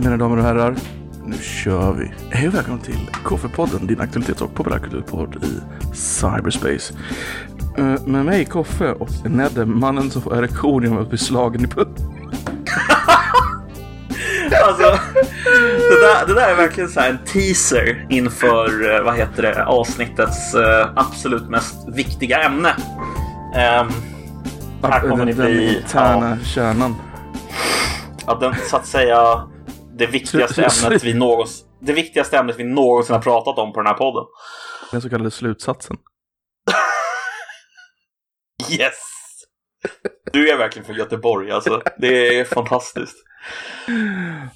Mina 0.00 0.16
damer 0.16 0.36
och 0.36 0.44
herrar, 0.44 0.76
nu 1.24 1.36
kör 1.36 1.92
vi. 1.92 2.12
Hej 2.30 2.48
och 2.48 2.54
välkommen 2.54 2.80
till 2.80 3.10
Koffepodden, 3.24 3.86
din 3.86 4.00
aktualitets 4.00 4.42
och 4.42 4.54
populärkulturpodd 4.54 5.44
i 5.44 5.60
cyberspace. 5.94 6.94
Uh, 7.78 8.06
med 8.06 8.24
mig 8.24 8.44
Koffe 8.44 8.92
och 8.92 9.08
Nedde, 9.24 9.66
mannen 9.66 10.10
som 10.10 10.22
får 10.22 10.36
erektion 10.36 10.82
genom 10.82 10.98
att 10.98 11.08
bli 11.08 11.18
slagen 11.18 11.64
i 11.64 11.66
putten. 11.66 12.06
Alltså, 14.66 14.98
det 15.90 16.00
där, 16.00 16.26
det 16.26 16.34
där 16.34 16.50
är 16.50 16.56
verkligen 16.56 16.90
så 16.90 17.00
en 17.00 17.18
teaser 17.18 18.06
inför, 18.08 18.94
eh, 18.94 19.04
vad 19.04 19.16
heter 19.16 19.42
det, 19.42 19.64
avsnittets 19.64 20.54
uh, 20.54 20.88
absolut 20.96 21.48
mest 21.48 21.88
viktiga 21.88 22.42
ämne. 22.42 22.68
Um, 22.68 23.92
här 24.90 25.08
kommer 25.08 25.24
ni 25.24 25.34
bli... 25.34 25.66
Den 25.66 25.76
interna 25.76 26.38
ja, 26.40 26.44
kärnan. 26.44 26.96
Ja, 28.26 28.38
den 28.40 28.54
så 28.70 28.76
att 28.76 28.86
säga 28.86 29.49
det 30.00 30.06
viktigaste 30.06 30.64
ämnet 30.84 31.04
vi 31.04 31.14
någonsin, 31.14 31.66
det 31.80 31.92
viktigaste 31.92 32.38
ämnet 32.38 32.58
vi 32.58 32.64
någonsin 32.64 33.14
har 33.14 33.22
pratat 33.22 33.58
om 33.58 33.72
på 33.72 33.80
den 33.80 33.86
här 33.86 33.94
podden. 33.94 34.24
Den 34.90 35.02
så 35.02 35.10
kallade 35.10 35.30
slutsatsen. 35.30 35.96
yes! 38.70 38.94
Du 40.32 40.50
är 40.50 40.58
verkligen 40.58 40.86
från 40.86 40.96
Göteborg 40.96 41.50
alltså. 41.50 41.82
Det 41.98 42.38
är 42.38 42.44
fantastiskt. 42.44 43.16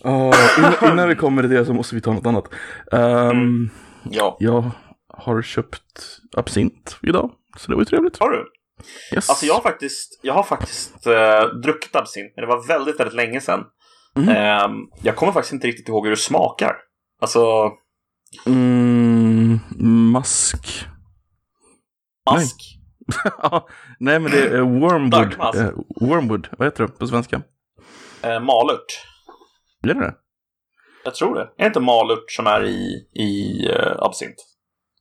Uh, 0.05 0.33
innan, 0.59 0.93
innan 0.93 1.09
vi 1.09 1.15
kommer 1.15 1.43
till 1.43 1.51
det 1.51 1.67
så 1.67 1.73
måste 1.73 1.95
vi 1.95 2.01
ta 2.01 2.13
något 2.13 2.27
annat. 2.27 2.45
Um, 2.93 3.01
mm. 3.31 3.71
Ja. 4.11 4.37
Jag 4.41 4.71
har 5.09 5.43
köpt 5.43 6.19
absint 6.37 6.99
idag, 7.03 7.31
så 7.57 7.71
det 7.71 7.75
var 7.75 7.83
ju 7.83 7.87
trevligt. 7.87 8.19
Har 8.19 8.31
du? 8.31 8.47
Yes. 9.15 9.31
Alltså 9.31 9.47
jag 9.47 9.55
har 9.55 9.61
faktiskt, 9.61 10.21
jag 10.23 10.35
har 10.35 10.43
faktiskt 10.43 11.07
uh, 11.07 11.61
druckit 11.63 11.97
absint, 11.97 12.33
men 12.37 12.43
det 12.43 12.55
var 12.55 12.67
väldigt, 12.67 13.01
väldigt 13.01 13.17
länge 13.17 13.41
sedan. 13.41 13.65
Mm. 14.17 14.65
Um, 14.71 14.91
jag 15.03 15.17
kommer 15.17 15.33
faktiskt 15.33 15.53
inte 15.53 15.67
riktigt 15.67 15.89
ihåg 15.89 16.05
hur 16.05 16.11
det 16.11 16.17
smakar. 16.17 16.77
Alltså... 17.21 17.73
Mm, 18.47 19.61
mask. 20.13 20.87
Mask? 22.31 22.57
Nej. 22.61 23.61
Nej, 23.99 24.21
men 24.21 24.31
det 24.31 24.49
är 24.49 24.61
wormwood. 24.61 25.57
Uh, 25.57 25.71
wormwood, 26.01 26.49
vad 26.59 26.67
heter 26.67 26.87
det 26.87 26.89
på 26.93 27.07
svenska? 27.07 27.37
Uh, 27.37 28.41
malört. 28.41 29.05
Är 29.83 29.89
det 29.89 29.95
det? 29.95 30.15
Jag 31.05 31.15
tror 31.15 31.35
det. 31.35 31.41
Är 31.41 31.49
det 31.57 31.67
inte 31.67 31.81
malört 31.81 32.31
som 32.31 32.47
är 32.47 32.65
i, 32.65 33.09
i 33.15 33.69
uh, 33.69 33.97
absint? 33.99 34.37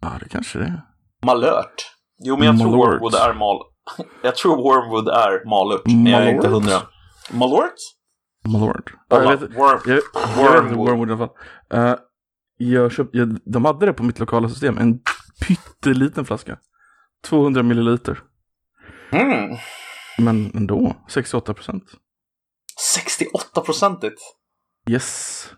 Ja, 0.02 0.12
det 0.20 0.30
kanske 0.30 0.60
det 0.60 0.66
är. 0.66 0.82
Malört? 1.26 1.94
Jo, 2.24 2.38
men 2.38 2.46
jag 2.46 2.56
Malort. 2.56 2.72
tror 2.72 2.92
wormwood 2.92 3.16
är 3.16 3.34
mal... 3.34 3.58
jag 4.24 4.36
tror 4.36 4.56
wormwood 4.58 5.08
är 5.08 5.50
malört, 5.50 5.86
men 5.86 6.06
jag 6.06 6.24
är 6.24 6.30
inte 6.30 6.48
hundra. 6.48 6.82
Malort? 7.32 7.74
Malord. 8.48 8.92
Ja, 9.10 9.24
jag 9.24 9.38
vet, 9.38 9.58
Worm, 9.58 9.80
jag, 9.86 10.00
jag 10.38 10.54
vet 10.54 10.64
inte 10.64 10.76
Wormwood 10.76 11.10
i 11.10 11.12
alla 11.12 11.28
fall. 11.28 11.38
Uh, 11.80 11.96
jag 12.58 12.92
köpt, 12.92 13.10
jag, 13.14 13.40
de 13.46 13.66
hade 13.66 13.86
det 13.86 13.94
på 13.94 14.04
mitt 14.04 14.20
lokala 14.20 14.50
system. 14.50 14.78
En 14.78 15.00
pytteliten 15.48 16.26
flaska. 16.26 16.58
200 17.24 17.64
milliliter. 17.64 18.20
Mm. 19.12 19.58
Men 20.18 20.52
ändå, 20.56 20.96
68 21.10 21.54
procent. 21.54 21.84
68 22.96 23.62
procentigt? 23.62 24.22
Yes. 24.90 25.50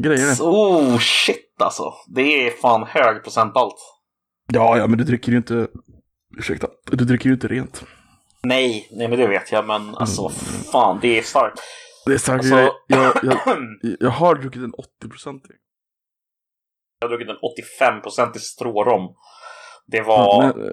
Grejer 0.00 0.26
det. 0.26 0.42
Oh 0.42 0.98
shit 0.98 1.62
alltså. 1.62 1.92
Det 2.14 2.46
är 2.46 2.50
fan 2.50 2.86
hög 2.88 3.22
procent 3.22 3.56
allt. 3.56 3.78
Ja, 4.52 4.78
ja, 4.78 4.86
men 4.86 4.98
du 4.98 5.04
dricker 5.04 5.32
ju 5.32 5.38
inte... 5.38 5.68
Ursäkta. 6.38 6.68
Du 6.84 7.04
dricker 7.04 7.26
ju 7.26 7.34
inte 7.34 7.48
rent. 7.48 7.84
Nej, 8.48 8.88
nej 8.90 9.08
men 9.08 9.18
det 9.18 9.26
vet 9.26 9.52
jag, 9.52 9.66
men 9.66 9.94
alltså 9.94 10.22
mm. 10.22 10.32
fan, 10.72 10.98
det 11.02 11.18
är 11.18 11.22
starkt. 11.22 11.60
Det 12.06 12.12
är 12.12 12.18
starkt. 12.18 12.44
Alltså... 12.44 12.72
Jag, 12.86 13.12
jag, 13.22 13.96
jag, 14.00 14.10
har 14.10 14.34
druckit 14.34 14.62
en 14.62 14.72
80-procentig. 14.72 15.52
Jag 17.00 17.08
har 17.08 17.16
druckit 17.16 17.28
en 17.28 17.36
85-procentig 17.36 18.38
strårom. 18.38 19.14
Det 19.86 20.02
var... 20.02 20.44
Ja, 20.44 20.52
men, 20.56 20.64
eh, 20.64 20.70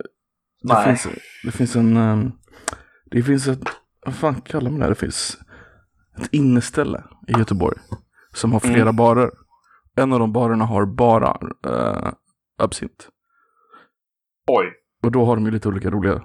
det, 0.61 0.73
nej. 0.73 0.85
Finns, 0.85 1.07
det 1.43 1.51
finns 1.51 1.75
en... 1.75 1.97
Ehm, 1.97 2.31
det 3.05 3.23
finns 3.23 3.47
ett... 3.47 3.69
Vad 4.05 4.15
fan 4.15 4.41
kallar 4.41 4.71
man 4.71 4.79
det? 4.79 4.89
Det 4.89 4.95
finns 4.95 5.37
ett 6.21 6.33
inneställe 6.33 7.03
i 7.27 7.31
Göteborg. 7.31 7.77
Som 8.33 8.53
har 8.53 8.59
flera 8.59 8.81
mm. 8.81 8.95
barer. 8.95 9.31
En 9.95 10.13
av 10.13 10.19
de 10.19 10.33
barerna 10.33 10.65
har 10.65 10.85
bara 10.85 11.37
uh, 11.67 12.13
absint. 12.57 13.09
Oj. 14.47 14.82
Och 15.03 15.11
då 15.11 15.25
har 15.25 15.35
de 15.35 15.45
ju 15.45 15.51
lite 15.51 15.67
olika 15.67 15.89
roliga 15.89 16.21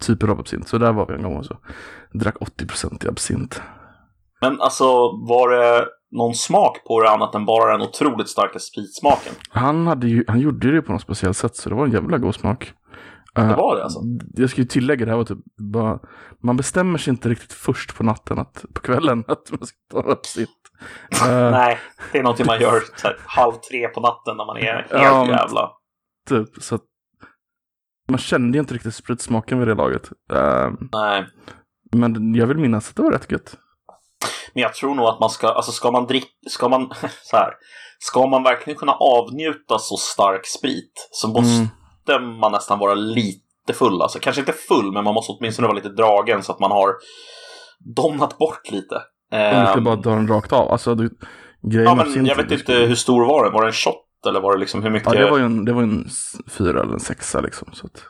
typer 0.00 0.28
av 0.28 0.40
absint. 0.40 0.68
Så 0.68 0.78
där 0.78 0.92
var 0.92 1.06
vi 1.06 1.14
en 1.14 1.22
gång 1.22 1.36
och 1.36 1.46
så 1.46 1.58
drack 2.12 2.36
80% 2.36 3.04
i 3.04 3.08
absint. 3.08 3.62
Men 4.40 4.60
alltså 4.60 4.84
var 5.12 5.50
det 5.50 5.86
någon 6.10 6.34
smak 6.34 6.84
på 6.84 7.02
det 7.02 7.10
annat 7.10 7.34
än 7.34 7.44
bara 7.44 7.72
den 7.72 7.88
otroligt 7.88 8.28
starka 8.28 8.58
spritsmaken? 8.58 9.32
Han, 9.48 9.86
hade 9.86 10.08
ju, 10.08 10.24
han 10.28 10.40
gjorde 10.40 10.72
det 10.72 10.82
på 10.82 10.92
något 10.92 11.02
speciellt 11.02 11.36
sätt 11.36 11.56
så 11.56 11.68
det 11.68 11.74
var 11.74 11.84
en 11.84 11.92
jävla 11.92 12.18
god 12.18 12.34
smak. 12.34 12.72
Det 13.34 13.54
var 13.56 13.76
det 13.76 13.82
alltså? 13.82 14.00
Jag 14.34 14.50
ska 14.50 14.60
ju 14.60 14.66
tillägga 14.66 15.04
det 15.04 15.10
här 15.10 15.18
var 15.18 15.24
typ 15.24 15.38
bara, 15.72 15.98
man 16.42 16.56
bestämmer 16.56 16.98
sig 16.98 17.10
inte 17.10 17.28
riktigt 17.28 17.52
först 17.52 17.96
på 17.96 18.04
natten, 18.04 18.38
att, 18.38 18.64
på 18.74 18.80
kvällen, 18.80 19.24
att 19.28 19.50
man 19.50 19.66
ska 19.66 19.76
ta 19.90 20.12
absint. 20.12 20.48
Uh, 21.26 21.50
Nej, 21.50 21.78
det 22.12 22.18
är 22.18 22.22
någonting 22.22 22.46
man 22.46 22.60
gör 22.60 22.82
här, 23.02 23.16
halv 23.26 23.52
tre 23.52 23.88
på 23.88 24.00
natten 24.00 24.36
när 24.36 24.46
man 24.46 24.56
är 24.56 24.62
helt 24.62 24.86
ja, 24.90 25.26
jävla... 25.28 25.70
Typ, 26.28 26.48
så 26.62 26.74
att 26.74 26.82
man 28.08 28.18
kände 28.18 28.58
ju 28.58 28.60
inte 28.60 28.74
riktigt 28.74 28.94
spritsmaken 28.94 29.58
vid 29.58 29.68
det 29.68 29.74
laget. 29.74 30.10
Uh, 30.32 30.70
Nej. 30.92 31.26
Men 31.92 32.34
jag 32.34 32.46
vill 32.46 32.58
minnas 32.58 32.90
att 32.90 32.96
det 32.96 33.02
var 33.02 33.10
rätt 33.10 33.32
gött. 33.32 33.56
Men 34.54 34.62
jag 34.62 34.74
tror 34.74 34.94
nog 34.94 35.06
att 35.06 35.20
man 35.20 35.30
ska, 35.30 35.48
alltså 35.48 35.72
ska 35.72 35.90
man 35.90 36.06
dricka, 36.06 36.28
ska 36.50 36.68
man, 36.68 36.90
så 37.22 37.36
här, 37.36 37.52
ska 37.98 38.26
man 38.26 38.42
verkligen 38.42 38.78
kunna 38.78 38.92
avnjuta 38.92 39.78
så 39.78 39.96
stark 39.96 40.46
sprit 40.46 41.08
så 41.10 41.28
måste 41.28 42.14
mm. 42.14 42.38
man 42.38 42.52
nästan 42.52 42.78
vara 42.78 42.94
lite 42.94 43.72
full. 43.74 44.02
Alltså 44.02 44.18
kanske 44.18 44.40
inte 44.40 44.52
full, 44.52 44.92
men 44.92 45.04
man 45.04 45.14
måste 45.14 45.32
åtminstone 45.32 45.68
vara 45.68 45.76
lite 45.76 45.88
dragen 45.88 46.42
så 46.42 46.52
att 46.52 46.60
man 46.60 46.70
har 46.70 46.94
domnat 47.96 48.38
bort 48.38 48.70
lite. 48.70 48.94
Och 49.30 49.68
inte 49.68 49.80
bara 49.80 49.96
dra 49.96 50.10
den 50.10 50.28
rakt 50.28 50.52
av. 50.52 50.72
Alltså, 50.72 50.94
du, 50.94 51.10
ja, 51.60 51.94
men 51.94 52.26
jag 52.26 52.36
vet 52.36 52.50
inte 52.50 52.72
hur 52.72 52.94
stor 52.94 53.26
var 53.26 53.44
den. 53.44 53.52
Var 53.52 53.62
det 53.62 53.68
en 53.68 53.72
shot 53.72 54.03
eller 54.26 54.40
var 54.40 54.52
det 54.52 54.60
liksom 54.60 54.82
hur 54.82 54.90
mycket? 54.90 55.14
Ja, 55.14 55.20
det 55.20 55.30
var 55.30 55.38
ju 55.38 55.44
en, 55.44 55.64
det 55.64 55.72
var 55.72 55.82
en 55.82 56.08
fyra 56.48 56.82
eller 56.82 56.92
en 56.92 57.00
sexa 57.00 57.40
liksom. 57.40 57.68
Så 57.72 57.86
att... 57.86 58.02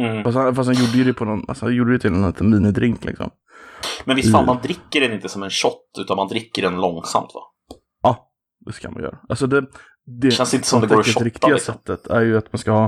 mm. 0.00 0.24
fast, 0.24 0.36
han, 0.36 0.54
fast 0.54 0.66
han 0.66 0.84
gjorde 0.84 0.98
ju 0.98 1.04
det 1.04 1.14
på 1.14 1.24
någon, 1.24 1.44
alltså 1.48 1.64
han 1.64 1.74
gjorde 1.74 1.92
det 1.92 1.98
till 1.98 2.12
en 2.12 2.26
liten 2.26 2.50
minidrink 2.50 3.04
liksom. 3.04 3.30
Men 4.04 4.16
visst 4.16 4.32
fan, 4.32 4.46
man 4.46 4.58
dricker 4.62 5.00
den 5.00 5.12
inte 5.12 5.28
som 5.28 5.42
en 5.42 5.50
shot, 5.50 5.82
utan 5.98 6.16
man 6.16 6.28
dricker 6.28 6.62
den 6.62 6.80
långsamt 6.80 7.30
va? 7.34 7.40
Ja, 8.02 8.30
det 8.66 8.72
ska 8.72 8.90
man 8.90 9.02
göra. 9.02 9.18
Alltså 9.28 9.46
det, 9.46 9.66
det 10.06 10.30
känns 10.30 10.54
inte 10.54 10.66
som 10.66 10.80
det 10.80 10.86
går 10.86 11.00
att 11.00 11.06
shotta. 11.06 11.20
Det 11.20 11.26
riktiga 11.26 11.54
liksom. 11.54 11.74
sättet 11.74 12.06
är 12.06 12.20
ju 12.20 12.38
att 12.38 12.52
man 12.52 12.58
ska 12.58 12.70
ha, 12.70 12.84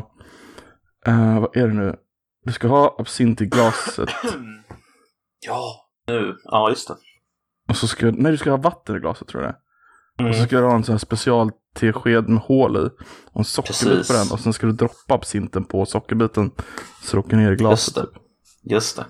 uh, 1.08 1.40
vad 1.40 1.56
är 1.56 1.68
det 1.68 1.74
nu? 1.74 1.96
Du 2.44 2.52
ska 2.52 2.68
ha 2.68 2.96
absint 2.98 3.40
i 3.40 3.46
glaset. 3.46 4.08
ja, 5.46 5.90
nu, 6.06 6.36
ja 6.44 6.68
just 6.68 6.88
det. 6.88 6.94
Och 7.68 7.76
så 7.76 7.88
ska, 7.88 8.10
nej 8.10 8.32
du 8.32 8.38
ska 8.38 8.50
ha 8.50 8.56
vatten 8.56 8.96
i 8.96 8.98
glaset 8.98 9.28
tror 9.28 9.42
jag 9.42 9.52
det 9.52 9.58
Mm. 10.20 10.30
Och 10.30 10.36
så 10.36 10.42
ska 10.44 10.56
du 10.56 10.66
ha 10.66 10.74
en 10.74 10.84
sån 10.84 10.92
här 10.92 10.98
special 10.98 11.50
tesked 11.74 12.28
med 12.28 12.42
hål 12.42 12.76
i. 12.76 12.90
Och 13.32 13.38
en 13.38 13.44
sockerbit 13.44 14.08
på 14.08 14.12
den. 14.12 14.26
Och 14.32 14.40
sen 14.40 14.52
ska 14.52 14.66
du 14.66 14.72
droppa 14.72 15.14
absinten 15.14 15.64
på 15.64 15.86
sockerbiten. 15.86 16.50
Så 17.02 17.16
du 17.16 17.20
åker 17.20 17.36
ner 17.36 17.52
i 17.52 17.56
glaset. 17.56 17.96
Just 17.96 18.12
det. 18.64 18.74
Just 18.74 18.96
det. 18.96 19.04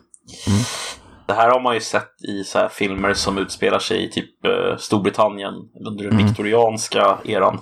Mm. 0.46 0.62
Det 1.26 1.34
här 1.34 1.50
har 1.50 1.60
man 1.60 1.74
ju 1.74 1.80
sett 1.80 2.24
i 2.28 2.44
så 2.44 2.68
filmer 2.70 3.14
som 3.14 3.38
utspelar 3.38 3.78
sig 3.78 4.04
i 4.04 4.10
typ 4.10 4.46
uh, 4.46 4.76
Storbritannien 4.76 5.54
under 5.86 6.04
den 6.04 6.12
mm. 6.12 6.26
viktorianska 6.26 7.18
eran. 7.24 7.58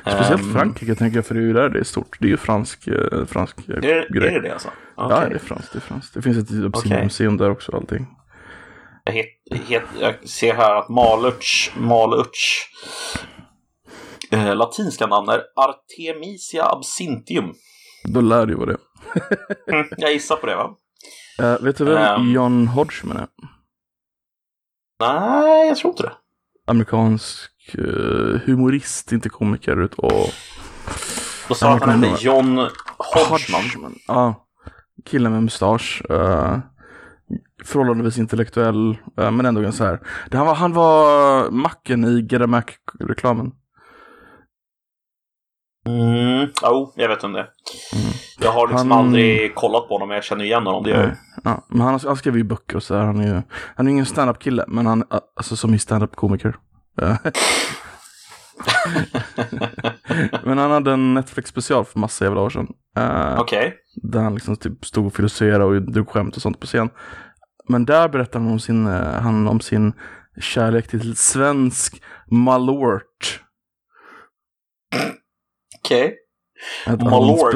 Speciellt 0.00 0.42
um, 0.42 0.52
Frankrike 0.52 0.94
tänker 0.94 1.18
jag, 1.18 1.26
för 1.26 1.34
det 1.34 1.40
är 1.40 1.44
ju 1.44 1.52
där 1.52 1.68
det 1.68 1.78
är 1.78 1.84
stort. 1.84 2.16
Det 2.20 2.26
är 2.26 2.30
ju 2.30 2.36
fransk, 2.36 2.88
eh, 2.88 3.24
fransk 3.26 3.68
är, 3.68 3.80
grej. 3.80 4.28
Är 4.28 4.40
det 4.40 4.48
det 4.48 4.52
alltså? 4.52 4.68
Okay. 4.96 5.22
Ja, 5.22 5.28
det 5.28 5.34
är 5.34 5.38
franskt. 5.38 5.72
Det, 5.72 5.78
är 5.78 5.80
franskt. 5.80 6.14
det 6.14 6.22
finns 6.22 6.38
ett 6.38 6.64
absintmuseum 6.64 7.34
okay. 7.34 7.46
där 7.46 7.52
också 7.52 7.72
och 7.72 7.78
allting. 7.78 8.06
Het, 9.10 9.26
het, 9.68 9.82
jag 10.00 10.28
ser 10.28 10.54
här 10.54 10.74
att 10.74 10.88
Malurts, 10.88 11.72
Malurts 11.76 12.68
eh, 14.30 14.54
latinska 14.54 15.06
namn 15.06 15.28
är 15.28 15.42
Artemisia 15.56 16.64
absinthium. 16.64 17.54
Då 18.04 18.20
lär 18.20 18.46
du 18.46 18.54
vad 18.54 18.68
det 18.68 18.74
är. 18.74 19.74
mm, 19.74 19.88
jag 19.96 20.12
gissar 20.12 20.36
på 20.36 20.46
det 20.46 20.56
va? 20.56 20.76
Uh, 21.42 21.64
vet 21.64 21.76
du 21.76 21.84
vem 21.84 22.20
um, 22.20 22.32
John 22.32 22.66
Hodgman 22.66 23.16
är? 23.16 23.28
Nej, 25.00 25.68
jag 25.68 25.76
tror 25.76 25.90
inte 25.90 26.02
det. 26.02 26.12
Amerikansk 26.66 27.74
uh, 27.78 28.40
humorist, 28.44 29.12
inte 29.12 29.28
komiker. 29.28 29.88
Och... 29.96 30.30
Då 31.48 31.54
sa 31.54 31.72
att 31.72 31.82
han 31.82 32.04
hette 32.04 32.24
John 32.24 32.58
Hodgman. 32.98 33.62
Hodgman. 33.62 33.98
Ja, 34.06 34.46
killen 35.04 35.32
med 35.32 35.42
mustasch. 35.42 36.02
Uh, 36.10 36.58
förhållandevis 37.64 38.18
intellektuell, 38.18 38.96
eh, 39.18 39.30
men 39.30 39.46
ändå 39.46 39.60
ganska 39.60 39.78
så 39.78 39.84
här. 39.84 40.00
Han 40.32 40.46
var, 40.46 40.54
han 40.54 40.72
var 40.72 41.50
macken 41.50 42.04
i 42.04 42.26
Get 42.30 42.42
a 42.42 42.46
Mac-reklamen. 42.46 43.52
Mm, 45.86 46.48
oh, 46.62 46.92
jag 46.96 47.08
vet 47.08 47.24
om 47.24 47.32
det 47.32 47.40
mm. 47.40 48.12
Jag 48.40 48.52
har 48.52 48.68
liksom 48.68 48.90
han... 48.90 49.06
aldrig 49.06 49.54
kollat 49.54 49.88
på 49.88 49.94
honom, 49.94 50.08
men 50.08 50.14
jag 50.14 50.24
känner 50.24 50.44
igen 50.44 50.66
honom. 50.66 50.84
Det 50.84 50.90
gör 50.90 51.16
ja, 51.44 51.64
men 51.68 51.80
han, 51.80 52.00
han 52.04 52.16
skriver 52.16 52.38
ju 52.38 52.44
böcker 52.44 52.76
och 52.76 52.82
så 52.82 52.94
här. 52.94 53.04
Han 53.04 53.20
är 53.20 53.26
ju 53.34 53.42
han 53.76 53.86
är 53.86 53.90
ingen 53.90 54.06
stand-up 54.06 54.38
kille, 54.38 54.64
men 54.68 54.86
han 54.86 55.04
alltså 55.36 55.56
som 55.56 55.74
är 55.74 55.78
stand-up 55.78 56.16
komiker. 56.16 56.56
Ja. 56.96 57.16
Men 60.44 60.58
han 60.58 60.70
hade 60.70 60.92
en 60.92 61.14
Netflix 61.14 61.50
special 61.50 61.84
för 61.84 61.98
massa 61.98 62.24
jävla 62.24 62.40
år 62.40 62.50
sedan. 62.50 62.68
Eh, 62.96 63.40
Okej. 63.40 63.74
Där 64.02 64.20
han 64.20 64.34
liksom 64.34 64.56
typ 64.56 64.84
stod 64.84 65.06
och 65.06 65.14
filosoferade 65.14 65.64
och 65.64 65.82
drog 65.82 66.08
skämt 66.08 66.36
och 66.36 66.42
sånt 66.42 66.60
på 66.60 66.66
scen. 66.66 66.90
Men 67.68 67.84
där 67.84 68.08
berättade 68.08 68.44
han 68.44 68.52
om 68.52 68.58
sin, 68.58 68.86
eh, 68.86 69.20
han 69.20 69.48
om 69.48 69.60
sin 69.60 69.92
kärlek 70.40 70.88
till 70.88 71.16
svensk 71.16 72.02
malort. 72.30 73.42
Okej. 75.78 76.14
Han 76.86 76.98
Malort. 76.98 77.54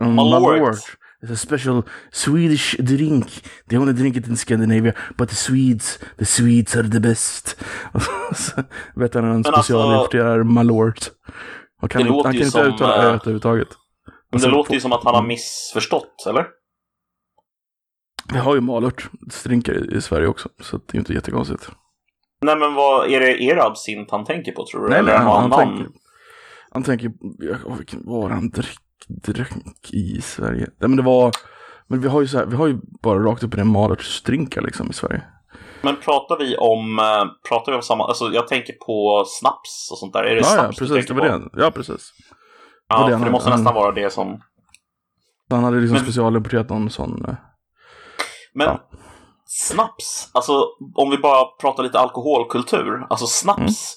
Malort. 0.00 0.78
It's 1.22 1.32
a 1.32 1.36
special 1.36 1.82
Swedish 2.12 2.76
drink. 2.78 3.42
They 3.68 3.78
only 3.78 3.92
drink 3.92 4.16
it 4.16 4.28
in 4.28 4.36
Scandinavia. 4.36 4.94
But 5.16 5.28
the 5.28 5.34
Swedes, 5.34 5.98
the 6.18 6.24
Swedes 6.24 6.76
are 6.76 6.88
the 6.88 7.00
best. 7.00 7.56
Berättar 8.94 9.22
han 9.22 9.30
en 9.30 9.40
Men 9.40 9.52
specialimporterar 9.52 10.42
Malort. 10.42 11.10
Och 11.82 11.90
kan 11.90 12.04
Det 12.04 12.10
han 12.10 12.22
kan 12.22 12.34
inte 12.34 12.60
uttala 12.60 12.96
eh, 12.96 13.04
öet 13.04 13.20
överhuvudtaget. 13.22 13.68
Men 14.34 14.38
det 14.38 14.42
sen 14.42 14.50
låter 14.50 14.68
på- 14.68 14.74
ju 14.74 14.80
som 14.80 14.92
att 14.92 15.04
han 15.04 15.14
har 15.14 15.22
missförstått, 15.22 16.24
eller? 16.28 16.46
Vi 18.32 18.38
har 18.38 18.54
ju 18.54 18.60
malörtstrinkar 18.60 19.72
i, 19.92 19.96
i 19.96 20.00
Sverige 20.00 20.26
också. 20.26 20.48
Så 20.60 20.76
det 20.76 20.90
är 20.92 20.94
ju 20.94 20.98
inte 20.98 21.12
jättekonstigt. 21.12 21.70
Nej, 22.42 22.56
men 22.56 22.74
vad 22.74 23.10
är 23.10 23.20
det 23.20 23.42
er 23.42 23.56
absint 23.56 24.10
han 24.10 24.24
tänker 24.24 24.52
på, 24.52 24.66
tror 24.66 24.82
du? 24.82 24.88
Nej, 24.88 24.98
eller 24.98 25.12
nej, 25.12 25.22
han, 25.22 25.40
han, 25.40 25.50
namn? 25.50 25.76
tänker, 25.76 25.92
han 26.70 26.82
tänker, 26.82 27.12
ja, 27.38 27.56
åh, 27.64 27.76
vilken 27.76 28.06
var 28.06 28.30
han 28.30 28.50
drick, 28.50 28.78
drack 29.08 29.90
i 29.92 30.20
Sverige? 30.22 30.66
Nej 30.78 30.88
men 30.88 30.96
det 30.96 31.02
var, 31.02 31.32
men 31.88 32.00
vi 32.00 32.08
har 32.08 32.20
ju 32.20 32.28
så 32.28 32.38
här, 32.38 32.46
vi 32.46 32.56
har 32.56 32.66
ju 32.66 32.78
bara 33.02 33.18
rakt 33.18 33.42
upp 33.42 33.54
i 33.54 33.56
den 33.56 33.68
malörtsdrinkar 33.68 34.60
liksom 34.62 34.90
i 34.90 34.92
Sverige. 34.92 35.22
Men 35.82 35.96
pratar 35.96 36.38
vi 36.38 36.56
om, 36.56 36.98
eh, 36.98 37.24
pratar 37.48 37.72
vi 37.72 37.76
om 37.76 37.82
samma, 37.82 38.04
alltså 38.06 38.24
jag 38.32 38.48
tänker 38.48 38.72
på 38.72 39.24
snaps 39.26 39.88
och 39.92 39.98
sånt 39.98 40.12
där. 40.12 40.22
Är 40.24 40.34
det 40.34 40.40
Ja, 40.40 40.46
ja, 40.48 40.54
snaps 40.62 40.78
du 40.78 40.86
precis, 40.86 41.06
det 41.08 41.14
tänker 41.14 41.28
var 41.30 41.38
på? 41.38 41.48
det. 41.56 41.62
Ja, 41.62 41.70
precis. 41.70 42.12
Ja, 42.88 42.98
det 42.98 43.04
för 43.04 43.12
han- 43.12 43.22
det 43.24 43.30
måste 43.30 43.50
han- 43.50 43.58
nästan 43.58 43.74
vara 43.74 43.92
det 43.92 44.10
som... 44.12 44.40
Han 45.50 45.64
hade 45.64 45.76
liksom 45.76 45.94
Men- 45.94 46.04
specialimporterat 46.04 46.68
någon 46.70 46.90
sån, 46.90 47.24
eh, 47.28 47.34
Men 48.54 48.66
Ja. 48.66 48.80
snaps, 49.46 50.30
alltså 50.34 50.66
om 50.94 51.10
vi 51.10 51.18
bara 51.18 51.44
pratar 51.60 51.82
lite 51.82 51.98
alkoholkultur, 51.98 53.06
alltså 53.10 53.26
snaps. 53.26 53.94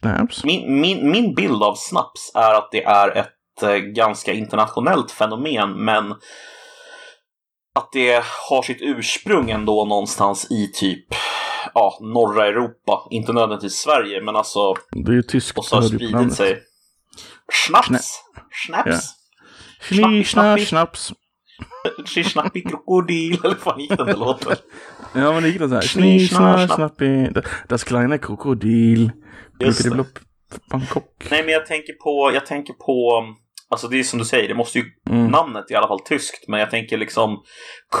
snaps. 0.00 0.44
Min, 0.44 0.80
min, 0.80 1.10
min 1.10 1.34
bild 1.34 1.62
av 1.62 1.74
snaps 1.74 2.32
är 2.34 2.54
att 2.54 2.68
det 2.72 2.84
är 2.84 3.16
ett 3.16 3.62
eh, 3.62 3.74
ganska 3.76 4.32
internationellt 4.32 5.10
fenomen, 5.10 5.84
men 5.84 6.12
att 7.74 7.92
det 7.92 8.24
har 8.50 8.62
sitt 8.62 8.78
ursprung 8.80 9.50
ändå 9.50 9.84
någonstans 9.84 10.50
i 10.50 10.72
typ 10.74 11.06
ja, 11.74 11.98
norra 12.00 12.46
Europa. 12.46 13.06
Inte 13.10 13.32
nödvändigtvis 13.32 13.74
Sverige, 13.78 14.20
men 14.22 14.36
alltså 14.36 14.74
Det 14.90 15.12
är 15.12 15.14
ju 15.16 15.22
tyskt. 15.22 15.58
och 15.58 15.64
så 15.64 15.76
har 15.76 15.82
spridit 15.82 16.34
sig. 16.34 16.62
Schnaps! 17.52 18.20
Schnaps! 18.50 19.14
Schni, 19.80 20.24
Schnappi, 20.24 20.24
schna, 20.24 20.42
schnappi. 20.56 20.64
snaps. 20.66 21.12
Schnappi 22.24 22.60
krokodil, 22.60 23.40
eller 23.44 23.56
vad 23.64 23.80
gick 23.80 23.96
den 23.96 24.06
där 24.06 24.16
låten? 24.16 24.56
Ja, 25.14 25.32
men 25.32 25.42
det 25.42 25.48
gick 25.48 25.60
något 25.60 25.70
så 25.70 25.74
här. 25.74 25.82
Schni, 25.82 26.18
Schni, 26.18 26.28
schna, 26.28 26.38
schna, 26.38 26.66
schnapp. 26.76 26.76
snappi. 26.98 27.28
Das 27.68 27.84
kleine 27.84 28.18
Krokodil. 28.18 29.12
Just 29.60 29.84
det. 29.84 30.04
Bangkok. 30.70 31.26
Nej, 31.30 31.42
men 31.44 31.52
jag 31.52 31.66
tänker 31.66 31.92
på, 31.92 32.30
jag 32.34 32.46
tänker 32.46 32.72
på, 32.72 33.22
alltså 33.70 33.88
det 33.88 33.98
är 33.98 34.02
som 34.02 34.18
du 34.18 34.24
säger, 34.24 34.48
det 34.48 34.54
måste 34.54 34.78
ju, 34.78 34.84
Mm. 35.10 35.26
namnet 35.26 35.64
är 35.70 35.74
i 35.74 35.76
alla 35.76 35.88
fall 35.88 36.00
tyskt, 36.00 36.48
men 36.48 36.60
jag 36.60 36.70
tänker 36.70 36.98
liksom 36.98 37.36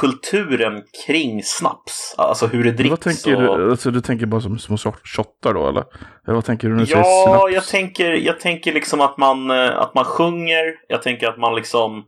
kulturen 0.00 0.82
kring 1.06 1.42
snaps, 1.44 2.14
alltså 2.18 2.46
hur 2.46 2.64
det 2.64 2.70
dricks. 2.72 2.90
Vad 2.90 3.00
tänker 3.00 3.48
och... 3.48 3.58
du? 3.58 3.70
Alltså, 3.70 3.90
du 3.90 4.00
tänker 4.00 4.26
bara 4.26 4.40
som 4.40 4.58
små 4.58 4.76
shot- 4.76 5.04
shottar 5.16 5.54
då, 5.54 5.68
eller? 5.68 5.84
Eller 6.26 6.34
vad 6.34 6.44
tänker 6.44 6.68
du 6.68 6.74
när 6.74 6.80
du 6.80 6.86
säger 6.86 6.98
Ja, 7.00 7.38
snaps? 7.40 7.54
jag 7.54 7.66
tänker, 7.66 8.12
jag 8.12 8.40
tänker 8.40 8.72
liksom 8.72 9.00
att 9.00 9.18
man, 9.18 9.50
eh, 9.50 9.78
att 9.78 9.94
man 9.94 10.04
sjunger, 10.04 10.64
jag 10.88 11.02
tänker 11.02 11.28
att 11.28 11.38
man 11.38 11.54
liksom 11.54 12.04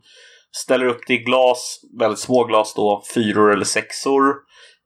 ställer 0.55 0.85
upp 0.85 0.99
det 1.07 1.13
i 1.13 1.17
glas, 1.17 1.79
väldigt 1.99 2.19
små 2.19 2.43
glas 2.43 2.73
då, 2.75 3.03
fyror 3.15 3.53
eller 3.53 3.65
sexor. 3.65 4.23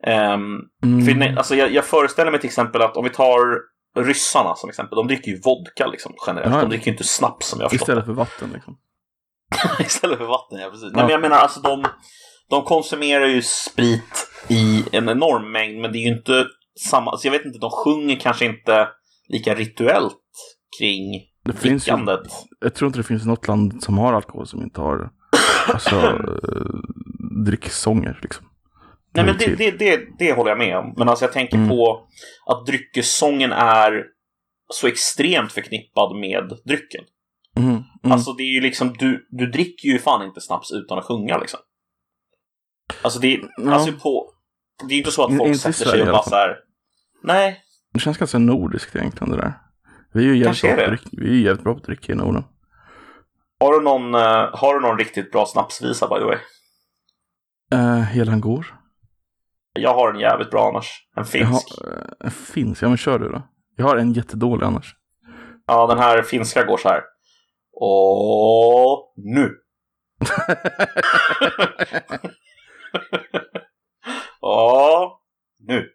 Um, 0.07 0.61
Mm. 0.83 1.05
För, 1.05 1.37
alltså 1.37 1.55
jag, 1.55 1.71
jag 1.71 1.85
föreställer 1.85 2.31
mig 2.31 2.39
till 2.39 2.47
exempel 2.47 2.81
att 2.81 2.97
om 2.97 3.03
vi 3.03 3.09
tar 3.09 3.39
ryssarna 3.95 4.55
som 4.55 4.69
exempel, 4.69 4.95
de 4.95 5.07
dricker 5.07 5.31
ju 5.31 5.41
vodka 5.41 5.87
liksom 5.87 6.13
generellt. 6.27 6.53
Ja. 6.53 6.61
De 6.61 6.69
dricker 6.69 6.85
ju 6.85 6.91
inte 6.91 7.03
snaps 7.03 7.47
som 7.47 7.59
jag 7.61 7.69
förstått 7.69 7.87
Istället 7.87 8.05
för 8.05 8.13
vatten 8.13 8.49
liksom. 8.53 8.77
Istället 9.85 10.17
för 10.17 10.25
vatten, 10.25 10.59
ja 10.59 10.69
precis. 10.69 10.83
Ja. 10.83 10.95
Nej, 10.95 11.03
men 11.03 11.11
jag 11.11 11.21
menar 11.21 11.37
alltså 11.37 11.59
de, 11.59 11.85
de 12.49 12.63
konsumerar 12.63 13.25
ju 13.25 13.41
sprit 13.41 14.27
i 14.47 14.83
en 14.91 15.09
enorm 15.09 15.51
mängd, 15.51 15.81
men 15.81 15.91
det 15.91 15.97
är 15.97 16.01
ju 16.01 16.17
inte 16.17 16.45
samma, 16.89 17.11
alltså 17.11 17.27
jag 17.27 17.31
vet 17.31 17.45
inte, 17.45 17.59
de 17.59 17.71
sjunger 17.71 18.15
kanske 18.15 18.45
inte 18.45 18.87
lika 19.27 19.55
rituellt 19.55 20.17
kring 20.79 21.23
Det 21.45 21.53
finns 21.53 21.87
ju, 21.87 22.07
jag 22.59 22.75
tror 22.75 22.87
inte 22.87 22.99
det 22.99 23.03
finns 23.03 23.25
något 23.25 23.47
land 23.47 23.83
som 23.83 23.97
har 23.97 24.13
alkohol 24.13 24.47
som 24.47 24.61
inte 24.63 24.81
har 24.81 25.11
alltså, 25.67 25.95
eh, 25.95 26.79
dricksånger 27.45 28.19
liksom. 28.21 28.45
Nej, 29.15 29.25
men 29.25 29.37
det, 29.37 29.55
det, 29.55 29.71
det, 29.71 29.99
det 30.19 30.33
håller 30.33 30.51
jag 30.51 30.57
med 30.57 30.77
om. 30.77 30.93
Men 30.97 31.09
alltså 31.09 31.25
jag 31.25 31.31
tänker 31.33 31.57
Mm. 31.57 31.69
på 31.69 32.07
att 32.45 32.65
dryckessången 32.65 33.51
är 33.51 34.03
så 34.73 34.87
extremt 34.87 35.51
förknippad 35.51 36.15
med 36.19 36.43
drycken. 36.65 37.03
Mm, 37.57 37.69
mm. 37.69 37.83
Alltså 38.03 38.33
det 38.33 38.43
är 38.43 38.53
ju 38.53 38.61
liksom, 38.61 38.93
du, 38.99 39.27
du 39.29 39.45
dricker 39.51 39.87
ju 39.89 39.99
fan 39.99 40.25
inte 40.25 40.41
snaps 40.41 40.71
utan 40.71 40.97
att 40.97 41.05
sjunga 41.05 41.37
liksom. 41.37 41.59
Alltså 43.03 43.19
det, 43.19 43.39
Ja. 43.57 43.73
alltså 43.73 43.91
på, 43.91 44.31
det 44.89 44.93
är 44.93 44.97
inte 44.97 45.11
så 45.11 45.23
att 45.25 45.37
folk 45.37 45.47
inte 45.47 45.59
sätter 45.73 45.89
sig 45.91 46.01
och 46.01 46.07
bara 46.07 46.23
så 46.23 46.35
här. 46.35 46.55
Nej, 47.23 47.61
det 47.93 47.99
känns 47.99 48.17
ganska 48.17 48.37
nordiskt 48.37 48.95
egentligen 48.95 49.31
det 49.31 49.37
där. 49.37 49.53
Vi 50.13 50.23
är 50.29 50.33
ju 50.33 50.37
jävligt, 50.37 50.61
bra 50.61 50.71
på, 50.71 50.77
det. 50.77 50.87
drick- 50.87 51.09
vi 51.11 51.29
är 51.29 51.43
jävligt 51.45 51.63
bra 51.63 51.73
på 51.73 51.79
att 51.79 51.85
dricka 51.85 52.11
i 52.11 52.15
Norden. 52.15 52.43
har 53.59 53.73
du 53.73 53.81
någon, 53.81 54.15
eh, 54.15 54.49
har 54.53 54.73
du 54.73 54.79
någon 54.87 54.97
riktigt 54.97 55.31
bra 55.31 55.45
snapsvisa 55.45 56.07
by 56.07 56.15
the 56.19 56.25
way? 56.25 56.37
Uh, 57.73 58.01
Helan 58.01 58.41
går. 58.41 58.75
Jag 59.79 59.93
har 59.93 60.13
en 60.13 60.19
jävligt 60.19 60.49
bra 60.51 60.67
annars. 60.69 61.07
En 61.15 61.19
Jag 61.21 61.27
finsk. 61.27 61.79
har, 61.81 61.87
uh, 61.93 62.03
en 62.19 62.31
finsk, 62.31 62.83
ja 62.83 62.87
men 62.87 62.97
kör 62.97 63.19
du 63.19 63.29
då. 63.29 63.41
Jag 63.75 63.85
har 63.85 63.97
en 63.97 64.13
jättedålig 64.13 64.65
annars. 64.65 64.95
Ja, 65.67 65.87
den 65.87 65.97
här 65.99 66.21
finska 66.21 66.63
går 66.63 66.77
så 66.77 66.89
här. 66.89 67.01
Och 67.81 69.13
nu. 69.17 69.51
Ja, 74.41 75.19
nu. 75.59 75.89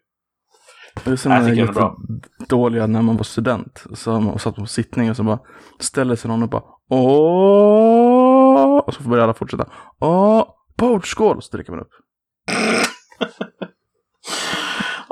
Det 1.03 1.11
är 1.11 1.15
som 1.15 1.31
Jag 1.31 1.41
den 1.41 1.49
tycker 1.49 1.61
den 1.65 1.69
är 1.69 1.73
bra. 1.73 1.95
jättedåliga 2.39 2.87
när 2.87 3.01
man 3.01 3.17
var 3.17 3.23
student. 3.23 3.83
Så 3.93 4.19
man 4.19 4.39
satt 4.39 4.55
på 4.55 4.65
sittning 4.65 5.09
och 5.09 5.15
så 5.15 5.23
bara 5.23 5.39
ställer 5.79 6.15
sig 6.15 6.29
någon 6.29 6.43
och 6.43 6.49
bara 6.49 6.63
åh 6.89 8.77
Och 8.77 8.93
så 8.93 9.03
börjar 9.03 9.23
alla 9.23 9.33
fortsätta. 9.33 9.65
Åh, 9.99 10.43
portskål! 10.77 11.41
Så 11.41 11.57
dricker 11.57 11.71
man 11.71 11.81
upp. 11.81 11.91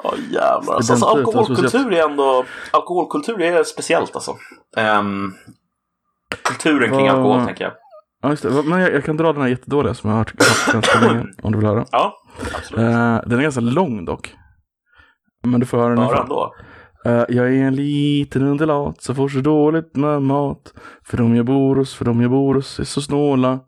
Ja 0.04 0.14
jävlar. 0.32 0.76
Alltså, 0.76 0.94
alltså, 0.94 1.06
alkoholkultur 1.06 1.94
är 1.94 2.10
ändå... 2.10 2.46
Alkoholkultur 2.72 3.42
är 3.42 3.64
speciellt 3.64 4.16
alltså. 4.16 4.36
Ehm, 4.78 5.34
kulturen 6.44 6.90
kring 6.90 7.08
alkohol 7.08 7.46
tänker 7.46 7.64
jag. 7.64 7.74
Ja, 8.22 8.30
just 8.30 8.44
det. 8.44 8.64
Men 8.66 8.80
jag, 8.80 8.94
jag 8.94 9.04
kan 9.04 9.18
dra 9.18 9.34
den 9.34 9.42
här 9.42 9.50
jättedåliga 9.50 9.94
som 9.94 10.10
jag 10.10 10.18
har 10.18 10.20
hört 10.20 10.34
ganska 10.74 11.00
länge. 11.00 11.26
Om 11.44 11.52
du 11.52 11.58
vill 11.58 11.68
höra. 11.68 11.86
Ja, 11.92 12.14
absolut. 12.56 12.80
Eh, 12.80 13.20
den 13.26 13.40
är 13.40 13.42
ganska 13.42 13.62
lång 13.62 14.06
dock. 14.06 14.36
Men 15.44 15.60
du 15.60 15.66
får 15.66 15.78
höra 15.78 15.90
den 15.90 16.06
Bara 16.06 16.22
ändå. 16.22 16.54
Eh, 17.06 17.24
jag 17.30 17.48
är 17.48 17.64
en 17.64 17.76
liten 17.76 18.44
underlat 18.44 19.02
som 19.04 19.16
får 19.16 19.30
så 19.30 19.40
dåligt 19.40 19.96
med 19.96 20.22
mat. 20.22 20.74
För 21.04 21.18
de 21.18 21.36
jag 21.36 21.46
bor 21.46 21.76
hos, 21.76 21.96
för 21.96 22.06
de 22.06 22.22
jag 22.22 22.32
bor 22.32 22.56
hos 22.56 22.80
är 22.80 22.84
så 22.84 23.02
snåla. 23.02 23.60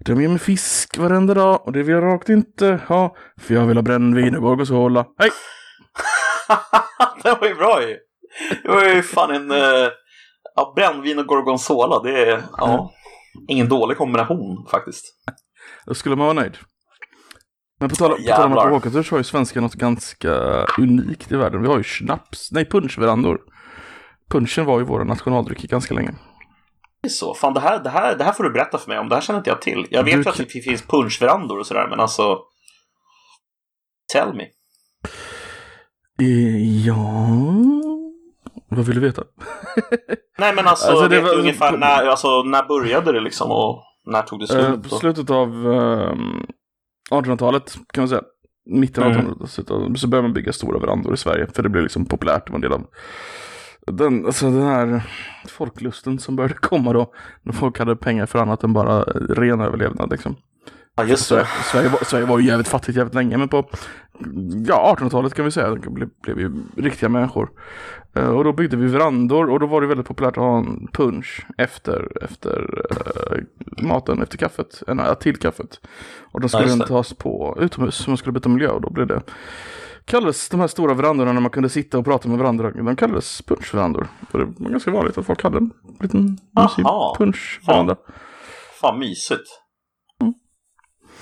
De 0.00 0.20
ger 0.20 0.28
mig 0.28 0.38
fisk 0.38 0.98
varenda 0.98 1.34
dag 1.34 1.60
och 1.66 1.72
det 1.72 1.82
vill 1.82 1.94
jag 1.94 2.04
rakt 2.04 2.28
inte 2.28 2.80
ha. 2.86 3.16
För 3.40 3.54
jag 3.54 3.66
vill 3.66 3.76
ha 3.76 3.82
brännvin 3.82 4.36
och 4.36 4.42
gorgonzola. 4.42 5.06
Hej! 5.18 5.30
det 7.22 7.38
var 7.40 7.48
ju 7.48 7.54
bra 7.54 7.82
ju. 7.82 7.96
Det 8.62 8.68
var 8.68 8.84
ju 8.84 9.02
fan 9.02 9.30
en... 9.30 9.50
Uh, 9.50 9.88
ja, 10.54 10.72
brännvin 10.76 11.18
och 11.18 11.26
gorgonzola, 11.26 12.02
det 12.02 12.30
är... 12.30 12.42
Ja, 12.56 12.92
ingen 13.48 13.68
dålig 13.68 13.98
kombination 13.98 14.66
faktiskt. 14.70 15.04
Då 15.86 15.94
skulle 15.94 16.16
man 16.16 16.26
vara 16.26 16.34
nöjd. 16.34 16.58
Men 17.80 17.88
på 17.88 17.96
tal, 17.96 18.10
på 18.10 18.22
tal 18.22 18.46
om 18.46 18.52
alkoholkultur 18.52 19.02
så 19.02 19.14
har 19.14 19.18
ju 19.18 19.24
svenskar 19.24 19.60
något 19.60 19.74
ganska 19.74 20.32
unikt 20.78 21.32
i 21.32 21.36
världen. 21.36 21.62
Vi 21.62 21.68
har 21.68 21.78
ju 21.78 21.84
snaps, 21.84 22.52
nej 22.52 22.64
punschverandor. 22.64 23.40
Punchen 24.30 24.64
var 24.64 24.78
ju 24.78 24.84
vår 24.84 25.04
nationaldryck 25.04 25.62
ganska 25.62 25.94
länge. 25.94 26.14
Det 27.02 27.08
är 27.08 27.10
så. 27.10 27.34
Fan, 27.34 27.54
det 27.54 27.60
här, 27.60 27.78
det, 27.78 27.90
här, 27.90 28.16
det 28.16 28.24
här 28.24 28.32
får 28.32 28.44
du 28.44 28.50
berätta 28.50 28.78
för 28.78 28.88
mig 28.88 28.98
om. 28.98 29.08
Det 29.08 29.14
här 29.14 29.22
känner 29.22 29.38
inte 29.38 29.50
jag 29.50 29.62
till. 29.62 29.86
Jag 29.90 30.04
vet 30.04 30.14
Du 30.14 30.22
ju 30.22 30.28
att 30.28 30.36
det 30.36 30.62
finns 30.62 30.82
punschverandor 30.82 31.58
och 31.58 31.66
sådär, 31.66 31.86
men 31.90 32.00
alltså... 32.00 32.38
Tell 34.12 34.34
me. 34.34 34.44
Eh, 36.22 36.86
ja... 36.86 36.96
Vad 38.68 38.84
vill 38.86 38.94
du 38.94 39.00
veta? 39.00 39.22
Nej, 40.38 40.54
men 40.54 40.66
alltså, 40.66 40.90
Alltså, 40.90 41.08
det 41.08 41.16
vet 41.16 41.24
var- 41.24 41.32
du 41.34 41.40
ungefär 41.40 41.76
när, 41.76 42.06
alltså, 42.06 42.42
när 42.42 42.68
började 42.68 43.12
det 43.12 43.20
liksom 43.20 43.50
och 43.50 43.82
när 44.06 44.22
tog 44.22 44.38
det 44.40 44.54
Eh, 44.54 44.66
slut? 44.66 44.82
på 44.90 44.94
slutet 44.96 45.30
av 45.30 45.48
ehm, 45.72 46.46
1800-talet 47.10 47.78
kan 47.92 48.02
man 48.02 48.08
säga. 48.08 48.22
Mitten 48.70 49.04
av 49.04 49.10
Mm. 49.10 49.26
1800-talet 49.26 49.50
så- 49.50 49.94
så 50.00 50.08
började 50.08 50.28
man 50.28 50.34
bygga 50.34 50.52
stora 50.52 50.78
verandor 50.78 51.14
i 51.14 51.16
Sverige. 51.16 51.46
För 51.54 51.62
det 51.62 51.68
blev 51.68 51.82
liksom 51.82 52.06
populärt. 52.06 52.46
Det 52.46 52.52
var 52.52 52.56
en 52.56 52.60
del 52.62 52.72
av 52.72 52.86
den, 53.86 54.26
alltså 54.26 54.50
den 54.50 54.62
här 54.62 55.02
folklusten 55.48 56.18
som 56.18 56.36
började 56.36 56.54
komma 56.60 56.92
då. 56.92 57.12
När 57.42 57.52
folk 57.52 57.78
hade 57.78 57.96
pengar 57.96 58.26
för 58.26 58.38
annat 58.38 58.64
än 58.64 58.72
bara 58.72 59.02
ren 59.02 59.60
överlevnad 59.60 60.10
liksom. 60.10 60.36
Ja, 60.98 61.04
just 61.04 61.28
det. 61.28 61.48
Sverige, 61.72 61.88
var, 61.88 62.04
Sverige 62.04 62.26
var 62.26 62.38
ju 62.38 62.46
jävligt 62.46 62.68
fattigt 62.68 62.96
jävligt 62.96 63.14
länge, 63.14 63.36
men 63.36 63.48
på 63.48 63.68
ja, 64.66 64.96
1800-talet 64.98 65.34
kan 65.34 65.44
vi 65.44 65.50
säga, 65.50 65.70
det 65.70 65.90
blev, 65.90 66.08
blev 66.22 66.40
ju 66.40 66.52
riktiga 66.76 67.08
människor. 67.08 67.50
Uh, 68.18 68.28
och 68.28 68.44
då 68.44 68.52
byggde 68.52 68.76
vi 68.76 68.86
verandor 68.86 69.50
och 69.50 69.60
då 69.60 69.66
var 69.66 69.80
det 69.80 69.86
väldigt 69.86 70.06
populärt 70.06 70.36
att 70.36 70.42
ha 70.42 70.58
en 70.58 70.88
punch 70.92 71.46
efter, 71.58 72.24
efter 72.24 72.84
uh, 73.32 73.42
maten, 73.84 74.22
efter 74.22 74.38
kaffet, 74.38 74.82
äh, 74.88 75.14
till 75.14 75.36
kaffet. 75.36 75.80
Och 76.32 76.40
då 76.40 76.48
skulle 76.48 76.68
ja, 76.68 76.76
den 76.76 76.86
tas 76.86 77.14
på 77.14 77.58
utomhus, 77.60 77.94
så 77.94 78.10
man 78.10 78.16
skulle 78.16 78.32
byta 78.32 78.48
miljö 78.48 78.68
och 78.68 78.80
då 78.80 78.90
blev 78.90 79.06
det 79.06 79.22
kallades 80.04 80.48
de 80.48 80.60
här 80.60 80.66
stora 80.66 80.94
verandorna 80.94 81.32
när 81.32 81.40
man 81.40 81.50
kunde 81.50 81.68
sitta 81.68 81.98
och 81.98 82.04
prata 82.04 82.28
med 82.28 82.38
varandra, 82.38 82.70
de 82.70 82.96
kallades 82.96 83.42
punschverandor. 83.42 84.08
Det 84.32 84.38
var 84.38 84.70
ganska 84.70 84.90
vanligt 84.90 85.18
att 85.18 85.26
folk 85.26 85.42
hade 85.42 85.58
en 85.58 85.70
liten 86.00 86.38
mysig 86.56 86.84
punschveranda. 87.18 87.94
Fan. 87.94 88.14
Fan 88.80 88.98
mysigt. 88.98 89.67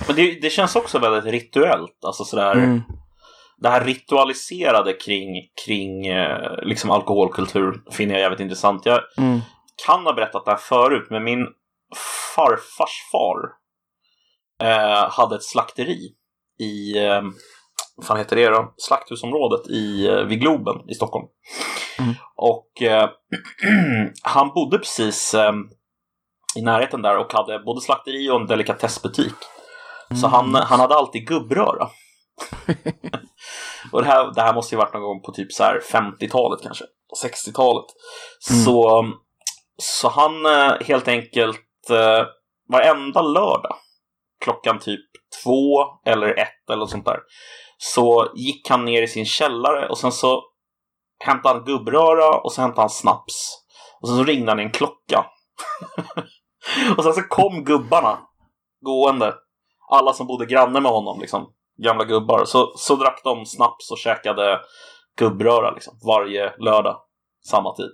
Men 0.07 0.17
det, 0.17 0.41
det, 0.41 0.50
känns 0.50 0.76
också 0.76 0.99
väldigt 0.99 1.33
rituellt. 1.33 2.05
Alltså 2.05 2.25
sådär, 2.25 2.53
mm. 2.53 2.83
Det 3.59 3.69
här 3.69 3.85
ritualiserade 3.85 4.93
kring, 4.93 5.29
kring 5.67 6.07
eh, 6.07 6.59
liksom 6.62 6.91
alkoholkultur 6.91 7.83
finner 7.91 8.15
jag 8.15 8.21
jävligt 8.23 8.41
intressant. 8.41 8.87
Jag 8.87 9.00
mm. 9.19 9.41
kan 9.87 10.07
ha 10.07 10.12
berättat 10.12 10.45
det 10.45 10.50
här 10.50 10.59
förut, 10.59 11.07
men 11.11 11.25
min 11.25 11.47
farfars 12.35 13.11
far 13.12 13.38
eh, 14.62 15.11
hade 15.11 15.37
ett 15.37 15.45
slakteri 15.45 16.12
i, 16.59 16.99
eh, 17.05 17.23
vad 17.97 18.07
fan 18.07 18.19
heter 18.19 18.37
det 18.37 18.49
då? 18.49 18.75
Slakthusområdet 18.76 19.69
i, 19.69 20.07
eh, 20.07 20.23
vid 20.23 20.41
Globen 20.41 20.91
i 20.91 20.95
Stockholm. 20.95 21.26
Mm. 21.99 22.15
Och 22.37 22.83
eh, 22.83 23.11
han 24.23 24.49
bodde 24.55 24.79
precis 24.79 25.35
eh, 25.35 25.53
i 26.57 26.62
närheten 26.62 27.03
där 27.03 27.19
och 27.19 27.33
hade 27.33 27.59
både 27.59 27.81
slakteri 27.81 28.31
och 28.31 28.41
en 28.41 28.47
delikatessbutik. 28.47 29.35
Så 30.14 30.26
han, 30.26 30.48
mm. 30.48 30.62
han 30.66 30.80
hade 30.80 30.94
alltid 30.94 31.26
gubbröra. 31.26 31.88
och 33.92 34.02
det 34.02 34.08
här, 34.08 34.34
det 34.34 34.42
här 34.42 34.54
måste 34.54 34.75
ju 34.75 34.78
varit 34.78 34.94
någon 34.94 35.02
gång 35.02 35.22
på 35.22 35.32
typ 35.32 35.52
så 35.52 35.62
här 35.62 35.80
50-talet 35.80 36.62
kanske, 36.62 36.84
60-talet. 37.25 37.84
Mm. 38.50 38.64
Så, 38.64 39.06
så 39.82 40.08
han 40.08 40.46
eh, 40.46 40.72
helt 40.80 41.08
enkelt 41.08 41.90
eh, 41.90 42.26
varenda 42.72 43.22
lördag 43.22 43.76
klockan 44.44 44.78
typ 44.78 45.00
två 45.42 45.84
eller 46.04 46.38
ett 46.38 46.70
eller 46.70 46.86
sånt 46.86 47.04
där 47.04 47.20
så 47.78 48.32
gick 48.34 48.70
han 48.70 48.84
ner 48.84 49.02
i 49.02 49.08
sin 49.08 49.26
källare 49.26 49.88
och 49.88 49.98
sen 49.98 50.12
så 50.12 50.42
hämtade 51.25 51.54
han 51.54 51.64
gubbröra 51.64 52.40
och 52.40 52.52
så 52.52 52.60
hämtade 52.60 52.82
han 52.82 52.90
snaps. 52.90 53.58
Och 54.00 54.08
sen 54.08 54.16
så 54.16 54.25
ringde 54.25 54.50
han 54.50 54.60
i 54.60 54.62
en 54.62 54.70
klocka. 54.70 55.26
och 56.96 57.04
sen 57.04 57.14
så 57.14 57.22
kom 57.22 57.64
gubbarna 57.64 58.18
gående 58.80 59.34
alla 59.88 60.12
som 60.12 60.26
bodde 60.26 60.47
granne 60.47 60.81
med 60.81 60.93
honom, 60.93 61.21
liksom, 61.21 61.52
gamla 61.83 62.05
gubbar, 62.05 62.45
så, 62.45 62.73
så 62.76 62.97
drack 62.97 63.21
de 63.25 63.47
snaps 63.47 63.90
och 63.90 63.99
käkade 63.99 64.61
gubbröra 65.19 65.71
liksom, 65.71 65.99
varje 66.07 66.52
lördag, 66.59 67.00
samma 67.45 67.75
tid. 67.76 67.90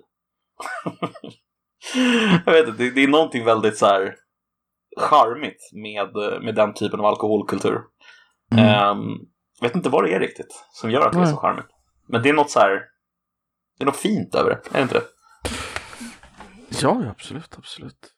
jag 2.47 2.53
vet 2.53 2.69
inte, 2.69 2.83
det, 2.83 2.91
det, 2.91 3.03
är 3.03 3.09
någonting 3.09 3.45
väldigt 3.45 3.79
så 3.79 3.87
här 3.87 4.15
charmigt 4.97 5.71
med, 5.73 6.15
med 6.43 6.55
den 6.55 6.75
typen 6.75 7.01
av 7.01 7.07
alkoholkultur. 7.07 7.81
Mm. 8.53 8.91
Um, 8.91 9.19
vet 9.61 9.77
inte 9.77 9.89
vad 9.89 10.05
det 10.05 10.15
är 10.15 10.21
riktigt 10.21 10.65
som 10.73 10.91
gör 10.91 11.07
att 11.07 11.13
det 11.13 11.19
är 11.19 11.27
så 11.27 11.37
charmigt. 11.37 11.67
Men 12.07 12.23
det 12.23 12.29
är 12.29 12.33
något 12.33 12.51
så 12.51 12.61
här, 12.61 12.83
det 13.79 13.85
är 13.85 13.87
något 13.87 13.97
fint 13.97 14.35
över 14.35 14.51
det, 14.51 14.69
är 14.71 14.73
det 14.73 14.83
inte 14.83 14.95
det? 14.95 15.05
Ja, 16.83 17.03
absolut, 17.11 17.55
absolut. 17.59 18.13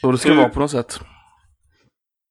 Så 0.00 0.12
det 0.12 0.18
ska 0.18 0.28
du... 0.28 0.36
vara 0.36 0.48
på 0.48 0.60
något 0.60 0.70
sätt. 0.70 1.00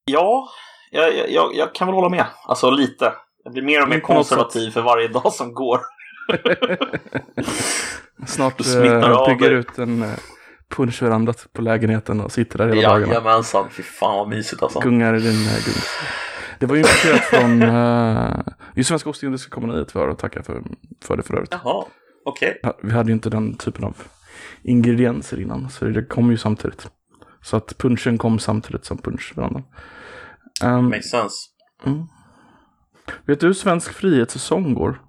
Ja, 0.06 0.50
jag, 0.92 1.32
jag, 1.32 1.56
jag, 1.56 1.76
kan 1.76 1.88
väl 1.88 1.96
hålla 1.96 2.10
med. 2.10 2.26
Alltså 2.46 2.70
lite. 2.70 3.14
Jag 3.44 3.54
blir 3.54 3.64
mer 3.64 3.84
och 3.84 3.90
mer 3.90 4.00
konservativ 4.00 4.72
för 4.72 4.82
varje 4.82 5.08
dag 5.08 5.34
som 5.34 5.54
går. 5.54 5.80
Snart 8.28 8.58
bygger 9.28 9.52
ut 9.52 9.78
en 9.78 10.04
äh, 10.04 10.10
punschveranda 10.70 11.34
på 11.54 11.62
lägenheten 11.62 12.22
och 12.22 12.32
sitter 12.32 12.58
där 12.58 12.68
hela 12.68 12.82
ja, 12.82 12.90
dagarna. 12.90 13.14
Jajamensan, 13.14 13.70
fy 13.70 13.84
fan 13.84 14.18
vad 14.18 14.30
mysigt 14.30 14.64
alltså. 14.64 14.80
Gungar 14.80 15.16
i 15.16 15.20
din 15.20 15.48
äh, 15.48 15.66
gung. 15.66 15.84
Det 16.60 16.66
var 16.66 16.76
ju 16.76 16.82
importerat 16.82 17.22
från 17.24 17.62
äh, 17.62 18.40
ju 18.76 18.84
Svenska 18.84 19.10
Ostindiska 19.10 19.50
kompaniet 19.50 19.92
för 19.92 20.10
att 20.10 20.20
tacka 20.20 20.44
för, 20.44 20.64
för 21.04 21.18
det 21.18 21.24
för 21.24 21.34
övrigt. 21.34 21.56
Jaha, 21.64 21.86
okej. 22.26 22.60
Okay. 22.64 22.74
Vi 22.84 22.92
hade 22.92 23.10
ju 23.10 23.14
inte 23.14 23.30
den 23.30 23.58
typen 23.58 23.84
av 23.84 23.98
ingredienser 24.64 25.42
innan, 25.42 25.70
så 25.70 25.86
det 25.86 26.06
kom 26.06 26.32
ju 26.32 26.38
samtidigt. 26.38 26.88
Så 27.46 27.58
att 27.58 27.78
punchen 27.78 28.18
kom 28.18 28.40
samtidigt 28.40 28.86
som 28.86 28.98
punschverandan. 28.98 29.64
Um, 30.64 30.90
Makes 30.90 31.10
sense. 31.10 31.36
Mm. 31.86 32.08
Vet 33.26 33.40
du 33.40 33.48
hur 33.48 33.54
svensk 33.54 33.94
frihetssång 33.94 34.74
går? 34.74 35.02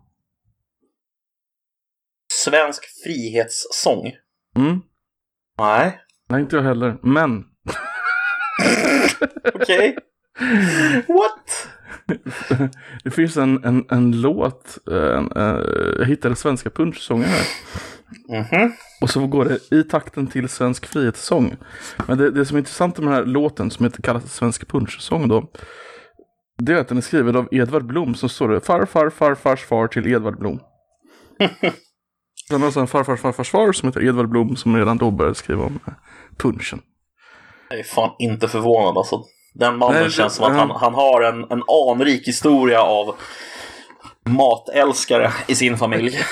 Svensk 2.33 2.85
frihetssång? 3.05 4.12
Mm. 4.57 4.81
Nej. 5.59 6.00
Nej, 6.28 6.40
inte 6.40 6.57
jag 6.57 6.62
heller. 6.62 6.99
Men. 7.02 7.45
Okej. 9.55 9.97
What? 11.09 11.69
det 13.05 13.11
finns 13.11 13.37
en, 13.37 13.64
en, 13.64 13.87
en 13.90 14.21
låt. 14.21 14.78
En, 14.87 15.33
en, 15.33 15.64
jag 15.99 16.07
hittade 16.07 16.37
svenska 16.37 16.71
punschsånger 16.71 17.26
här. 17.26 17.47
Mm 18.28 18.44
-hmm. 18.44 18.72
Och 19.00 19.10
så 19.10 19.26
går 19.26 19.44
det 19.44 19.76
i 19.76 19.82
takten 19.82 20.26
till 20.26 20.48
Svensk 20.48 20.86
frihetssång. 20.86 21.56
Men 22.06 22.18
det, 22.18 22.30
det 22.30 22.46
som 22.46 22.56
är 22.56 22.58
intressant 22.58 22.98
med 22.98 23.06
den 23.06 23.14
här 23.14 23.25
låten 23.25 23.70
som 23.70 23.84
heter, 23.84 24.02
kallas 24.02 24.34
Svensk 24.34 24.68
punschsång 24.68 25.28
då. 25.28 25.50
Det 26.58 26.72
är 26.72 26.76
att 26.76 26.88
den 26.88 26.98
är 26.98 27.02
skriven 27.02 27.36
av 27.36 27.48
Edvard 27.50 27.86
Blom 27.86 28.14
som 28.14 28.28
står 28.28 28.48
det 28.48 28.60
farfar 28.60 29.10
farfars 29.10 29.64
far 29.64 29.88
till 29.88 30.06
Edvard 30.06 30.38
Blom. 30.38 30.60
Sen 32.48 32.62
har 32.62 32.80
en 32.80 32.86
farfars 32.86 33.20
farfars 33.20 33.50
far 33.50 33.72
som 33.72 33.88
heter 33.88 34.04
Edvard 34.04 34.28
Blom 34.28 34.56
som 34.56 34.76
redan 34.76 34.98
då 34.98 35.10
började 35.10 35.34
skriva 35.34 35.64
om 35.64 35.80
eh, 35.86 35.92
punschen. 36.36 36.80
Jag 37.70 37.78
är 37.78 37.84
fan 37.84 38.10
inte 38.18 38.48
förvånad 38.48 38.96
alltså. 38.96 39.25
Den 39.54 39.78
mannen 39.78 40.02
Nej, 40.02 40.10
känns 40.10 40.34
som 40.34 40.44
att 40.44 40.56
han, 40.56 40.70
han 40.70 40.94
har 40.94 41.22
en, 41.22 41.44
en 41.50 41.62
anrik 41.68 42.28
historia 42.28 42.82
av 42.82 43.14
matälskare 44.25 45.32
i 45.46 45.54
sin 45.54 45.78
familj. 45.78 46.18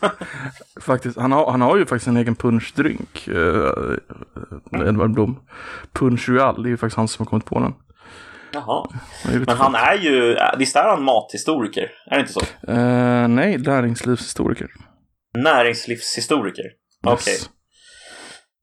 faktiskt, 0.92 1.18
han, 1.18 1.32
har, 1.32 1.50
han 1.50 1.60
har 1.60 1.76
ju 1.76 1.86
faktiskt 1.86 2.08
en 2.08 2.16
egen 2.16 2.34
punchdrink, 2.34 3.28
eh, 3.28 4.88
Edvard 4.88 5.10
Blom. 5.10 5.40
Punch 5.92 6.28
Royal, 6.28 6.62
det 6.62 6.68
är 6.68 6.70
ju 6.70 6.76
faktiskt 6.76 6.96
han 6.96 7.08
som 7.08 7.24
har 7.24 7.30
kommit 7.30 7.44
på 7.44 7.60
den. 7.60 7.74
Jaha. 8.52 8.88
Men 9.24 9.48
han 9.48 9.74
är 9.74 9.94
ju, 9.94 10.36
visst 10.58 10.76
är 10.76 10.88
han 10.88 11.02
mathistoriker? 11.02 11.90
Är 12.06 12.14
det 12.14 12.20
inte 12.20 12.32
så? 12.32 12.40
Uh, 12.40 13.28
nej, 13.28 13.58
näringslivshistoriker. 13.58 14.68
Näringslivshistoriker? 15.34 16.64
Okej. 17.04 17.14
Okay. 17.14 17.32
Yes. 17.32 17.50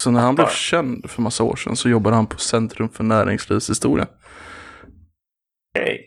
Så 0.04 0.12
när 0.12 0.20
han 0.20 0.36
blev 0.36 0.50
känd 0.50 1.10
för 1.10 1.22
massa 1.22 1.44
år 1.44 1.56
sedan 1.56 1.76
så 1.76 1.90
jobbade 1.90 2.16
han 2.16 2.28
på 2.28 2.38
Centrum 2.38 2.90
för 2.90 3.04
näringslivshistoria. 3.04 4.08
Okej. 5.76 5.94
Okay. 5.94 5.98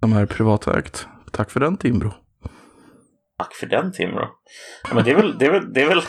De 0.00 0.12
här 0.12 0.26
privatägt. 0.26 1.06
Tack 1.30 1.50
för 1.50 1.60
den 1.60 1.76
Timbro. 1.76 2.21
Tack 3.42 3.54
för 3.54 3.66
den 3.66 3.92
Timbro. 3.92 4.28
Ja, 4.88 4.94
men 4.94 5.04
det 5.04 5.10
är 5.10 5.14
väl, 5.14 5.38
det 5.38 5.46
är 5.46 5.50
väl, 5.50 5.72
det 5.72 5.82
är 5.82 5.88
väl, 5.88 6.02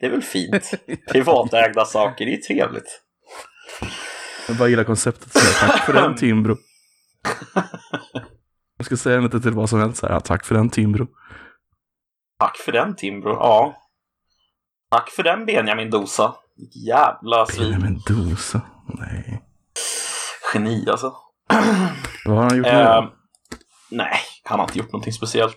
det 0.00 0.06
är 0.06 0.10
väl 0.10 0.22
fint. 0.22 0.70
Privatägda 1.12 1.84
saker, 1.84 2.26
det 2.26 2.34
är 2.34 2.36
trevligt. 2.36 3.02
Jag 4.48 4.56
bara 4.56 4.68
gillar 4.68 4.84
konceptet. 4.84 5.32
Så 5.32 5.66
tack 5.66 5.86
för 5.86 5.92
den 5.92 6.16
Timbro. 6.16 6.56
Jag 8.76 8.86
ska 8.86 8.96
säga 8.96 9.20
lite 9.20 9.40
till 9.40 9.50
vad 9.50 9.70
som 9.70 9.80
helst 9.80 10.02
här. 10.02 10.20
tack 10.20 10.44
för 10.44 10.54
den 10.54 10.70
Timbro. 10.70 11.06
Tack 12.38 12.56
för 12.56 12.72
den 12.72 12.96
Timbro, 12.96 13.30
ja. 13.30 13.76
Tack 14.90 15.10
för 15.10 15.22
den 15.22 15.46
Benjamin 15.46 15.90
Dosa. 15.90 16.34
Jävla 16.86 17.46
svin. 17.46 17.70
Benjamin 17.70 18.00
Dosa, 18.06 18.60
nej. 18.98 19.42
Geni 20.54 20.86
alltså. 20.90 21.14
Vad 22.24 22.36
har 22.36 22.44
han 22.44 22.56
gjort 22.56 22.66
nu? 22.66 22.72
Uh, 22.72 23.10
nej, 23.90 24.18
han 24.44 24.58
har 24.58 24.66
inte 24.66 24.78
gjort 24.78 24.92
någonting 24.92 25.12
speciellt. 25.12 25.56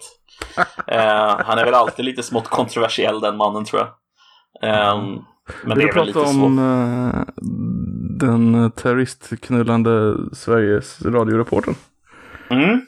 Uh, 0.58 1.46
han 1.46 1.58
är 1.58 1.66
väl 1.66 1.74
alltid 1.74 2.06
lite 2.06 2.24
smått 2.24 2.48
kontroversiell 2.48 3.20
den 3.20 3.38
mannen 3.38 3.66
tror 3.66 3.82
jag. 3.82 3.90
Um, 4.94 5.26
men 5.64 5.78
Vill 5.78 5.88
det 5.88 5.92
är 5.92 5.96
väl 5.96 6.08
lite 6.08 6.20
svårt. 6.20 6.44
om 6.44 6.60
uh, 6.60 7.24
den 8.20 8.72
terroristknullande 8.72 10.16
Sveriges 10.34 11.02
radioreporten? 11.02 11.76
Mm, 12.50 12.82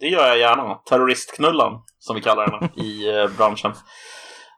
det 0.00 0.06
gör 0.06 0.26
jag 0.26 0.38
gärna. 0.38 0.74
Terroristknullan, 0.74 1.82
som 1.98 2.16
vi 2.16 2.22
kallar 2.22 2.50
henne 2.50 2.70
i 2.76 3.22
uh, 3.22 3.36
branschen. 3.36 3.72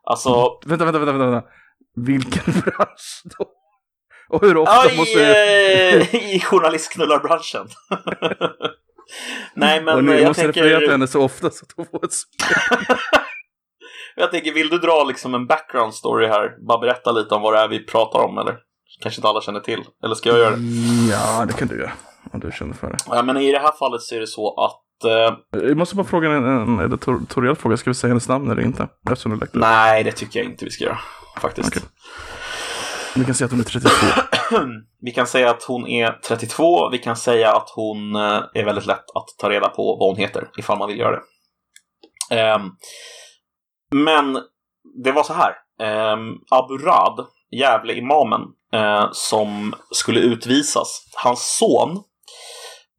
Alltså... 0.05 0.59
Vänta, 0.67 0.85
vänta, 0.85 0.99
vänta, 0.99 1.13
vänta. 1.13 1.49
Vilken 1.97 2.53
bransch 2.65 3.23
då? 3.25 3.47
Och 4.29 4.41
hur 4.41 4.57
ofta 4.57 4.93
i, 4.93 4.97
måste... 4.97 5.21
I 6.13 6.41
journalistknullarbranschen. 6.41 7.69
Nej, 9.55 9.83
men 9.83 9.95
och 9.97 10.05
nu, 10.05 10.15
jag 10.15 10.29
måste 10.29 10.43
tänker... 10.43 10.63
referera 10.63 10.81
till 10.81 10.91
henne 10.91 11.07
så 11.07 11.23
ofta 11.23 11.51
så 11.51 11.65
att 11.65 11.73
hon 11.77 11.87
får 11.87 12.05
ett 12.05 12.13
Jag 14.17 14.31
tänker, 14.31 14.53
vill 14.53 14.69
du 14.69 14.79
dra 14.79 15.05
liksom 15.05 15.35
en 15.35 15.47
background 15.47 15.95
story 15.95 16.27
här? 16.27 16.67
Bara 16.69 16.79
berätta 16.79 17.13
lite 17.13 17.35
om 17.35 17.43
vad 17.43 17.55
det 17.55 17.59
är 17.61 17.69
vi 17.69 17.87
pratar 17.87 18.19
om, 18.19 18.39
eller? 18.39 18.57
Kanske 19.03 19.19
inte 19.19 19.29
alla 19.29 19.41
känner 19.41 19.61
till. 19.61 19.85
Eller 20.05 20.15
ska 20.15 20.29
jag 20.29 20.39
göra 20.39 20.51
det? 20.57 20.63
Ja, 21.11 21.45
det 21.47 21.53
kan 21.53 21.69
du 21.69 21.79
göra. 21.81 21.93
Om 22.33 22.41
du 22.41 22.53
känner 22.53 22.75
för 22.75 22.91
det. 22.91 22.97
Ja, 23.07 23.23
men 23.23 23.37
i 23.37 23.53
det 23.53 23.59
här 23.59 23.73
fallet 23.79 24.03
så 24.03 24.15
är 24.15 24.21
det 24.21 24.27
så 24.27 24.65
att... 24.65 25.05
Eh, 25.11 25.37
Jag 25.69 25.77
måste 25.77 25.97
bara 25.97 26.07
fråga 26.07 26.31
en, 26.31 26.45
en 26.45 26.81
editoriell 26.81 27.57
fråga. 27.57 27.77
Ska 27.77 27.91
vi 27.91 27.95
säga 27.95 28.09
hennes 28.09 28.29
namn 28.29 28.51
eller 28.51 28.63
inte? 28.63 28.89
Eftersom 29.11 29.33
du 29.33 29.39
läckte. 29.39 29.59
nej, 29.59 30.05
det 30.05 30.13
tycker 30.13 30.41
jag 30.41 30.49
inte 30.51 30.65
vi 30.65 30.71
ska 30.71 30.85
göra. 30.85 30.99
Faktiskt. 31.41 31.69
Okej. 31.69 31.83
Vi 33.17 33.25
kan 33.25 33.35
säga 33.35 33.45
att 33.47 33.51
hon 33.51 33.61
är 33.61 33.65
32. 33.65 33.91
Vi 35.01 35.11
kan 35.11 35.27
säga 35.27 35.51
att 35.51 35.63
hon 35.63 35.87
är 35.87 36.13
32. 36.13 36.89
Vi 36.91 36.99
kan 36.99 37.17
säga 37.17 37.53
att 37.53 37.71
hon 37.71 38.17
eh, 38.17 38.43
är 38.55 38.65
väldigt 38.65 38.87
lätt 38.87 39.05
att 39.15 39.29
ta 39.39 39.51
reda 39.51 39.69
på 39.69 39.97
vad 39.97 40.09
hon 40.09 40.17
heter, 40.17 40.51
ifall 40.59 40.79
man 40.79 40.89
vill 40.89 40.99
göra 40.99 41.17
det. 41.17 41.23
Ehm, 42.41 42.71
men 43.95 44.39
det 45.05 45.13
var 45.13 45.23
så 45.23 45.33
här. 45.33 45.55
Ehm, 45.81 46.35
Abu 46.51 46.79
Rad, 46.79 47.27
Gävle-imamen, 47.51 48.43
eh, 48.73 49.09
som 49.13 49.75
skulle 49.91 50.21
utvisas, 50.21 51.05
hans 51.15 51.57
son, 51.59 52.03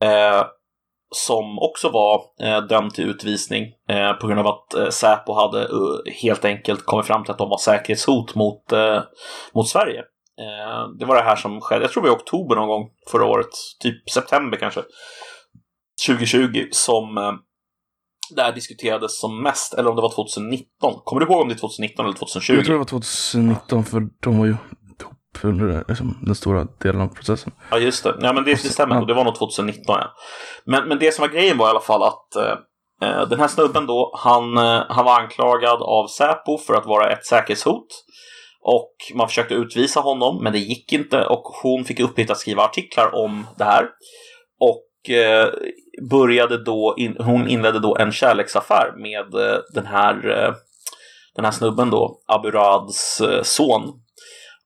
eh, 0.03 0.45
som 1.15 1.59
också 1.59 1.89
var 1.89 2.21
eh, 2.41 2.61
dömd 2.61 2.93
till 2.93 3.09
utvisning 3.09 3.63
eh, 3.89 4.13
på 4.13 4.27
grund 4.27 4.39
av 4.39 4.47
att 4.47 4.73
eh, 4.73 4.89
Säpo 4.89 5.33
hade 5.33 5.67
helt 6.21 6.45
enkelt 6.45 6.85
kommit 6.85 7.05
fram 7.05 7.23
till 7.23 7.31
att 7.31 7.37
de 7.37 7.49
var 7.49 7.57
säkerhetshot 7.57 8.35
mot, 8.35 8.71
eh, 8.71 9.01
mot 9.53 9.67
Sverige. 9.67 10.03
Eh, 10.39 10.89
det 10.99 11.05
var 11.05 11.15
det 11.15 11.21
här 11.21 11.35
som 11.35 11.61
skedde, 11.61 11.83
jag 11.83 11.91
tror 11.91 12.03
det 12.03 12.09
var 12.09 12.15
i 12.15 12.19
oktober 12.19 12.55
någon 12.55 12.67
gång 12.67 12.89
förra 13.11 13.25
året, 13.25 13.49
typ 13.79 14.09
september 14.09 14.57
kanske, 14.57 14.83
2020, 16.07 16.67
som 16.71 17.17
eh, 17.17 17.31
det 18.35 18.41
här 18.41 18.53
diskuterades 18.53 19.19
som 19.19 19.43
mest, 19.43 19.73
eller 19.73 19.89
om 19.89 19.95
det 19.95 20.01
var 20.01 20.15
2019. 20.15 20.93
Kommer 21.03 21.19
du 21.19 21.31
ihåg 21.31 21.41
om 21.41 21.47
det 21.47 21.53
är 21.53 21.59
2019 21.59 22.05
eller 22.05 22.17
2020? 22.17 22.53
Jag 22.53 22.65
tror 22.65 22.73
det 22.73 22.79
var 22.79 22.85
2019 22.85 23.85
för 23.85 24.07
de 24.19 24.37
var 24.39 24.45
ju 24.45 24.55
ihop 25.01 25.45
under 25.45 25.83
liksom, 25.87 26.17
den 26.21 26.35
stora 26.35 26.67
delen 26.79 27.01
av 27.01 27.07
processen. 27.07 27.53
Ja, 27.71 27.77
just 27.77 28.03
det. 28.03 28.15
Ja, 28.21 28.33
men 28.33 28.43
det, 28.43 28.51
det 28.51 28.57
stämmer. 28.57 28.95
Ja. 28.95 29.05
Det 29.05 29.13
var 29.13 29.23
nog 29.23 29.35
2019, 29.35 29.83
ja. 29.87 30.13
Men, 30.65 30.87
men 30.87 30.99
det 30.99 31.13
som 31.13 31.21
var 31.21 31.29
grejen 31.29 31.57
var 31.57 31.67
i 31.67 31.69
alla 31.69 31.79
fall 31.79 32.03
att 32.03 32.35
eh, 32.35 33.27
den 33.29 33.39
här 33.39 33.47
snubben 33.47 33.85
då, 33.85 34.13
han, 34.17 34.57
eh, 34.57 34.83
han 34.89 35.05
var 35.05 35.21
anklagad 35.21 35.81
av 35.81 36.07
Säpo 36.07 36.57
för 36.57 36.73
att 36.73 36.85
vara 36.85 37.11
ett 37.11 37.25
säkerhetshot. 37.25 37.87
Och 38.65 38.93
man 39.15 39.27
försökte 39.27 39.53
utvisa 39.53 39.99
honom, 39.99 40.43
men 40.43 40.53
det 40.53 40.59
gick 40.59 40.93
inte. 40.93 41.25
Och 41.25 41.43
hon 41.43 41.85
fick 41.85 41.99
uppgift 41.99 42.31
att 42.31 42.37
skriva 42.37 42.63
artiklar 42.63 43.15
om 43.15 43.47
det 43.57 43.63
här. 43.63 43.89
Och 44.59 45.09
eh, 45.15 45.49
började 46.09 46.63
då, 46.63 46.95
in, 46.97 47.17
hon 47.19 47.47
inledde 47.47 47.79
då 47.79 47.97
en 47.97 48.11
kärleksaffär 48.11 48.93
med 48.97 49.33
eh, 49.33 49.59
den 49.73 49.85
här, 49.85 50.29
eh, 50.29 50.53
den 51.35 51.45
här 51.45 51.51
snubben 51.51 51.89
då, 51.89 52.19
Aburads 52.27 53.21
eh, 53.21 53.43
son. 53.43 53.81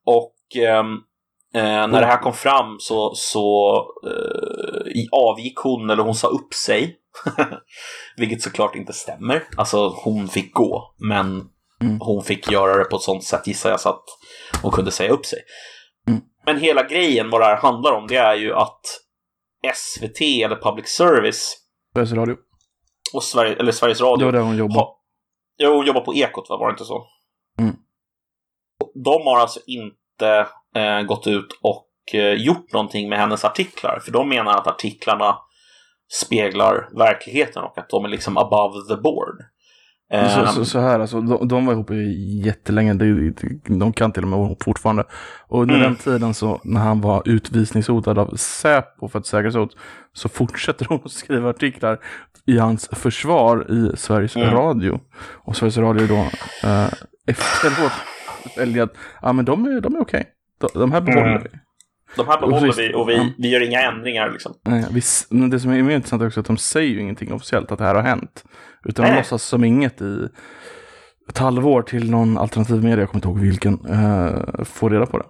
Och 0.05 0.61
ehm, 0.61 0.97
Eh, 1.53 1.87
när 1.87 2.01
det 2.01 2.05
här 2.05 2.21
kom 2.21 2.33
fram 2.33 2.77
så, 2.79 3.15
så 3.15 3.77
eh, 4.05 5.05
avgick 5.11 5.57
hon, 5.57 5.89
eller 5.89 6.03
hon 6.03 6.15
sa 6.15 6.27
upp 6.27 6.53
sig. 6.53 6.97
Vilket 8.17 8.41
såklart 8.41 8.75
inte 8.75 8.93
stämmer. 8.93 9.43
Alltså 9.57 9.87
hon 9.87 10.27
fick 10.27 10.53
gå, 10.53 10.93
men 10.97 11.49
mm. 11.81 11.97
hon 12.01 12.23
fick 12.23 12.51
göra 12.51 12.77
det 12.77 12.83
på 12.83 12.95
ett 12.95 13.01
sånt 13.01 13.23
sätt 13.23 13.47
gissar 13.47 13.69
jag 13.69 13.79
så 13.79 13.89
att 13.89 14.03
hon 14.61 14.71
kunde 14.71 14.91
säga 14.91 15.11
upp 15.11 15.25
sig. 15.25 15.39
Mm. 16.07 16.21
Men 16.45 16.59
hela 16.59 16.83
grejen, 16.83 17.29
vad 17.29 17.41
det 17.41 17.45
här 17.45 17.57
handlar 17.57 17.91
om, 17.91 18.07
det 18.07 18.17
är 18.17 18.35
ju 18.35 18.53
att 18.53 18.81
SVT 19.75 20.21
eller 20.21 20.55
Public 20.55 20.87
Service 20.87 21.57
Sveriges 21.93 22.13
Radio. 22.13 22.35
Och 23.13 23.23
Sverige, 23.23 23.55
eller 23.55 23.71
Sveriges 23.71 24.01
Radio. 24.01 24.17
Det 24.17 24.25
var 24.25 24.31
där 24.31 24.39
hon 24.39 24.57
jobbade. 24.57 24.79
Ha, 24.79 24.99
jo, 25.57 25.75
hon 25.75 25.85
jobbar 25.85 26.01
på 26.01 26.15
Ekot, 26.15 26.49
va? 26.49 26.57
var 26.57 26.67
det 26.67 26.71
inte 26.71 26.85
så? 26.85 27.07
Mm. 27.59 27.75
De 29.03 29.27
har 29.27 29.39
alltså 29.39 29.59
inte 29.67 30.47
eh, 30.75 31.01
gått 31.01 31.27
ut 31.27 31.59
och 31.61 31.89
eh, 32.13 32.33
gjort 32.33 32.73
någonting 32.73 33.09
med 33.09 33.19
hennes 33.19 33.45
artiklar. 33.45 33.99
För 33.99 34.11
de 34.11 34.29
menar 34.29 34.57
att 34.57 34.67
artiklarna 34.67 35.37
speglar 36.11 36.89
verkligheten 36.97 37.63
och 37.63 37.77
att 37.77 37.89
de 37.89 38.05
är 38.05 38.09
liksom 38.09 38.37
above 38.37 38.95
the 38.95 39.01
board. 39.01 39.35
Så, 40.11 40.47
så, 40.47 40.65
så, 40.65 40.79
här, 40.79 40.99
alltså, 40.99 41.21
de, 41.21 41.47
de 41.47 41.65
var 41.65 41.73
ihop 41.73 41.89
jättelänge, 42.45 42.93
de, 42.93 43.33
de 43.65 43.93
kan 43.93 44.11
till 44.11 44.23
och 44.23 44.29
med 44.29 44.37
vara 44.39 44.47
ihop 44.47 44.63
fortfarande. 44.63 45.03
Och 45.47 45.61
under 45.61 45.75
mm. 45.75 45.87
den 45.87 45.95
tiden 45.95 46.33
så, 46.33 46.61
när 46.63 46.81
han 46.81 47.01
var 47.01 47.23
utvisningshotad 47.25 48.19
av 48.19 48.35
Säpo 48.35 49.07
för 49.07 49.19
ett 49.19 49.25
säkerhetshot, 49.25 49.77
så 50.13 50.29
fortsätter 50.29 50.85
hon 50.85 50.99
att 51.05 51.11
skriva 51.11 51.49
artiklar 51.49 51.99
i 52.45 52.57
hans 52.57 52.89
försvar 52.91 53.71
i 53.71 53.97
Sveriges 53.97 54.35
mm. 54.35 54.51
Radio. 54.51 54.99
Och 55.33 55.55
Sveriges 55.55 55.77
Radio 55.77 56.07
då 56.07 56.15
eh, 56.67 56.87
efteråt 57.27 57.91
väljer 58.57 58.83
att, 58.83 58.93
ja 59.21 59.33
men 59.33 59.45
de 59.45 59.65
är, 59.65 59.81
de 59.81 59.95
är 59.95 60.01
okej. 60.01 60.19
Okay. 60.59 60.69
De, 60.73 60.79
de 60.79 60.91
här 60.91 61.01
behåller 61.01 61.35
mm. 61.35 61.43
vi. 61.43 61.59
De 62.15 62.27
här 62.27 62.39
behåller 62.39 62.73
vi 62.73 62.93
och 62.93 63.09
vi, 63.09 63.33
vi 63.37 63.49
gör 63.49 63.61
inga 63.61 63.81
ändringar 63.81 64.31
liksom. 64.31 64.53
Nej, 64.65 64.85
vi, 64.91 65.01
men 65.29 65.49
det 65.49 65.59
som 65.59 65.71
är 65.71 65.83
mer 65.83 65.95
intressant 65.95 66.23
också 66.23 66.39
är 66.39 66.41
att 66.41 66.47
de 66.47 66.57
säger 66.57 66.89
ju 66.89 67.01
ingenting 67.01 67.33
officiellt 67.33 67.71
att 67.71 67.77
det 67.77 67.85
här 67.85 67.95
har 67.95 68.01
hänt. 68.01 68.43
Utan 68.85 69.05
de 69.05 69.15
låtsas 69.15 69.43
som 69.43 69.63
inget 69.63 70.01
i 70.01 70.29
ett 71.29 71.37
halvår 71.37 71.81
till 71.81 72.11
någon 72.11 72.37
alternativ 72.37 72.83
media, 72.83 72.99
jag 72.99 73.09
kommer 73.09 73.17
inte 73.17 73.27
ihåg 73.27 73.39
vilken, 73.39 73.73
eh, 73.85 74.63
får 74.63 74.89
reda 74.89 75.05
på 75.05 75.17
det. 75.17 75.25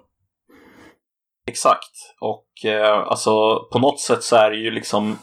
Exakt. 1.47 1.91
Och 2.21 2.69
eh, 2.71 2.97
alltså 2.97 3.59
på 3.71 3.79
något 3.79 3.99
sätt 3.99 4.23
så 4.23 4.35
är 4.35 4.51
det 4.51 4.57
ju 4.57 4.71
liksom 4.71 5.17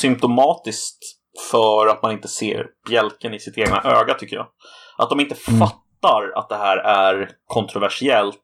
symptomatiskt 0.00 0.98
för 1.50 1.86
att 1.86 2.02
man 2.02 2.12
inte 2.12 2.28
ser 2.28 2.66
bjälken 2.88 3.34
i 3.34 3.40
sitt 3.40 3.58
egna 3.58 3.82
öga 3.84 4.14
tycker 4.14 4.36
jag. 4.36 4.46
Att 4.98 5.10
de 5.10 5.20
inte 5.20 5.36
mm. 5.48 5.60
fattar 5.60 6.32
att 6.34 6.48
det 6.48 6.56
här 6.56 6.76
är 6.76 7.30
kontroversiellt 7.46 8.42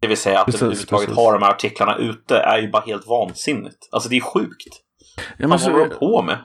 det 0.00 0.08
vill 0.08 0.16
säga 0.16 0.40
att 0.40 0.46
precis, 0.46 0.62
överhuvudtaget 0.62 1.10
ha 1.10 1.32
de 1.32 1.42
här 1.42 1.50
artiklarna 1.50 1.96
ute 1.96 2.38
är 2.38 2.58
ju 2.58 2.70
bara 2.70 2.82
helt 2.82 3.06
vansinnigt. 3.06 3.88
Alltså 3.92 4.08
det 4.08 4.16
är 4.16 4.20
sjukt. 4.20 4.82
Ja, 5.36 5.48
Vad 5.48 5.60
håller 5.60 5.88
de 5.88 5.96
på 5.96 6.22
med? 6.22 6.38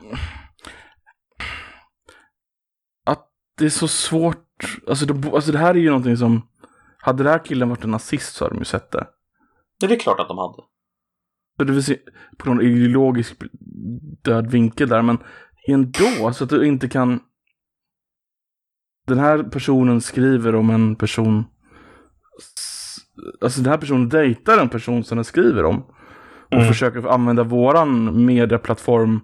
Att 3.06 3.28
det 3.58 3.66
är 3.66 3.70
så 3.70 3.88
svårt. 3.88 4.48
Alltså 4.88 5.06
det, 5.06 5.30
alltså 5.30 5.52
det 5.52 5.58
här 5.58 5.70
är 5.70 5.80
ju 5.80 5.89
någonting 5.89 6.18
som. 6.18 6.48
Hade 6.98 7.24
den 7.24 7.32
här 7.32 7.46
killen 7.46 7.70
varit 7.70 7.84
en 7.84 7.92
nazist 7.92 8.36
så 8.36 8.46
hade 8.46 8.56
de 8.56 8.60
ju 8.60 8.66
sett 8.66 8.92
det. 8.92 9.08
Ja, 9.80 9.88
det 9.88 9.96
är 9.96 10.00
klart 10.00 10.20
att 10.20 10.28
de 10.28 10.38
hade. 10.38 10.58
Så 11.58 11.63
det 11.63 11.74
vill 11.74 11.84
säga, 11.84 12.00
på 12.38 12.50
någon 12.50 12.62
ideologisk 12.62 13.44
död 14.22 14.52
vinkel 14.52 14.89
där, 14.89 15.02
men 15.02 15.18
ändå, 15.68 16.28
alltså 16.28 16.44
att 16.44 16.50
du 16.50 16.66
inte 16.66 16.89
kan... 16.89 17.20
Den 19.08 19.20
här 19.20 19.44
personen 19.44 20.02
skriver 20.02 20.56
om 20.56 20.70
en 20.70 20.96
person 20.96 21.46
alltså 23.41 23.62
den 23.62 23.71
här 23.71 23.78
personen 23.78 24.10
dejtar 24.10 24.58
en 24.58 24.69
person 24.69 25.04
som 25.04 25.17
den 25.17 25.26
skriver 25.26 25.65
om. 25.65 25.84
Och 26.47 26.54
mm. 26.54 26.67
försöker 26.67 27.08
använda 27.08 27.43
våran 27.43 28.26
medieplattform 28.26 29.19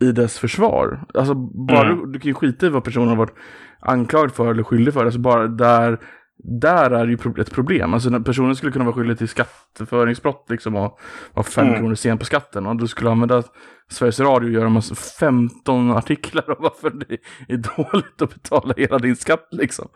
i 0.00 0.12
dess 0.12 0.38
försvar. 0.38 1.04
Alltså 1.14 1.34
bara, 1.68 1.92
mm. 1.92 2.12
du 2.12 2.18
kan 2.18 2.28
ju 2.28 2.34
skita 2.34 2.66
i 2.66 2.68
vad 2.68 2.84
personen 2.84 3.08
har 3.08 3.16
varit 3.16 3.34
anklagad 3.80 4.32
för 4.32 4.50
eller 4.50 4.62
skyldig 4.62 4.94
för. 4.94 5.04
Alltså 5.04 5.20
bara 5.20 5.46
där, 5.46 6.00
där 6.46 6.90
är 6.90 7.06
ju 7.06 7.18
ett 7.38 7.52
problem. 7.52 7.94
Alltså 7.94 8.20
personen 8.20 8.56
skulle 8.56 8.72
kunna 8.72 8.84
vara 8.84 8.94
skyldig 8.94 9.18
till 9.18 9.28
skatteföringsbrott 9.28 10.46
liksom 10.48 10.76
och 10.76 10.98
vara 11.34 11.46
fem 11.46 11.66
mm. 11.66 11.78
kronor 11.78 11.94
sen 11.94 12.18
på 12.18 12.24
skatten. 12.24 12.66
Och 12.66 12.76
du 12.76 12.88
skulle 12.88 13.10
använda 13.10 13.42
Sveriges 13.90 14.20
Radio 14.20 14.46
och 14.46 14.52
göra 14.52 14.68
massa 14.68 14.94
15 14.94 15.90
artiklar 15.90 16.50
om 16.50 16.56
varför 16.58 16.90
det 16.90 17.18
är 17.48 17.56
dåligt 17.56 18.22
att 18.22 18.34
betala 18.34 18.74
hela 18.76 18.98
din 18.98 19.16
skatt 19.16 19.48
liksom. 19.50 19.88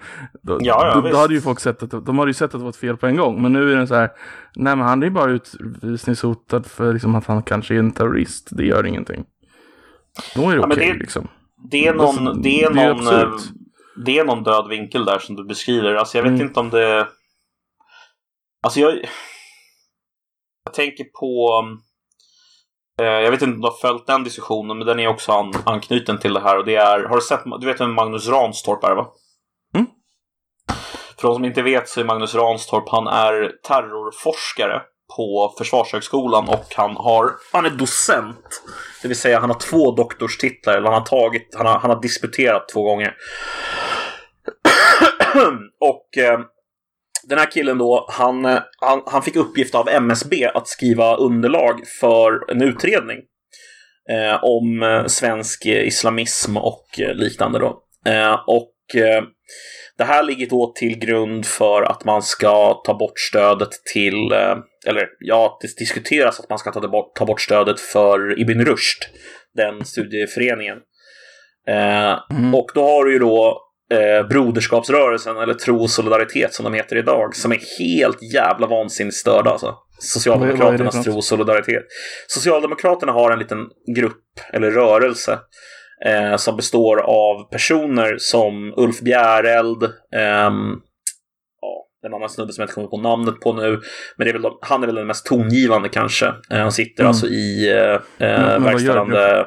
Då, 0.42 0.58
ja, 0.60 0.86
ja, 0.86 1.00
då, 1.00 1.08
då 1.08 1.16
hade 1.16 1.34
ju 1.34 1.40
folk 1.40 1.60
sett 1.60 1.82
att, 1.82 2.06
de 2.06 2.18
hade 2.18 2.30
ju 2.30 2.34
sett 2.34 2.54
att 2.54 2.60
det 2.60 2.64
var 2.64 2.68
ett 2.68 2.76
fel 2.76 2.96
på 2.96 3.06
en 3.06 3.16
gång. 3.16 3.42
Men 3.42 3.52
nu 3.52 3.72
är 3.72 3.76
det 3.76 3.86
så 3.86 3.94
här, 3.94 4.10
nej 4.56 4.76
men 4.76 4.86
han 4.86 5.02
är 5.02 5.10
bara 5.10 5.30
utvisningshotad 5.30 6.66
för 6.66 6.92
liksom 6.92 7.14
att 7.14 7.26
han 7.26 7.42
kanske 7.42 7.74
är 7.74 7.78
en 7.78 7.92
terrorist. 7.92 8.48
Det 8.50 8.64
gör 8.64 8.86
ingenting. 8.86 9.24
Då 10.34 10.50
är 10.50 10.56
det 10.56 10.60
ja, 10.60 10.66
okej 10.66 10.76
okay, 10.76 10.98
liksom. 10.98 11.28
Det 11.70 11.86
är 11.86 11.94
någon, 11.94 12.42
det 12.42 12.62
är 12.62 12.70
någon, 12.70 13.04
det 13.04 13.10
är, 13.10 13.28
det 14.04 14.18
är 14.18 14.24
någon 14.24 14.42
död 14.42 14.68
vinkel 14.68 15.04
där 15.04 15.18
som 15.18 15.36
du 15.36 15.44
beskriver. 15.44 15.94
Alltså 15.94 16.18
jag 16.18 16.22
vet 16.22 16.32
mm. 16.32 16.46
inte 16.46 16.60
om 16.60 16.70
det... 16.70 17.08
Alltså 18.62 18.80
jag... 18.80 18.94
Jag 20.64 20.74
tänker 20.74 21.04
på... 21.04 21.62
Eh, 23.00 23.06
jag 23.06 23.30
vet 23.30 23.42
inte 23.42 23.54
om 23.54 23.60
du 23.60 23.68
har 23.68 23.76
följt 23.76 24.06
den 24.06 24.24
diskussionen, 24.24 24.78
men 24.78 24.86
den 24.86 25.00
är 25.00 25.08
också 25.08 25.32
an, 25.32 25.52
anknuten 25.64 26.18
till 26.18 26.32
det 26.32 26.40
här. 26.40 26.58
Och 26.58 26.64
det 26.64 26.76
är, 26.76 27.04
har 27.04 27.14
du 27.14 27.22
sett, 27.22 27.40
du 27.60 27.66
vet 27.66 27.80
vem 27.80 27.94
Magnus 27.94 28.28
Ranstorp 28.28 28.84
är 28.84 28.94
va? 28.94 29.06
Mm. 29.74 29.86
För 31.16 31.28
de 31.28 31.34
som 31.34 31.44
inte 31.44 31.62
vet 31.62 31.88
så 31.88 32.00
är 32.00 32.04
Magnus 32.04 32.34
Ranstorp, 32.34 32.88
han 32.88 33.06
är 33.06 33.52
terrorforskare 33.62 34.82
på 35.16 35.54
Försvarshögskolan 35.58 36.48
och 36.48 36.64
han, 36.76 36.96
har, 36.96 37.32
han 37.52 37.66
är 37.66 37.70
docent. 37.70 38.62
Det 39.02 39.08
vill 39.08 39.18
säga 39.18 39.40
han 39.40 39.50
har 39.50 39.58
två 39.58 39.92
doktorstitlar, 39.92 40.76
eller 40.76 40.90
han 40.90 40.98
har, 40.98 41.06
tagit, 41.06 41.54
han 41.56 41.66
har, 41.66 41.78
han 41.78 41.90
har 41.90 42.02
disputerat 42.02 42.68
två 42.68 42.82
gånger. 42.82 43.14
och 45.80 46.18
eh, 46.18 46.40
den 47.28 47.38
här 47.38 47.50
killen 47.50 47.78
då, 47.78 48.06
han, 48.10 48.44
eh, 48.44 48.62
han, 48.80 49.02
han, 49.06 49.22
fick 49.22 49.36
uppgift 49.36 49.74
av 49.74 49.88
MSB 49.88 50.46
att 50.54 50.68
skriva 50.68 51.16
underlag 51.16 51.86
för 52.00 52.50
en 52.50 52.62
utredning 52.62 53.18
eh, 54.10 54.44
om 54.44 54.82
eh, 54.82 55.06
svensk 55.06 55.66
islamism 55.66 56.56
och 56.56 56.86
liknande 57.14 57.58
då. 57.58 57.82
Eh, 58.06 58.34
och 58.46 59.00
eh, 59.02 59.22
det 59.98 60.04
här 60.04 60.22
ligger 60.22 60.46
då 60.46 60.72
till 60.76 60.98
grund 60.98 61.46
för 61.46 61.82
att 61.82 62.04
man 62.04 62.22
ska 62.22 62.74
ta 62.84 62.94
bort 62.94 63.18
stödet 63.18 63.70
till, 63.92 64.32
eh, 64.32 64.56
eller 64.86 65.08
ja, 65.18 65.58
det 65.60 65.78
diskuteras 65.78 66.40
att 66.40 66.48
man 66.48 66.58
ska 66.58 66.72
ta 66.72 66.88
bort, 66.88 67.16
ta 67.16 67.24
bort 67.24 67.40
stödet 67.40 67.80
för 67.80 68.40
Ibn 68.40 68.64
Rushd, 68.64 69.02
den 69.54 69.84
studieföreningen. 69.84 70.78
Eh, 71.68 72.18
Mm. 72.30 72.54
Och 72.54 72.70
då 72.74 72.82
har 72.82 73.04
du 73.04 73.12
ju 73.12 73.18
då 73.18 73.67
eh, 73.92 74.28
Broderskapsrörelsen, 74.28 75.36
eller 75.36 75.54
Tro 75.54 75.82
och 75.82 75.90
Solidaritet 75.90 76.54
som 76.54 76.64
de 76.64 76.74
heter 76.74 76.96
idag, 76.96 77.36
som 77.36 77.52
är 77.52 77.60
helt 77.78 78.32
jävla 78.34 78.66
vansinnigt 78.66 79.16
störda 79.16 79.50
alltså. 79.50 79.74
Socialdemokraternas 80.00 81.04
Tro 81.04 81.16
och 81.16 81.24
Solidaritet. 81.24 81.84
Socialdemokraterna 82.26 83.12
har 83.12 83.30
en 83.30 83.38
liten 83.38 83.58
grupp, 83.96 84.22
eller 84.52 84.70
rörelse, 84.70 85.38
eh, 86.06 86.36
som 86.36 86.56
består 86.56 87.00
av 87.00 87.50
personer 87.50 88.16
som 88.18 88.74
Ulf 88.76 89.00
Bjäreld, 89.00 89.82
ehm, 90.16 90.74
ja, 91.60 91.86
en 92.06 92.14
annan 92.14 92.28
snubbe 92.28 92.52
som 92.52 92.62
jag 92.62 92.66
inte 92.66 92.74
kommer 92.74 92.88
på 92.88 92.96
namnet 93.00 93.40
på 93.40 93.52
nu, 93.52 93.70
men 94.16 94.24
det 94.24 94.30
är 94.30 94.32
väl 94.32 94.42
de, 94.42 94.58
han 94.62 94.82
är 94.82 94.86
väl 94.86 94.94
den 94.94 95.06
mest 95.06 95.26
tongivande 95.26 95.88
kanske. 95.88 96.26
Eh, 96.26 96.58
han 96.58 96.72
sitter 96.72 97.02
Mm. 97.02 97.08
alltså 97.08 97.26
i 97.26 97.70
eh, 97.72 98.00
Men- 98.18 98.28
men 98.28 98.46
eh, 98.46 98.52
gör 98.52 98.58
verkställande... 98.60 99.38
Eh, 99.38 99.46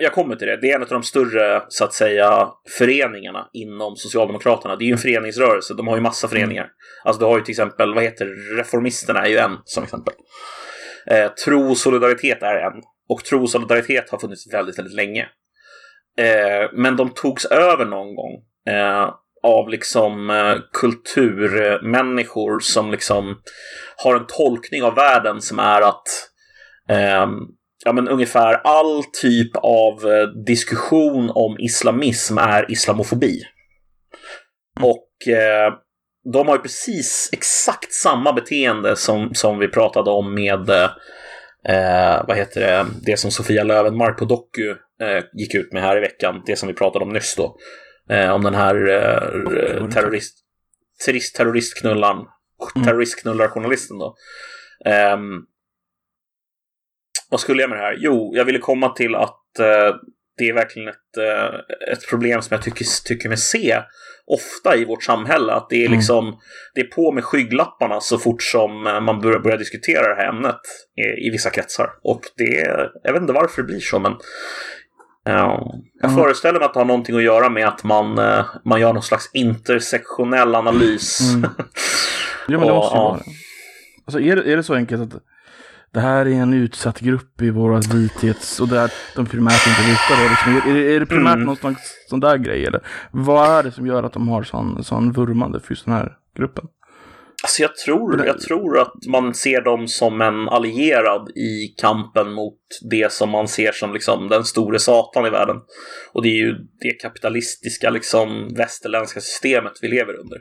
jag 0.00 0.12
kommer 0.12 0.36
till 0.36 0.46
det. 0.46 0.56
Det 0.56 0.70
är 0.70 0.74
en 0.74 0.82
av 0.82 0.88
de 0.88 1.02
större, 1.02 1.62
så 1.68 1.84
att 1.84 1.94
säga, 1.94 2.48
föreningarna 2.78 3.48
inom 3.52 3.96
Socialdemokraterna. 3.96 4.76
Det 4.76 4.84
är 4.84 4.86
ju 4.86 4.92
en 4.92 4.98
föreningsrörelse. 4.98 5.74
De 5.74 5.88
har 5.88 5.96
ju 5.96 6.02
massa 6.02 6.28
föreningar. 6.28 6.66
Alltså, 7.04 7.20
du 7.20 7.26
har 7.26 7.38
ju 7.38 7.44
till 7.44 7.52
exempel, 7.52 7.94
vad 7.94 8.04
heter 8.04 8.56
Reformisterna 8.56 9.26
är 9.26 9.30
ju 9.30 9.36
en, 9.36 9.56
som 9.64 9.84
exempel. 9.84 10.14
Eh, 11.06 11.28
Tro 11.28 11.70
och 11.70 11.76
solidaritet 11.76 12.42
är 12.42 12.54
en. 12.54 12.82
Och 13.08 13.24
Tro 13.24 13.42
och 13.42 13.50
solidaritet 13.50 14.10
har 14.10 14.18
funnits 14.18 14.54
väldigt, 14.54 14.78
väldigt 14.78 14.94
länge. 14.94 15.28
Eh, 16.18 16.70
men 16.72 16.96
de 16.96 17.10
togs 17.14 17.44
över 17.44 17.84
någon 17.84 18.14
gång. 18.14 18.32
Eh, 18.68 19.14
av 19.42 19.68
liksom 19.68 20.30
eh, 20.30 20.56
kulturmänniskor 20.72 22.60
som 22.60 22.90
liksom 22.90 23.36
har 23.96 24.16
en 24.16 24.26
tolkning 24.26 24.82
av 24.82 24.94
världen 24.94 25.40
som 25.40 25.58
är 25.58 25.80
att 25.82 26.04
ehm, 26.88 27.30
ja, 27.84 27.92
men 27.92 28.08
ungefär 28.08 28.54
all 28.54 29.04
typ 29.04 29.56
av 29.56 30.12
eh, 30.12 30.28
diskussion 30.46 31.30
om 31.34 31.56
islamism 31.58 32.38
är 32.38 32.70
islamofobi. 32.72 33.42
Och 34.80 35.28
eh, 35.28 35.72
de 36.32 36.48
har 36.48 36.56
ju 36.56 36.62
precis 36.62 37.28
exakt 37.32 37.92
samma 37.92 38.32
beteende 38.32 38.96
som, 38.96 39.34
som 39.34 39.58
vi 39.58 39.68
pratade 39.68 40.10
om 40.10 40.34
med 40.34 40.70
eh, 40.70 40.90
eh, 41.68 42.24
vad 42.28 42.36
heter 42.36 42.60
det, 42.60 42.86
det 43.06 43.16
som 43.16 43.30
Sofia 43.30 43.64
Lövenmark 43.64 44.18
på 44.18 44.24
Doku 44.24 44.70
eh, 45.02 45.24
gick 45.32 45.54
ut 45.54 45.72
med 45.72 45.82
här 45.82 45.96
i 45.96 46.00
veckan. 46.00 46.42
Det 46.46 46.56
som 46.56 46.68
vi 46.68 46.74
pratade 46.74 47.04
om 47.04 47.12
nyss 47.12 47.34
då. 47.36 47.56
Eh, 48.10 48.30
om 48.30 48.42
den 48.42 48.54
här 48.54 48.74
eh, 48.74 49.88
terrorist, 49.88 50.38
terrorist, 51.04 51.36
terroristknullaren, 51.36 52.24
terroristknullarjournalisten 52.84 53.98
då. 53.98 54.16
Ehm, 54.84 55.40
vad 57.30 57.40
skulle 57.40 57.60
jag 57.62 57.70
med 57.70 57.78
det 57.78 57.82
här? 57.84 57.96
Jo, 57.98 58.32
jag 58.36 58.44
ville 58.44 58.58
komma 58.58 58.88
till 58.88 59.14
att 59.14 59.58
eh, 59.58 59.94
det 60.38 60.48
är 60.48 60.52
verkligen 60.54 60.88
ett, 60.88 61.16
eh, 61.18 61.92
ett 61.92 62.08
problem 62.10 62.42
som 62.42 62.54
jag 62.54 62.62
tycker, 62.64 62.86
tycker 63.04 63.28
mig 63.28 63.38
se 63.38 63.78
ofta 64.26 64.76
i 64.76 64.84
vårt 64.84 65.02
samhälle. 65.04 65.52
Att 65.52 65.70
det 65.70 65.76
är 65.76 65.86
Mm. 65.86 65.98
liksom 65.98 66.38
det 66.74 66.80
är 66.80 66.84
på 66.84 67.12
med 67.12 67.24
skygglapparna 67.24 68.00
så 68.00 68.18
fort 68.18 68.42
som 68.42 68.86
eh, 68.86 69.00
man 69.00 69.20
börjar, 69.20 69.38
börjar 69.38 69.58
diskutera 69.58 70.08
det 70.14 70.22
här 70.22 70.28
ämnet 70.28 70.60
i, 70.96 71.26
i 71.26 71.30
vissa 71.30 71.50
kretsar. 71.50 71.90
Och 72.02 72.20
det, 72.36 72.54
jag 73.02 73.12
vet 73.12 73.22
inte 73.22 73.32
varför 73.32 73.62
det 73.62 73.66
blir 73.66 73.80
så, 73.80 73.98
men 73.98 74.12
ja, 75.24 75.72
jag 76.00 76.10
Ja. 76.10 76.14
föreställer 76.16 76.58
mig 76.58 76.66
att 76.66 76.74
det 76.74 76.80
har 76.80 76.84
någonting 76.84 77.16
att 77.16 77.22
göra 77.22 77.48
med 77.48 77.68
att 77.68 77.84
man, 77.84 78.18
eh, 78.18 78.44
man 78.64 78.80
gör 78.80 78.92
någon 78.92 79.02
slags 79.02 79.30
intersektionell 79.34 80.54
analys. 80.54 81.20
Mm. 81.34 81.50
Ja, 82.48 82.58
men 82.58 82.68
det 82.68 82.74
måste 82.74 82.96
ju 82.96 83.00
vara 83.02 83.16
det. 83.16 83.24
Alltså, 84.06 84.20
är, 84.20 84.36
det, 84.36 84.52
är 84.52 84.56
det 84.56 84.62
så 84.62 84.74
enkelt 84.74 85.02
att 85.14 85.22
det 85.94 86.00
här 86.00 86.26
är 86.26 86.30
en 86.30 86.54
utsatt 86.54 87.00
grupp 87.00 87.42
i 87.42 87.50
våra 87.50 87.80
vithets... 87.80 88.60
Och 88.60 88.68
där 88.68 88.92
de 89.16 89.26
primärt 89.26 89.66
inte 89.66 90.22
då? 90.22 90.28
Liksom, 90.28 90.70
är, 90.72 90.76
är, 90.76 91.00
det 91.00 91.06
primärt 91.06 91.34
Mm. 91.34 91.46
någon 91.46 91.56
slags 91.56 91.80
sån 92.08 92.20
där 92.20 92.36
grej? 92.38 92.66
Eller 92.66 92.80
vad 93.10 93.50
är 93.50 93.62
det 93.62 93.72
som 93.72 93.86
gör 93.86 94.02
att 94.02 94.12
de 94.12 94.28
har 94.28 94.42
sån, 94.42 94.84
sån 94.84 95.12
vurmande 95.12 95.60
för 95.60 95.72
just 95.72 95.84
den 95.84 95.94
här 95.94 96.12
gruppen? 96.36 96.64
Alltså 97.44 97.62
jag 97.62 97.76
tror, 97.76 98.26
jag 98.26 98.40
tror 98.40 98.78
att 98.78 98.92
man 99.08 99.34
ser 99.34 99.60
dem 99.60 99.88
som 99.88 100.20
en 100.20 100.48
allierad 100.48 101.30
i 101.30 101.74
kampen 101.80 102.32
mot 102.32 102.58
det 102.90 103.12
som 103.12 103.30
man 103.30 103.48
ser 103.48 103.72
som 103.72 103.92
liksom 103.92 104.28
den 104.28 104.44
store 104.44 104.78
satan 104.78 105.26
i 105.26 105.30
världen. 105.30 105.56
Och 106.12 106.22
det 106.22 106.28
är 106.28 106.36
ju 106.46 106.54
det 106.80 106.90
kapitalistiska, 106.90 107.90
liksom 107.90 108.54
västerländska 108.56 109.20
systemet 109.20 109.72
vi 109.82 109.88
lever 109.88 110.14
under. 110.20 110.38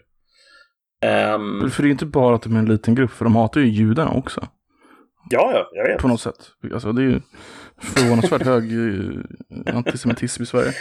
Ehm, 1.04 1.70
För 1.70 1.84
det 1.84 1.86
är 1.86 1.88
ju 1.88 1.92
inte 1.92 2.06
bara 2.06 2.36
att 2.36 2.42
de 2.42 2.56
är 2.56 2.60
en 2.60 2.66
liten 2.66 2.96
grupp, 2.96 3.12
för 3.12 3.26
de 3.26 3.36
hatar 3.36 3.62
ju 3.62 3.68
judarna 3.68 4.12
också. 4.12 4.48
Ja, 5.32 5.52
ja, 5.54 5.70
jag 5.74 5.84
vet. 5.88 5.98
På 6.02 6.08
något 6.08 6.22
sätt. 6.22 6.52
Alltså 6.74 6.92
det 6.92 7.02
är 7.02 7.06
ju 7.06 7.22
förvånansvärt 7.82 8.42
hög 8.46 8.64
eh, 8.74 9.76
antisemitism 9.78 10.44
i 10.44 10.46
Sverige. 10.46 10.72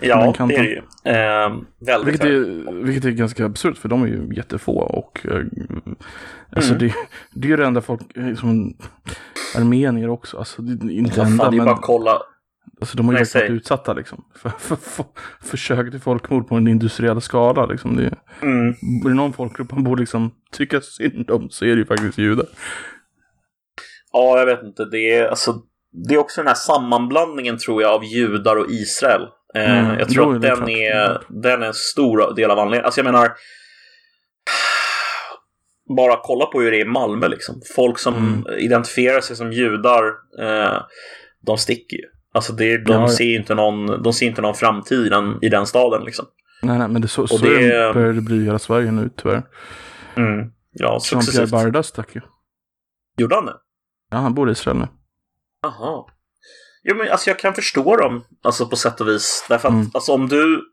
Ja, 0.00 0.34
det 0.48 0.54
är 0.54 0.62
det 0.62 0.68
ju. 0.68 0.80
Ehm, 1.04 1.64
väldigt 1.78 2.08
Vilket 2.14 2.26
är, 2.26 2.82
vilket 2.84 3.04
är 3.04 3.10
ganska 3.10 3.44
absurt 3.46 3.78
för 3.78 3.88
de 3.88 4.02
är 4.02 4.06
ju 4.06 4.28
jättefå 4.36 4.72
och 4.78 5.26
eh, 5.30 5.40
alltså 6.56 6.74
Mm. 6.74 6.78
det, 6.88 6.94
det 7.34 7.46
är 7.46 7.50
ju 7.50 7.56
det 7.56 7.66
enda 7.66 7.80
folk, 7.80 8.16
eh, 8.16 8.34
som 8.34 8.76
armenier 9.56 10.08
också, 10.08 10.38
alltså 10.38 10.62
det 10.62 10.86
är 10.86 10.90
inte 10.98 11.18
Vad 11.18 11.26
enda 11.26 11.44
fan, 11.44 11.56
men 11.56 11.64
bara 11.66 11.78
kolla. 11.82 12.18
alltså, 12.80 12.96
de 12.96 13.06
har 13.06 13.12
ju 13.14 13.18
Nej, 13.18 13.26
varit 13.42 13.50
utsatta 13.50 13.92
liksom. 13.92 14.24
För, 14.36 14.48
för, 14.58 14.76
för, 14.76 15.04
försök 15.42 15.90
till 15.90 16.00
folkmord 16.00 16.48
på 16.48 16.54
en 16.54 16.68
industriell 16.68 17.20
skala 17.20 17.66
liksom. 17.66 17.96
Det, 17.96 18.04
är- 18.06 18.18
Mm. 18.42 18.68
är 19.04 19.08
det 19.08 19.14
någon 19.14 19.32
folkgrupp 19.32 19.70
man 19.72 19.84
borde 19.84 20.00
liksom 20.02 20.30
tycka 20.52 20.80
synd 20.80 21.30
om 21.30 21.50
så 21.50 21.64
är 21.64 21.68
det 21.68 21.74
ju 21.76 21.84
faktiskt 21.86 22.18
judar. 22.18 22.46
Ja, 24.16 24.38
jag 24.38 24.46
vet 24.46 24.62
inte. 24.62 24.84
Det 24.84 25.14
är, 25.14 25.26
alltså, 25.28 25.54
det 26.08 26.14
är 26.14 26.18
också 26.18 26.40
den 26.40 26.48
här 26.48 26.54
sammanblandningen 26.54 27.58
tror 27.58 27.82
jag 27.82 27.92
av 27.92 28.04
judar 28.04 28.56
och 28.56 28.70
Israel. 28.70 29.22
Eh, 29.54 29.78
Mm, 29.86 29.98
jag 29.98 30.08
tror 30.08 30.24
jo, 30.32 30.38
att 30.38 30.44
är 30.44 30.56
den 30.56 30.68
är, 30.68 31.22
den 31.28 31.62
är 31.62 31.66
en 31.66 31.74
stor 31.74 32.34
del 32.34 32.50
av 32.50 32.58
anledningen. 32.58 32.84
Alltså 32.84 33.00
jag 33.00 33.04
menar, 33.04 33.28
bara 35.96 36.16
kolla 36.22 36.46
på 36.46 36.60
hur 36.60 36.70
det 36.70 36.76
är 36.76 36.86
i 36.86 36.88
Malmö 36.88 37.28
liksom. 37.28 37.60
Folk 37.76 37.98
som 37.98 38.14
Mm. 38.14 38.58
identifierar 38.58 39.20
sig 39.20 39.36
som 39.36 39.52
judar, 39.52 40.04
eh, 40.42 40.82
de 41.46 41.58
sticker 41.58 41.96
ju. 41.96 42.04
Alltså 42.32 42.52
det, 42.52 42.78
de, 42.84 42.92
Ja, 42.92 43.08
ser 43.08 43.34
inte 43.36 43.54
någon, 43.54 44.02
de 44.02 44.12
ser 44.12 44.26
inte 44.26 44.42
någon 44.42 44.54
framtid 44.54 45.12
i 45.42 45.48
den, 45.48 45.66
staden 45.66 46.04
liksom. 46.04 46.26
Nej, 46.62 46.78
nej, 46.78 46.88
men 46.88 47.02
det, 47.02 47.08
så, 47.08 47.26
så 47.26 47.36
det- 47.44 47.94
börjar 47.94 48.12
det 48.12 48.20
bli 48.20 48.36
i 48.36 48.44
hela 48.44 48.58
Sverige 48.58 48.90
nu 48.90 49.10
tyvärr. 49.16 49.42
Mm. 50.16 50.50
Ja, 50.72 50.98
Jean-Pierre. 51.02 51.50
Bardas 51.50 51.86
stack 51.86 52.14
ju. 52.14 52.20
Gjorde 53.16 53.34
han 53.34 53.46
det? 53.46 53.54
Ja, 54.14 54.20
han 54.20 54.34
bor 54.34 54.48
i 54.48 54.52
Israel 54.52 54.76
nu. 54.78 54.88
Jaha. 55.62 56.04
Jo, 56.84 56.96
men 56.96 57.08
alltså 57.08 57.30
jag 57.30 57.38
kan 57.38 57.54
förstå 57.54 57.96
dem, 57.96 58.24
alltså 58.42 58.66
på 58.66 58.76
sätt 58.76 59.00
och 59.00 59.08
vis. 59.08 59.46
Därför 59.48 59.68
att 59.68 59.74
Mm. 59.74 59.90
alltså, 59.94 60.12
om 60.12 60.28
du 60.28 60.70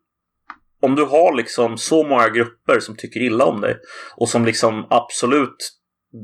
om 0.84 0.95
du 0.95 1.04
har 1.06 1.36
liksom 1.38 1.77
så 1.77 2.04
många 2.08 2.30
grupper 2.30 2.80
som 2.80 2.95
tycker 2.95 3.19
illa 3.19 3.45
om 3.45 3.62
dig 3.62 3.77
och 4.15 4.30
som 4.30 4.45
liksom 4.45 4.88
absolut 4.89 5.56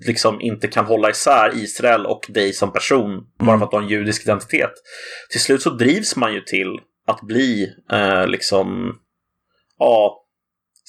liksom 0.05 0.41
inte 0.41 0.67
kan 0.67 0.85
hålla 0.85 1.09
isär 1.09 1.51
Israel 1.55 2.05
och 2.05 2.25
dig 2.29 2.53
som 2.53 2.73
person 2.73 3.23
bara 3.39 3.47
Mm. 3.49 3.59
för 3.59 3.65
att 3.65 3.71
du 3.71 3.77
har 3.77 3.83
en 3.83 3.89
judisk 3.89 4.21
identitet. 4.23 4.71
Till 5.31 5.41
slut 5.41 5.61
så 5.61 5.69
drivs 5.69 6.15
man 6.15 6.33
ju 6.33 6.41
till 6.41 6.79
att 7.07 7.21
bli 7.21 7.67
eh, 7.91 8.27
liksom 8.27 8.95
ja, 9.77 10.23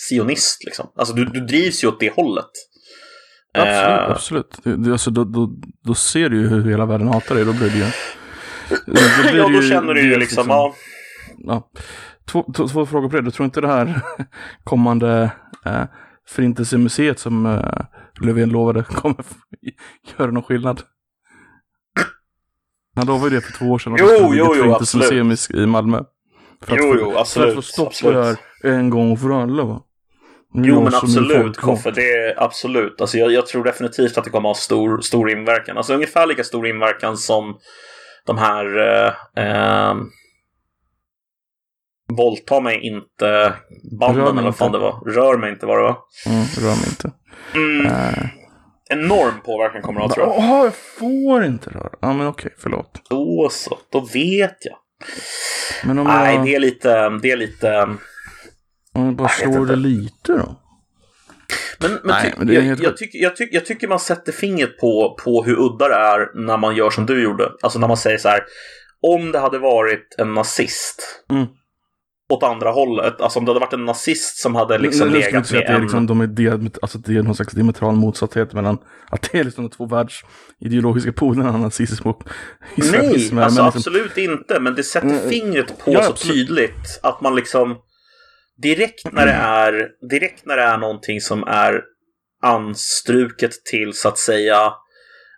sionist 0.08 0.64
liksom. 0.64 0.92
Alltså 0.96 1.14
du, 1.14 1.24
du 1.24 1.40
drivs 1.40 1.84
ju 1.84 1.88
åt 1.88 2.00
det 2.00 2.14
hållet. 2.14 2.50
Absolut, 3.60 4.00
Eh, 4.00 4.10
absolut. 4.10 4.84
Det, 4.84 4.92
alltså, 4.92 5.10
då, 5.10 5.24
då, 5.24 5.50
då 5.84 5.94
ser 5.94 6.28
du 6.28 6.40
ju 6.40 6.48
hur 6.48 6.70
hela 6.70 6.86
världen 6.86 7.08
hatar 7.08 7.34
dig. 7.34 7.44
Då 7.44 7.52
blir 7.52 7.70
det 7.70 7.76
ju... 7.78 7.84
Då 8.86 9.22
blir 9.22 9.36
ja, 9.36 9.48
då 9.48 9.62
känner 9.62 9.94
du 9.94 10.02
ju 10.02 10.08
dels 10.08 10.20
liksom, 10.20 10.44
ja, 10.48 10.74
ja. 11.38 11.70
Två, 12.30 12.52
två, 12.56 12.68
två 12.68 12.86
frågor 12.86 13.08
på 13.08 13.16
det. 13.16 13.22
Du 13.22 13.30
tror 13.30 13.44
inte 13.44 13.60
det 13.60 13.68
här 13.68 14.00
kommande 14.64 15.30
eh, 15.64 15.82
Förintelsemuseet 16.28 17.18
som 17.18 17.46
eh, 17.46 17.80
Löfven 18.20 18.48
lovade 18.48 18.82
kommer 18.82 19.24
göra 20.18 20.30
någon 20.30 20.42
skillnad? 20.42 20.82
Han 22.96 23.06
lovade 23.06 23.34
ju 23.34 23.40
det 23.40 23.46
för 23.46 23.52
två 23.52 23.64
år 23.64 23.78
sedan. 23.78 23.96
Jo, 23.98 24.06
jo, 24.10 24.34
jo, 24.34 24.54
Förintelsemuseum 24.54 25.30
i, 25.30 25.62
i 25.62 25.66
Malmö. 25.66 26.02
För 26.62 26.72
att 26.72 26.78
Jo, 26.82 26.94
jo, 27.00 27.10
För 27.12 27.20
absolut, 27.20 27.48
att 27.48 27.54
få 27.54 27.62
stopp 27.62 27.84
på 27.84 27.88
absolut. 27.88 28.38
det 28.62 28.68
här 28.68 28.76
en 28.76 28.90
gång 28.90 29.16
för 29.16 29.42
alla 29.42 29.64
va? 29.64 29.82
Jo, 30.54 30.82
men 30.82 30.94
absolut, 30.94 31.56
Koffe. 31.56 31.90
Det 31.90 32.10
är 32.12 32.42
absolut. 32.42 33.00
Alltså, 33.00 33.18
jag, 33.18 33.32
jag 33.32 33.46
tror 33.46 33.64
definitivt 33.64 34.18
att 34.18 34.24
det 34.24 34.30
kommer 34.30 34.50
att 34.50 34.56
ha 34.56 34.60
stor, 34.60 35.00
stor 35.00 35.30
inverkan. 35.30 35.76
Alltså 35.76 35.94
ungefär 35.94 36.26
lika 36.26 36.44
stor 36.44 36.66
inverkan 36.66 37.16
som 37.16 37.58
de 38.26 38.38
här 38.38 38.78
eh, 38.78 39.12
eh, 39.44 39.94
Våldta 42.12 42.60
mig 42.60 42.86
inte 42.86 43.54
banden 44.00 44.26
eller 44.26 44.42
vad 44.42 44.56
fan 44.56 44.72
det 44.72 44.78
var. 44.78 45.00
Rör 45.06 45.36
mig 45.36 45.50
inte 45.50 45.66
var 45.66 45.76
det 45.76 45.82
va? 45.82 45.96
Mm, 46.26 46.44
rör 46.58 46.76
mig 46.76 46.88
inte. 46.88 47.10
Mm. 47.54 47.86
Eh, 47.86 48.28
Enorm 48.90 49.40
påverkan 49.44 49.82
kommer 49.82 50.00
det 50.00 50.06
att 50.06 50.10
ha 50.10 50.14
tror 50.14 50.26
jag. 50.26 50.44
Jaha, 50.44 50.64
jag 50.64 50.74
får 50.74 51.44
inte 51.44 51.70
röra. 51.70 51.92
Ja, 52.00 52.12
men 52.12 52.26
okej, 52.26 52.54
förlåt. 52.58 53.02
Då 53.10 53.48
så, 53.52 53.78
då 53.92 54.00
vet 54.00 54.56
jag. 54.60 54.76
Men 55.84 55.98
om 55.98 56.06
Nej, 56.06 56.34
jag, 56.34 56.44
det 56.44 56.54
är 56.54 56.60
lite... 56.60 57.08
Det 57.22 57.30
är 57.30 57.36
lite... 57.36 57.88
jag 58.94 59.16
bara 59.16 59.28
slår 59.28 59.66
det 59.66 59.76
lite 59.76 60.32
då? 60.32 60.60
Men, 61.80 61.90
men, 61.90 62.00
Nej, 62.04 62.34
men 62.36 62.46
det 62.46 62.52
är 62.52 62.54
jag, 62.54 62.62
helt 62.62 62.82
jag, 62.82 62.96
tycker, 62.96 63.18
jag, 63.18 63.36
tycker, 63.36 63.54
jag 63.54 63.66
tycker 63.66 63.88
man 63.88 64.00
sätter 64.00 64.32
fingret 64.32 64.78
på, 64.78 65.16
på 65.24 65.42
hur 65.44 65.56
udda 65.60 65.88
det 65.88 65.94
är 65.94 66.46
när 66.46 66.56
man 66.56 66.76
gör 66.76 66.90
som 66.90 67.06
du 67.06 67.22
gjorde. 67.22 67.50
Alltså 67.62 67.78
när 67.78 67.88
man 67.88 67.96
säger 67.96 68.18
så 68.18 68.28
här. 68.28 68.40
Om 69.00 69.32
det 69.32 69.38
hade 69.38 69.58
varit 69.58 70.14
en 70.18 70.34
nazist 70.34 71.24
Mm. 71.30 71.46
åt 72.32 72.42
andra 72.42 72.70
hållet. 72.70 73.20
Alltså 73.20 73.38
om 73.38 73.44
det 73.44 73.50
hade 73.50 73.60
varit 73.60 73.72
en 73.72 73.84
nazist 73.84 74.38
som 74.38 74.54
hade 74.54 74.78
liksom 74.78 75.08
legat 75.08 75.46
säga 75.46 75.60
med 75.60 75.66
att 75.68 75.72
det 75.74 75.78
är, 75.78 75.80
liksom, 75.82 76.06
de 76.06 76.20
är 76.20 76.26
diamet- 76.26 76.78
alltså 76.82 76.98
det 76.98 77.16
är 77.16 77.22
någon 77.22 77.34
slags 77.34 77.52
diametral 77.52 77.94
motsatthet 77.96 78.52
mellan 78.52 78.78
att 79.10 79.28
det 79.32 79.38
är 79.38 79.44
liksom 79.44 79.64
de 79.64 79.70
två 79.76 79.86
världsideologiska 79.86 81.12
polerna, 81.12 81.56
nazism 81.56 82.08
och 82.08 82.22
Nej, 82.26 82.32
islamism. 82.76 83.38
är, 83.38 83.42
alltså 83.42 83.62
men 83.62 83.66
liksom, 83.72 83.78
absolut 83.80 84.16
inte. 84.18 84.60
Men 84.60 84.74
det 84.74 84.82
sätter 84.84 85.08
Mm, 85.08 85.28
fingret 85.30 85.78
på 85.84 85.92
ja, 85.92 86.02
så 86.02 86.10
absolut. 86.10 86.34
tydligt 86.48 87.00
att 87.02 87.20
man 87.20 87.34
liksom 87.36 87.76
direkt 88.62 89.12
när 89.12 89.26
det 89.26 89.32
är 89.32 89.88
direkt 90.10 90.46
när 90.46 90.56
det 90.56 90.62
är 90.62 90.78
någonting 90.78 91.20
som 91.20 91.44
är 91.46 91.82
anstruket 92.42 93.64
till 93.64 93.92
så 93.92 94.08
att 94.08 94.18
säga 94.18 94.72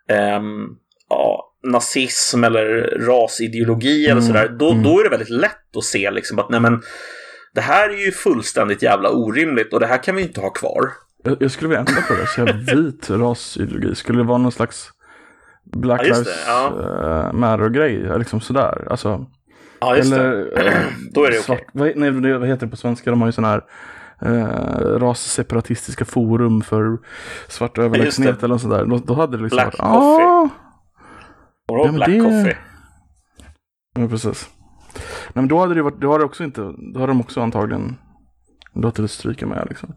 ehm, 0.08 0.66
ja, 1.08 1.46
nazism 1.62 2.44
eller 2.44 2.98
rasideologi 3.06 4.04
eller 4.04 4.12
Mm, 4.20 4.26
sådär, 4.26 4.48
då, 4.48 4.70
mm. 4.70 4.82
då 4.82 5.00
är 5.00 5.04
det 5.04 5.10
väldigt 5.10 5.30
lätt 5.30 5.76
att 5.76 5.84
se 5.84 6.10
liksom 6.10 6.38
att 6.38 6.50
nej 6.50 6.60
men 6.60 6.82
det 7.54 7.60
här 7.60 7.88
är 7.90 8.04
ju 8.04 8.12
fullständigt 8.12 8.82
jävla 8.82 9.10
orimligt 9.10 9.72
och 9.72 9.80
det 9.80 9.86
här 9.86 10.02
kan 10.02 10.16
vi 10.16 10.22
inte 10.22 10.40
ha 10.40 10.50
kvar. 10.50 10.80
jag, 11.24 11.36
jag 11.40 11.50
skulle 11.50 11.68
vilja 11.68 11.80
ändra 11.80 12.02
på 12.08 12.14
det, 12.14 12.26
jag 12.36 12.76
vit 12.76 13.10
rasideologi. 13.10 13.94
Skulle 13.94 14.18
det 14.18 14.24
vara 14.24 14.38
någon 14.38 14.52
slags 14.52 14.90
Black 15.72 16.00
Ja, 16.04 16.14
Lives 16.14 16.28
ja. 16.46 16.66
eh, 16.66 17.32
Matter-grej, 17.32 18.18
liksom 18.18 18.40
sådär. 18.40 18.86
Alltså, 18.90 19.26
Ja, 19.80 19.96
just 19.96 20.10
det. 20.10 20.16
eller, 20.20 20.66
eh, 20.66 20.82
Då 21.14 21.24
är 21.24 21.30
det 21.30 21.36
svart, 21.36 21.58
okej. 21.60 21.70
vad, 21.72 21.96
nej, 21.96 22.10
det- 22.10 22.38
vad 22.38 22.48
heter 22.48 22.66
det 22.66 22.70
på 22.70 22.76
svenska? 22.76 23.10
De 23.10 23.20
har 23.20 23.28
ju 23.28 23.32
sådana 23.32 23.52
här 23.52 23.62
eh, 24.22 24.98
rasseparatistiska 24.98 26.04
forum 26.04 26.62
för 26.62 26.98
svart 27.48 27.78
överlägsenhet 27.78 28.40
det. 28.40 28.46
eller 28.46 28.58
sådär. 28.58 28.84
Då, 28.84 28.96
då 28.98 29.14
hade 29.14 29.36
det 29.36 29.42
liksom 29.42 29.56
Black 29.56 29.78
varit, 29.78 29.92
coffee. 29.92 30.24
Ihåg 31.72 31.86
Ja, 31.88 31.92
Black 31.92 32.08
det- 32.08 32.20
Coffee? 32.20 32.56
Ja, 33.98 34.08
precis. 34.08 34.50
Nej, 34.94 35.02
men 35.34 35.48
då 35.48 35.58
hade 35.58 35.74
det 35.74 35.82
varit, 35.82 36.00
då 36.00 36.12
hade 36.12 36.22
det 36.22 36.26
också 36.26 36.44
inte, 36.44 36.60
då 36.94 37.00
hade 37.00 37.06
de 37.10 37.20
också 37.20 37.40
antagligen 37.40 37.96
låtit 38.74 39.04
det 39.04 39.08
stryka 39.08 39.46
med 39.46 39.66
liksom. 39.68 39.94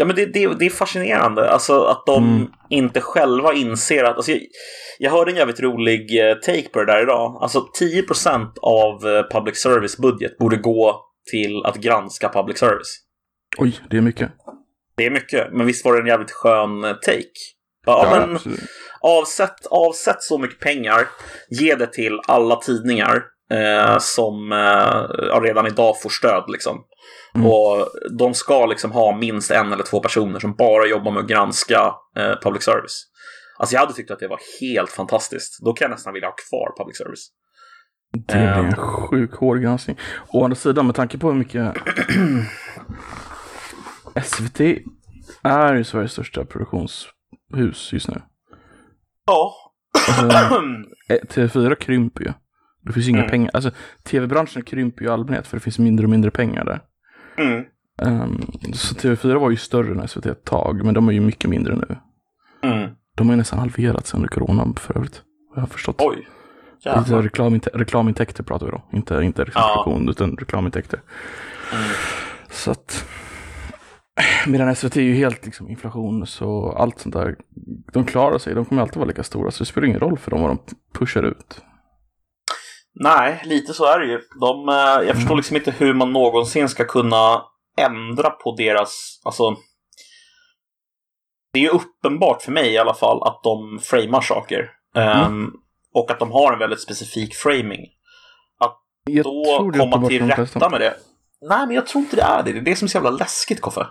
Ja, 0.00 0.06
men 0.06 0.16
det, 0.16 0.26
det, 0.26 0.58
det 0.58 0.66
är 0.66 0.70
fascinerande. 0.70 1.50
Alltså 1.50 1.84
att 1.84 2.06
de 2.06 2.24
Mm. 2.36 2.46
inte 2.70 3.00
själva 3.00 3.52
inser 3.54 4.04
att... 4.04 4.16
Alltså, 4.16 4.32
jag, 4.32 4.40
jag 4.98 5.10
hörde 5.10 5.30
en 5.30 5.36
jävligt 5.36 5.60
rolig 5.60 6.28
eh, 6.30 6.34
take 6.34 6.68
på 6.68 6.78
det 6.78 6.92
där 6.92 7.02
idag. 7.02 7.38
Alltså 7.42 7.66
10% 7.80 8.50
av 8.62 9.06
eh, 9.06 9.22
public 9.30 9.62
service 9.62 9.96
budget 9.98 10.38
borde 10.38 10.56
gå 10.56 11.00
till 11.30 11.64
att 11.64 11.76
granska 11.76 12.28
public 12.28 12.58
service. 12.58 13.00
Oj, 13.58 13.80
det 13.90 13.96
är 13.96 14.00
mycket. 14.00 14.30
Det 14.96 15.06
är 15.06 15.10
mycket, 15.10 15.52
men 15.52 15.66
visst 15.66 15.84
var 15.84 15.94
det 15.94 16.00
en 16.00 16.06
jävligt 16.06 16.30
skön 16.30 16.84
eh, 16.84 16.92
take? 16.92 17.24
Ja, 17.86 18.08
men 18.12 18.34
absolut. 18.34 18.60
avsätt, 19.00 19.66
avsätt 19.70 20.22
så 20.22 20.38
mycket 20.38 20.60
pengar, 20.60 21.08
ge 21.50 21.74
det 21.74 21.92
till 21.92 22.20
alla 22.26 22.56
tidningar 22.56 23.22
eh, 23.50 23.96
som 23.98 24.52
eh, 24.52 25.40
redan 25.40 25.66
idag 25.66 26.00
får 26.02 26.10
stöd. 26.10 26.44
Liksom. 26.48 26.84
Mm. 27.34 27.46
Och 27.46 27.88
de 28.18 28.34
ska 28.34 28.66
liksom 28.66 28.92
ha 28.92 29.16
minst 29.16 29.50
en 29.50 29.72
eller 29.72 29.84
två 29.84 30.00
personer 30.00 30.38
som 30.38 30.54
bara 30.54 30.86
jobbar 30.86 31.12
med 31.12 31.20
att 31.22 31.28
granska 31.28 31.94
eh, 32.16 32.34
public 32.42 32.62
service. 32.64 33.06
Alltså 33.58 33.74
jag 33.74 33.80
hade 33.80 33.92
tyckt 33.92 34.10
att 34.10 34.18
det 34.18 34.28
var 34.28 34.40
helt 34.60 34.90
fantastiskt. 34.90 35.58
Då 35.64 35.72
kan 35.72 35.84
jag 35.84 35.90
nästan 35.90 36.12
vilja 36.12 36.28
ha 36.28 36.34
kvar 36.48 36.84
public 36.84 36.98
service. 36.98 37.28
Det 38.12 38.26
blir 38.26 38.36
en 38.42 38.64
Ehm. 38.66 38.72
sjuk 38.76 39.34
hård 39.34 39.60
granskning. 39.62 39.98
Å 40.28 40.44
andra 40.44 40.56
sidan, 40.56 40.86
med 40.86 40.94
tanke 40.94 41.18
på 41.18 41.26
hur 41.26 41.34
mycket 41.38 41.74
SVT 44.24 44.60
är 45.42 45.74
ju 45.74 45.84
Sveriges 45.84 46.12
största 46.12 46.44
produktionshus 46.44 47.92
just 47.92 48.08
nu. 48.08 48.22
Ja. 49.26 49.54
Alltså, 50.08 50.26
eh, 51.08 51.18
TV4 51.28 51.74
krymper 51.74 52.24
ju. 52.24 52.32
Det 52.82 52.92
finns 52.92 53.06
ju 53.06 53.10
inga 53.10 53.18
Mm. 53.18 53.30
pengar. 53.30 53.50
Alltså, 53.54 53.70
TV-branschen 54.04 54.62
krymper 54.62 55.02
ju 55.02 55.08
i 55.08 55.12
allmänhet 55.12 55.46
för 55.46 55.56
det 55.56 55.60
finns 55.60 55.78
mindre 55.78 56.04
och 56.06 56.10
mindre 56.10 56.30
pengar 56.30 56.64
där. 56.64 56.80
Mm. 57.36 57.64
Ehm, 58.02 58.40
så 58.72 58.94
TV4 58.94 59.38
var 59.38 59.50
ju 59.50 59.56
större 59.56 59.92
än 60.00 60.08
SVT 60.08 60.26
ett 60.26 60.44
tag, 60.44 60.84
men 60.84 60.94
de 60.94 61.08
är 61.08 61.12
ju 61.12 61.20
mycket 61.20 61.50
mindre 61.50 61.74
nu. 61.76 61.96
Mm. 62.70 62.90
De 63.16 63.26
har 63.28 63.34
ju 63.34 63.38
nästan 63.38 63.58
halverats 63.58 64.14
under 64.14 64.28
corona 64.28 64.66
för 64.76 64.96
övrigt. 64.96 65.22
Jag 65.54 65.60
har 65.62 65.66
förstått. 65.68 65.96
Oj. 65.98 66.28
Jävlar. 66.84 67.22
reklaminte- 67.22 67.70
reklamintäkter 67.74 68.42
pratar 68.42 68.66
vi 68.66 68.72
då. 68.72 68.82
Inte, 68.92 69.14
inte 69.22 69.44
liksom 69.44 69.62
Ja. 69.64 69.82
produktion, 69.84 70.08
utan 70.08 70.36
reklamintäkter. 70.36 71.00
Mm. 71.72 71.84
Så 72.50 72.70
att... 72.70 73.06
Medan 74.46 74.76
SVT 74.76 74.96
är 74.96 75.00
ju 75.02 75.14
helt 75.14 75.44
liksom 75.46 75.68
inflation 75.68 76.26
så 76.26 76.72
allt 76.72 76.98
sånt 76.98 77.12
där. 77.14 77.36
De 77.92 78.04
klarar 78.04 78.38
sig, 78.38 78.54
de 78.54 78.64
kommer 78.64 78.82
alltid 78.82 78.96
vara 78.96 79.08
lika 79.08 79.22
stora. 79.22 79.50
Så 79.50 79.62
det 79.64 79.66
spelar 79.68 79.86
ingen 79.86 80.00
roll 80.00 80.18
för 80.18 80.30
dem 80.30 80.40
vad 80.40 80.50
de 80.50 80.58
pushar 80.98 81.22
ut. 81.22 81.62
Nej, 82.94 83.42
lite 83.44 83.74
så 83.74 83.84
är 83.84 83.98
det 83.98 84.06
ju. 84.06 84.20
De, 84.40 84.68
eh, 84.68 85.08
jag 85.08 85.16
förstår 85.16 85.36
liksom 85.36 85.56
inte 85.56 85.70
hur 85.70 85.94
man 85.94 86.12
någonsin 86.12 86.68
ska 86.68 86.84
kunna 86.84 87.42
ändra 87.78 88.30
på 88.30 88.54
deras... 88.56 89.20
Alltså, 89.24 89.56
det 91.52 91.58
är 91.58 91.62
ju 91.62 91.68
uppenbart 91.68 92.42
för 92.42 92.52
mig 92.52 92.72
i 92.72 92.78
alla 92.78 92.94
fall 92.94 93.22
att 93.22 93.40
de 93.42 93.78
framar 93.82 94.20
saker. 94.20 94.70
Ehm, 94.94 95.52
och 95.94 96.10
att 96.10 96.18
de 96.18 96.30
har 96.32 96.52
en 96.52 96.58
väldigt 96.58 96.80
specifik 96.80 97.34
framing. 97.34 97.86
Jag 99.04 99.24
Då 99.24 99.70
det 99.72 99.78
komma 99.78 100.08
till 100.08 100.30
rätta 100.30 100.70
med 100.70 100.80
det. 100.80 100.96
Nej, 101.48 101.66
men 101.66 101.76
jag 101.76 101.86
tror 101.86 102.02
inte 102.02 102.16
det 102.16 102.22
är 102.22 102.42
det. 102.42 102.52
Det 102.52 102.58
är 102.58 102.62
det 102.62 102.76
som 102.76 102.86
är 102.86 102.88
så 102.88 102.96
jävla 102.96 103.10
läskigt, 103.10 103.60
Koffe. 103.60 103.86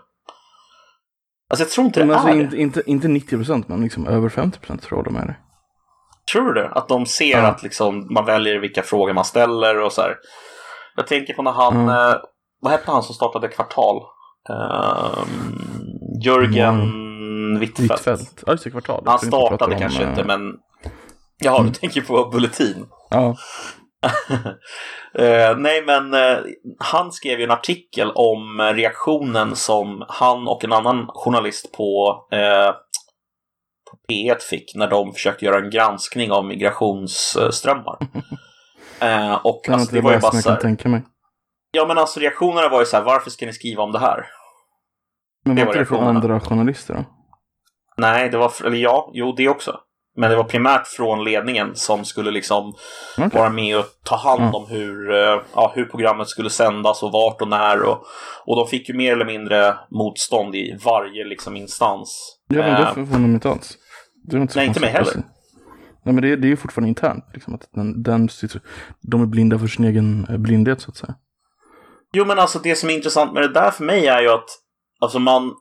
Alltså, 1.49 1.63
jag 1.63 1.69
tror 1.69 1.85
inte 1.85 1.99
det 1.99 2.05
Men 2.05 2.15
alltså 2.15 2.29
är 2.29 2.35
det. 2.35 2.41
inte, 2.41 2.57
inte, 2.57 2.83
inte 2.85 3.07
90 3.07 3.37
procent, 3.37 3.67
men 3.67 3.81
liksom 3.81 4.07
över 4.07 4.29
50 4.29 4.59
procent 4.59 4.81
tror 4.81 4.99
jag 4.99 5.05
de 5.05 5.15
är 5.15 5.25
det. 5.25 5.35
Tror 6.31 6.53
du 6.53 6.61
det? 6.61 6.69
Att 6.69 6.87
de 6.87 7.05
ser 7.05 7.37
Ja. 7.41 7.47
att 7.47 7.63
liksom, 7.63 8.07
man 8.13 8.25
väljer 8.25 8.59
vilka 8.59 8.83
frågor 8.83 9.13
man 9.13 9.25
ställer 9.25 9.79
och 9.81 9.91
så 9.91 10.01
här. 10.01 10.15
Jag 10.95 11.07
tänker 11.07 11.33
på 11.33 11.41
när 11.41 11.51
han, 11.51 11.75
Mm. 11.75 11.89
eh, 11.89 12.15
vad 12.61 12.71
hette 12.71 12.91
han 12.91 13.03
som 13.03 13.15
startade 13.15 13.47
Kvartal? 13.47 14.01
Ehm, 14.49 15.59
Jörgen 16.25 16.79
Wittfeldt. 17.59 17.91
Hvitfeldt. 17.91 18.43
Ja, 18.45 18.51
just 18.51 18.63
det, 18.63 18.71
kvartal. 18.71 19.03
Han 19.05 19.19
startade 19.19 19.73
om, 19.75 19.81
kanske 19.81 20.03
eh, 20.03 20.09
inte, 20.09 20.23
men 20.23 20.53
Jaha, 21.43 21.63
du 21.63 21.69
tänker 21.79 22.01
på 22.01 22.25
Bulletin. 22.29 22.85
Ja, 23.09 23.35
Eh, 25.13 25.57
nej, 25.57 25.83
men 25.85 26.13
eh, 26.13 26.37
han 26.79 27.11
skrev 27.11 27.39
ju 27.39 27.43
en 27.43 27.51
artikel 27.51 28.11
om 28.15 28.59
eh, 28.59 28.63
reaktionen 28.73 29.55
som 29.55 30.05
han 30.09 30.47
och 30.47 30.63
en 30.63 30.73
annan 30.73 31.05
journalist 31.07 31.71
på, 31.77 32.17
eh, 32.31 32.71
på 32.71 32.77
P1 34.09 34.39
fick 34.49 34.75
när 34.75 34.87
de 34.87 35.13
försökte 35.13 35.45
göra 35.45 35.57
en 35.59 35.69
granskning 35.69 36.31
av 36.31 36.45
migrationsströmmar. 36.45 37.97
eh, 39.01 39.33
och 39.33 39.61
det 39.65 39.73
alltså, 39.73 39.95
det 39.95 40.01
var 40.01 40.11
ju 40.13 40.19
bara 40.19 40.31
så 40.31 40.49
här, 40.49 40.57
tänka 40.57 40.89
mig. 40.89 41.01
Ja, 41.71 41.85
men 41.87 41.97
alltså 41.97 42.19
reaktionerna 42.19 42.69
var 42.69 42.79
ju 42.79 42.85
så 42.85 42.97
här, 42.97 43.03
varför 43.03 43.29
ska 43.29 43.45
ni 43.45 43.53
skriva 43.53 43.83
om 43.83 43.91
det 43.91 43.99
här? 43.99 44.25
Men 45.45 45.55
det 45.55 45.61
var 45.61 45.71
inte 45.71 45.79
det 45.79 45.85
från 45.85 46.03
andra 46.03 46.39
journalister 46.39 46.93
då? 46.93 47.05
Nej, 47.97 48.29
det 48.29 48.37
var, 48.37 48.65
eller 48.65 48.77
ja, 48.77 49.11
jo 49.13 49.33
det 49.37 49.49
också. 49.49 49.79
Men 50.17 50.29
det 50.29 50.35
var 50.35 50.43
primärt 50.43 50.87
från 50.87 51.23
ledningen 51.23 51.75
som 51.75 52.05
skulle 52.05 52.31
liksom 52.31 52.73
Okej. 53.17 53.39
vara 53.39 53.49
med 53.49 53.77
och 53.77 53.85
ta 54.03 54.15
hand 54.15 54.41
Mm. 54.41 54.55
om 54.55 54.67
hur, 54.69 55.11
eh, 55.11 55.41
ja, 55.55 55.71
hur 55.75 55.85
programmet 55.85 56.27
skulle 56.27 56.49
sändas 56.49 57.03
och 57.03 57.11
vart 57.11 57.41
och 57.41 57.47
när. 57.47 57.81
Och, 57.83 58.05
och 58.45 58.55
de 58.55 58.67
fick 58.67 58.89
ju 58.89 58.95
mer 58.95 59.13
eller 59.13 59.25
mindre 59.25 59.75
motstånd 59.91 60.55
i 60.55 60.77
varje 60.85 61.25
liksom, 61.25 61.55
instans. 61.55 62.37
Ja, 62.47 62.57
men 62.57 62.73
Eh, 62.73 62.87
det 62.87 62.93
förvånar 62.93 63.19
mig 63.19 63.33
inte 63.33 63.49
alls. 63.49 63.77
Det 64.29 64.37
är 64.37 64.41
inte 64.41 64.53
så 64.53 64.59
Nej, 64.59 64.67
inte 64.67 64.79
mig 64.79 64.89
heller. 64.89 65.13
Nej, 66.03 66.13
men 66.13 66.21
det, 66.21 66.31
är- 66.31 66.37
det 66.37 66.47
är 66.47 66.49
ju 66.49 66.57
fortfarande 66.57 66.89
internt. 66.89 67.25
Liksom, 67.33 67.55
att 67.55 67.69
den, 67.71 68.03
den, 68.03 68.29
sitter- 68.29 68.61
de 69.01 69.21
är 69.21 69.25
blinda 69.25 69.59
för 69.59 69.67
sin 69.67 69.85
egen 69.85 70.27
eh, 70.29 70.37
blindhet, 70.37 70.81
så 70.81 70.91
att 70.91 70.97
säga. 70.97 71.15
Jo, 72.13 72.25
men 72.25 72.39
alltså 72.39 72.59
det 72.59 72.75
som 72.75 72.89
är 72.89 72.93
intressant 72.93 73.33
med 73.33 73.43
det 73.43 73.53
där 73.53 73.71
för 73.71 73.83
mig 73.83 74.07
är 74.07 74.21
ju 74.21 74.29
att 74.29 74.49
alltså 74.99 75.19
man... 75.19 75.53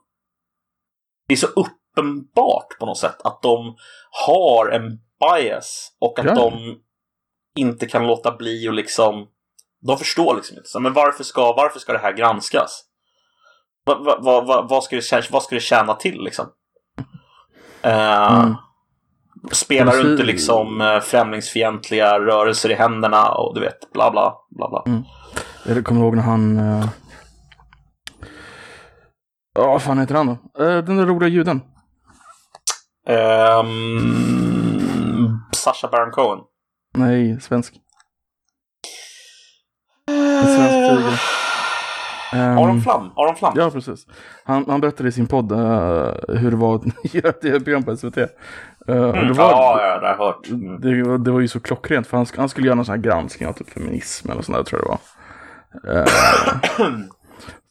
Det 1.27 1.33
är 1.33 1.37
så 1.37 1.47
uppenbart 1.47 2.79
på 2.79 2.85
något 2.85 2.97
sätt 2.97 3.21
att 3.23 3.41
de 3.41 3.75
har 4.27 4.69
en 4.69 4.99
bias 5.19 5.91
och 5.99 6.19
att 6.19 6.25
Ja. 6.25 6.35
de 6.35 6.77
inte 7.55 7.85
kan 7.87 8.07
låta 8.07 8.35
bli 8.37 8.69
och 8.69 8.73
liksom... 8.73 9.27
De 9.81 9.97
förstår 9.97 10.35
liksom 10.35 10.57
inte. 10.57 10.69
Så, 10.69 10.79
men 10.79 10.93
varför 10.93 11.23
ska, 11.23 11.53
varför 11.53 11.79
ska 11.79 11.93
det 11.93 11.99
här 11.99 12.13
granskas? 12.13 12.83
Va, 13.85 13.95
va, 13.99 14.19
va, 14.21 14.41
va, 14.41 14.67
vad, 14.69 14.83
ska 14.83 14.95
det, 14.95 15.29
vad 15.31 15.43
ska 15.43 15.55
det 15.55 15.61
tjäna 15.61 15.93
till 15.95 16.21
liksom? 16.23 16.45
Eh, 17.81 18.39
Mm. 18.39 18.55
Spelar 19.51 19.91
du 19.93 20.11
inte 20.11 20.23
liksom 20.23 20.81
eh, 20.81 20.99
främlingsfientliga 20.99 22.19
rörelser 22.19 22.71
i 22.71 22.73
händerna 22.73 23.29
och 23.31 23.55
du 23.55 23.61
vet, 23.61 23.93
bla 23.93 24.11
bla, 24.11 24.33
bla 24.49 24.69
bla. 24.69 24.83
Mm. 24.87 25.03
Jag 25.65 25.85
kommer 25.85 26.01
ihåg 26.01 26.15
när 26.15 26.23
han... 26.23 26.57
eh, 26.57 26.85
Ja, 29.53 29.67
vad 29.67 29.81
fan 29.81 29.99
heter 29.99 30.15
han 30.15 30.27
då? 30.27 30.63
Eh, 30.65 30.77
den 30.83 30.97
där 30.97 31.05
roliga 31.05 31.29
juden. 31.29 31.61
Um, 33.59 35.39
Sasha 35.55 35.87
Baron 35.87 36.11
Cohen. 36.11 36.39
Nej, 36.97 37.41
svensk. 37.41 37.73
krigen. 40.07 41.07
Ehm, 41.07 41.13
Aron 42.33 42.81
Flam. 42.81 43.11
Aron 43.15 43.35
Flam. 43.35 43.53
Ja, 43.55 43.69
precis. 43.71 44.05
Han, 44.43 44.65
han 44.67 44.81
berättade 44.81 45.09
i 45.09 45.11
sin 45.11 45.27
podd 45.27 45.51
eh, 45.51 45.57
hur 46.27 46.51
det 46.51 46.57
var 46.57 46.75
att 46.75 46.83
göra 47.13 47.29
ett 47.29 47.41
tv-program 47.41 47.83
på 47.83 47.97
SVT. 47.97 48.17
Eh, 48.17 48.25
och 48.87 49.15
Mm, 49.17 49.27
det, 49.27 49.33
var, 49.33 49.51
ja, 49.51 49.79
ja, 49.81 49.99
det 49.99 50.07
har 50.07 50.13
jag 50.13 50.25
hört. 50.25 50.49
Mm. 50.49 50.81
det, 50.81 51.03
var- 51.03 51.17
det 51.17 51.31
var 51.31 51.39
ju 51.39 51.47
så 51.47 51.59
klockrent, 51.59 52.07
för 52.07 52.17
han, 52.17 52.25
han 52.37 52.49
skulle 52.49 52.67
göra 52.67 52.75
någon 52.75 52.85
sån 52.85 52.95
här 52.95 53.01
granskning 53.01 53.49
av 53.49 53.53
typ 53.53 53.69
feminism 53.69 54.31
eller 54.31 54.41
sånt 54.41 54.57
där, 54.57 54.63
tror 54.63 54.81
jag 54.81 54.87
det 54.87 54.97
var. 55.93 56.01
Eh, 56.01 56.05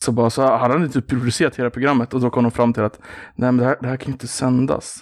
så 0.04 0.12
bara 0.12 0.30
så 0.30 0.56
hade 0.56 0.74
han 0.74 0.90
typ 0.90 1.06
producerat 1.08 1.56
hela 1.56 1.70
programmet 1.70 2.14
och 2.14 2.20
då 2.20 2.30
kom 2.30 2.42
de 2.44 2.50
fram 2.50 2.72
till 2.72 2.82
att 2.82 2.98
nej 3.34 3.52
men 3.52 3.56
det 3.56 3.64
här, 3.64 3.76
det 3.80 3.88
här 3.88 3.96
kan 3.96 4.06
ju 4.06 4.12
inte 4.12 4.28
sändas. 4.28 4.96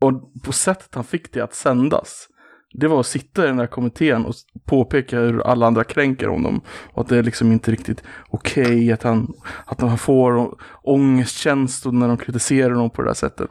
Och 0.00 0.12
på 0.44 0.52
sättet 0.52 0.94
han 0.94 1.04
fick 1.04 1.32
det 1.32 1.40
att 1.40 1.54
sändas, 1.54 2.26
det 2.72 2.88
var 2.88 3.00
att 3.00 3.06
sitta 3.06 3.44
i 3.44 3.46
den 3.46 3.56
där 3.56 3.66
kommittén 3.66 4.24
och 4.24 4.34
påpeka 4.64 5.18
hur 5.18 5.40
alla 5.40 5.66
andra 5.66 5.84
kränker 5.84 6.26
honom. 6.26 6.60
Och 6.92 7.02
att 7.02 7.08
det 7.08 7.18
är 7.18 7.22
liksom 7.22 7.52
inte 7.52 7.70
riktigt 7.70 8.02
okej 8.30 8.92
att, 8.92 9.02
han, 9.02 9.34
att 9.64 9.80
han 9.80 9.98
får 9.98 10.54
ångestkänslor 10.82 11.92
när 11.92 12.08
de 12.08 12.16
kritiserar 12.16 12.70
honom 12.70 12.90
på 12.90 13.02
det 13.02 13.08
där 13.08 13.14
sättet. 13.14 13.50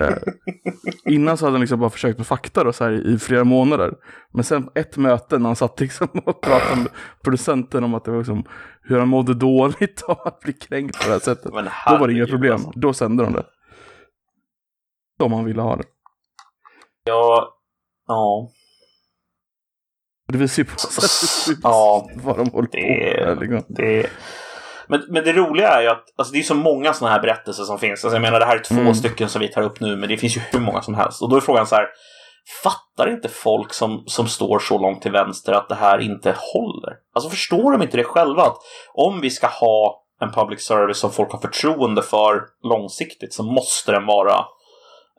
Eh, 0.00 0.16
innan 1.04 1.36
så 1.36 1.44
hade 1.44 1.54
han 1.54 1.60
liksom 1.60 1.80
bara 1.80 1.90
försökt 1.90 2.18
med 2.18 2.26
fakta 2.26 2.64
då, 2.64 2.72
så 2.72 2.84
här, 2.84 3.14
i 3.14 3.18
flera 3.18 3.44
månader. 3.44 3.94
Men 4.32 4.44
sen 4.44 4.68
ett 4.74 4.96
möte 4.96 5.38
när 5.38 5.46
han 5.46 5.56
satt 5.56 5.80
liksom 5.80 6.08
och 6.26 6.40
pratade 6.40 6.76
med 6.76 6.88
producenten 7.22 7.84
om 7.84 7.94
att 7.94 8.04
det 8.04 8.10
var 8.10 8.18
liksom 8.18 8.44
hur 8.82 8.98
han 8.98 9.08
mådde 9.08 9.34
dåligt 9.34 10.02
av 10.02 10.20
att 10.24 10.40
bli 10.40 10.52
kränkt 10.52 11.00
på 11.00 11.06
det 11.06 11.12
här 11.12 11.20
sättet. 11.20 11.52
Då 11.88 11.98
var 11.98 12.06
det 12.06 12.14
inga 12.14 12.26
problem. 12.26 12.52
alltså. 12.52 12.70
Då 12.74 12.92
sände 12.92 13.24
de 13.24 13.32
det. 13.32 13.44
Om 15.18 15.32
han 15.32 15.44
ville 15.44 15.62
ha 15.62 15.76
det. 15.76 15.84
Ja, 17.04 17.53
ja. 18.06 18.48
Det 20.28 20.38
visar 20.38 20.62
ju 20.62 20.64
på 20.68 20.74
Ja, 21.62 22.08
vad 22.14 22.36
de 22.36 22.50
håller 22.50 22.68
det- 22.72 23.18
på 23.24 23.24
med. 23.30 23.38
Liksom. 23.40 23.74
det... 23.74 24.06
Men, 24.88 25.02
men 25.08 25.24
det 25.24 25.32
roliga 25.32 25.68
är 25.68 25.82
ju 25.82 25.88
att 25.88 26.04
alltså 26.16 26.32
det 26.32 26.38
är 26.38 26.42
så 26.42 26.54
många 26.54 26.92
sådana 26.92 27.14
här 27.14 27.22
berättelser 27.22 27.64
som 27.64 27.78
finns. 27.78 28.04
Alltså 28.04 28.14
jag 28.16 28.22
menar, 28.22 28.40
det 28.40 28.46
här 28.46 28.56
är 28.56 28.62
två 28.62 28.74
Mm. 28.74 28.94
stycken 28.94 29.28
som 29.28 29.40
vi 29.40 29.48
tar 29.48 29.62
upp 29.62 29.80
nu, 29.80 29.96
men 29.96 30.08
det 30.08 30.16
finns 30.16 30.36
ju 30.36 30.40
hur 30.40 30.60
många 30.60 30.82
som 30.82 30.94
helst. 30.94 31.22
Och 31.22 31.28
då 31.28 31.36
är 31.36 31.40
frågan 31.40 31.66
så 31.66 31.74
här, 31.74 31.86
fattar 32.62 33.08
inte 33.10 33.28
folk 33.28 33.72
som, 33.74 34.02
som 34.06 34.28
står 34.28 34.58
så 34.58 34.78
långt 34.78 35.02
till 35.02 35.12
vänster 35.12 35.52
att 35.52 35.68
det 35.68 35.74
här 35.74 35.98
inte 35.98 36.36
håller? 36.54 36.92
Alltså 37.14 37.30
förstår 37.30 37.72
de 37.72 37.82
inte 37.82 37.96
det 37.96 38.04
själva? 38.04 38.42
Att 38.42 38.56
om 38.94 39.20
vi 39.20 39.30
ska 39.30 39.46
ha 39.46 40.02
en 40.20 40.32
public 40.32 40.66
service 40.66 40.98
som 40.98 41.10
folk 41.12 41.32
har 41.32 41.38
förtroende 41.38 42.02
för 42.02 42.42
långsiktigt 42.62 43.34
så 43.34 43.42
måste 43.42 43.92
den 43.92 44.06
vara 44.06 44.44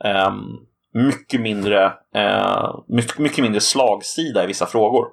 ehm, 0.03 0.43
mycket 0.95 1.41
mindre 1.41 1.85
eh, 2.15 2.75
mycket, 2.87 3.17
mycket 3.19 3.43
mindre 3.43 3.61
slagsida 3.61 4.43
i 4.43 4.47
vissa 4.47 4.65
frågor. 4.65 5.05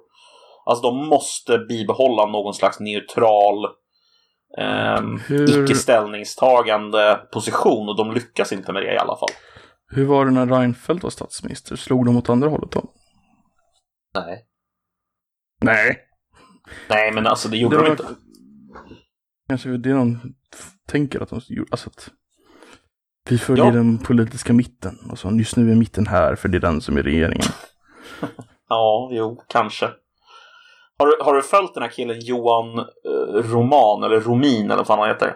Alltså 0.67 0.83
de 0.91 1.07
måste 1.07 1.59
bibehålla 1.59 2.27
någon 2.27 2.55
slags 2.55 2.81
neutral 2.81 3.67
Hur- 5.27 5.65
icke-ställningstagande 5.65 7.21
position 7.33 7.89
och 7.89 7.97
de 7.97 8.13
lyckas 8.13 8.53
inte 8.53 8.73
med 8.73 8.83
det 8.83 8.95
i 8.95 8.99
alla 8.99 9.17
fall. 9.17 9.29
Hur 9.89 10.05
var 10.05 10.25
det 10.25 10.31
när 10.31 10.47
Reinfeldt 10.47 11.03
var 11.03 11.11
statsminister? 11.11 11.77
Slog 11.77 12.07
de 12.07 12.17
åt 12.17 12.29
andra 12.29 12.49
hållet 12.49 12.71
då? 12.71 12.83
Nej. 14.15 14.45
Nej. 15.65 15.99
Nej, 16.89 17.13
men 17.13 17.27
alltså 17.27 17.49
det 17.49 17.57
gjorde 17.57 17.77
Det 17.77 17.83
de 17.83 17.85
var- 17.85 17.91
inte. 17.91 18.05
Kanske 19.49 19.69
det 19.69 19.91
är 19.91 19.95
någon 19.95 20.35
tänker 20.89 21.21
att 21.21 21.29
de 21.31 21.41
gjorde. 21.49 21.69
Alltså 21.71 21.91
att 21.91 22.09
vi 23.31 23.39
följer 23.39 23.65
Ja. 23.65 23.71
den 23.71 23.99
politiska 23.99 24.53
mitten. 24.53 24.99
Och 25.11 25.19
så 25.19 25.31
just 25.31 25.57
nu 25.57 25.71
är 25.73 25.75
mitten 25.77 26.07
här 26.07 26.35
för 26.35 26.49
det 26.49 26.59
är 26.59 26.61
den 26.61 26.81
som 26.81 26.97
är 26.97 27.03
regeringen. 27.03 27.49
Ja, 28.69 29.09
jo, 29.13 29.43
kanske. 29.49 29.91
Har 30.99 31.07
du, 31.07 31.17
har 31.25 31.35
du 31.35 31.43
följt 31.43 31.75
den 31.75 31.83
här 31.83 31.91
killen 31.91 32.21
Johan 32.21 32.79
eh, 32.79 33.51
Roman, 33.53 34.03
eller 34.05 34.21
Romin 34.21 34.65
eller 34.65 34.77
vad 34.77 34.87
fan 34.87 34.99
han 34.99 35.09
heter? 35.09 35.35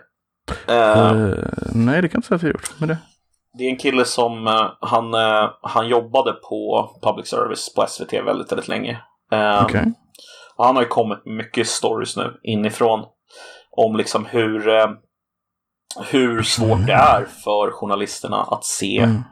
Eh, 0.68 1.10
Eh, 1.12 1.34
nej, 1.74 2.02
det 2.02 2.08
kan 2.08 2.16
jag 2.16 2.18
inte 2.18 2.28
säga 2.28 2.36
att 2.36 2.42
jag 2.42 2.52
gjort. 2.52 2.70
Men 2.78 2.88
det. 2.88 2.98
Det 3.58 3.64
är 3.64 3.70
en 3.70 3.76
kille 3.76 4.04
som 4.04 4.46
eh, 4.46 4.70
han, 4.80 5.14
eh, 5.14 5.50
han 5.62 5.88
jobbade 5.88 6.32
på 6.32 6.90
public 7.02 7.28
service 7.28 7.74
på 7.74 7.86
SVT 7.88 8.12
väldigt, 8.12 8.52
väldigt 8.52 8.68
länge. 8.68 8.98
Eh, 9.32 9.64
och 10.56 10.64
Han 10.64 10.76
har 10.76 10.82
ju 10.82 10.88
kommit 10.88 11.26
mycket 11.26 11.68
stories 11.68 12.16
nu 12.16 12.34
inifrån 12.42 13.04
om 13.70 13.96
liksom 13.96 14.24
hur, 14.26 14.68
hur 16.10 16.42
svårt 16.42 16.86
det 16.86 16.92
är 16.92 17.24
för 17.44 17.70
journalisterna 17.72 18.42
att 18.42 18.64
se, 18.64 18.98
Mm. 18.98 19.22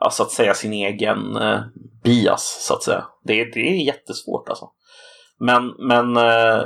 alltså 0.00 0.22
att 0.22 0.30
säga 0.30 0.54
sin 0.54 0.72
egen 0.72 1.36
eh, 1.36 1.60
bias 2.04 2.58
så 2.66 2.74
att 2.74 2.82
säga. 2.82 3.04
Det, 3.24 3.40
är- 3.40 3.52
det 3.54 3.60
är 3.60 3.84
jättesvårt 3.86 4.48
alltså. 4.48 4.66
Men, 5.40 5.74
men 5.88 6.16
eh, 6.16 6.64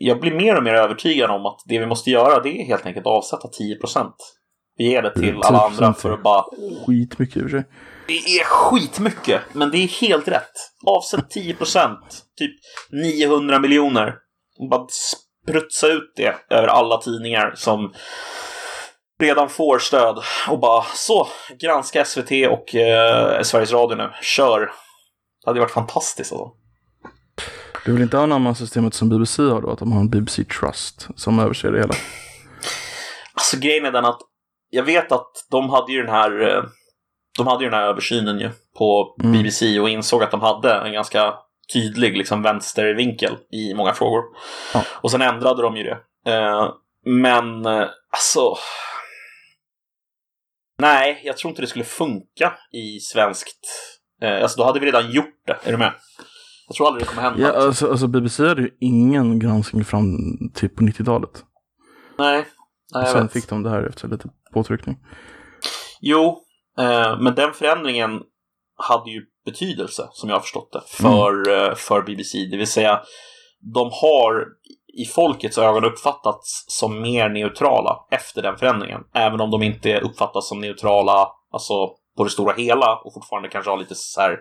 jag 0.00 0.20
blir 0.20 0.34
mer 0.34 0.56
och 0.56 0.62
mer 0.62 0.74
övertygad 0.74 1.30
om 1.30 1.46
att 1.46 1.60
det 1.66 1.78
vi 1.78 1.86
måste 1.86 2.10
göra 2.10 2.40
det 2.42 2.48
är 2.60 2.64
helt 2.66 2.86
enkelt 2.86 3.06
avsätta 3.06 3.48
10%. 3.48 4.12
Vi 4.76 4.90
ger 4.90 5.02
det 5.02 5.14
till 5.14 5.28
Mm, 5.28 5.40
alla 5.44 5.58
10% 5.58 5.62
andra 5.66 5.94
för 5.94 6.10
att 6.12 6.22
bara 6.22 6.44
Skitmycket 6.86 7.36
i 7.36 7.40
och 7.40 7.42
för 7.42 7.50
sig. 7.50 7.64
det 8.06 8.12
är 8.40 8.44
skitmycket, 8.44 9.40
men 9.52 9.70
det 9.70 9.78
är 9.78 9.88
helt 10.00 10.28
rätt. 10.28 10.52
Avsätt 10.86 11.24
10% 11.36 11.96
typ 12.38 12.50
900 12.92 13.58
miljoner. 13.58 14.14
Bara 14.70 14.86
sprutsa 14.88 15.86
ut 15.86 16.12
det 16.16 16.34
över 16.50 16.68
alla 16.68 16.96
tidningar 17.00 17.52
som 17.56 17.92
redan 19.18 19.48
får 19.48 19.78
stöd. 19.78 20.18
Och 20.48 20.58
bara 20.58 20.82
så, 20.94 21.28
granska 21.58 22.04
SVT 22.04 22.30
och 22.50 22.74
eh, 22.74 23.42
Sveriges 23.42 23.72
Radio 23.72 23.96
nu. 23.96 24.10
Kör! 24.22 24.60
Det 24.60 25.50
hade 25.50 25.60
varit 25.60 25.70
fantastiskt 25.70 26.32
alltså. 26.32 26.50
Du 27.84 27.92
vill 27.92 28.02
inte 28.02 28.18
anamma 28.18 28.54
systemet 28.54 28.94
som 28.94 29.08
BBC 29.08 29.42
har 29.42 29.62
då? 29.62 29.70
Att 29.70 29.78
de 29.78 29.92
har 29.92 30.00
en 30.00 30.10
BBC 30.10 30.44
Trust 30.44 31.08
som 31.16 31.38
överser 31.38 31.72
det 31.72 31.78
hela? 31.78 31.94
Alltså 33.34 33.56
grejen 33.56 33.84
är 33.84 33.92
den 33.92 34.04
att 34.04 34.20
jag 34.70 34.82
vet 34.82 35.12
att 35.12 35.30
de 35.50 35.70
hade 35.70 35.92
ju 35.92 36.02
den 36.02 36.14
här 36.14 36.56
eh, 36.56 36.62
de 37.38 37.46
hade 37.46 37.64
ju 37.64 37.70
den 37.70 37.80
här 37.80 37.86
översynen 37.86 38.40
ju 38.40 38.50
på 38.78 39.16
Mm. 39.20 39.32
BBC 39.32 39.80
och 39.80 39.88
insåg 39.88 40.22
att 40.22 40.30
de 40.30 40.40
hade 40.40 40.74
en 40.74 40.92
ganska 40.92 41.34
tydlig 41.72 42.16
liksom, 42.16 42.42
vänstervinkel 42.42 43.36
i 43.52 43.74
många 43.74 43.92
frågor. 43.92 44.22
Ja. 44.74 44.82
Och 44.90 45.10
sen 45.10 45.22
ändrade 45.22 45.62
de 45.62 45.76
ju 45.76 45.82
det. 45.82 45.98
Eh, 46.32 46.72
men 47.04 47.66
eh, 47.66 47.88
alltså... 48.12 48.56
Nej, 50.78 51.20
jag 51.24 51.36
tror 51.36 51.50
inte 51.50 51.62
det 51.62 51.66
skulle 51.68 51.84
funka 51.84 52.52
i 52.72 53.00
svenskt... 53.00 53.60
Eh, 54.22 54.42
alltså 54.42 54.60
då 54.60 54.64
hade 54.64 54.80
vi 54.80 54.86
redan 54.86 55.10
gjort 55.10 55.42
det. 55.46 55.58
Är 55.64 55.72
du 55.72 55.78
med? 55.78 55.92
Jag 56.68 56.76
tror 56.76 56.86
aldrig 56.86 57.04
det 57.04 57.08
kommer 57.08 57.22
hända. 57.22 57.40
Ja, 57.40 57.52
alltså, 57.52 57.90
alltså 57.90 58.06
BBC 58.06 58.48
hade 58.48 58.62
ju 58.62 58.70
ingen 58.80 59.38
granskning 59.38 59.84
fram 59.84 60.16
till 60.54 60.68
på 60.68 60.82
90-talet. 60.82 61.44
Nej. 62.18 62.46
Nej, 62.94 63.06
Sen 63.06 63.22
vet. 63.22 63.32
fick 63.32 63.48
de 63.48 63.62
det 63.62 63.70
här 63.70 63.82
efter 63.82 64.08
lite 64.08 64.28
påtryckning. 64.52 64.96
Jo, 66.00 66.44
eh, 66.78 67.20
men 67.20 67.34
den 67.34 67.52
förändringen 67.52 68.22
hade 68.76 69.10
ju 69.10 69.22
betydelse, 69.44 70.08
som 70.12 70.28
jag 70.28 70.36
har 70.36 70.40
förstått 70.40 70.72
det, 70.72 70.82
för, 70.88 71.50
eh, 71.50 71.74
för 71.74 72.02
BBC. 72.02 72.38
Det 72.50 72.56
vill 72.56 72.66
säga, 72.66 73.00
de 73.74 73.90
har 73.92 74.46
i 74.94 75.04
folkets 75.04 75.58
ögon 75.58 75.84
uppfattats 75.84 76.64
som 76.68 77.02
mer 77.02 77.28
neutrala 77.28 77.96
efter 78.10 78.42
den 78.42 78.56
förändringen. 78.56 79.00
Även 79.14 79.40
om 79.40 79.50
de 79.50 79.62
inte 79.62 80.00
uppfattas 80.00 80.48
som 80.48 80.60
neutrala 80.60 81.28
alltså, 81.52 81.88
på 82.16 82.24
det 82.24 82.30
stora 82.30 82.54
hela 82.54 82.96
och 82.96 83.14
fortfarande 83.14 83.48
kanske 83.48 83.70
har 83.70 83.78
lite 83.78 83.94
så 83.94 84.20
här 84.20 84.36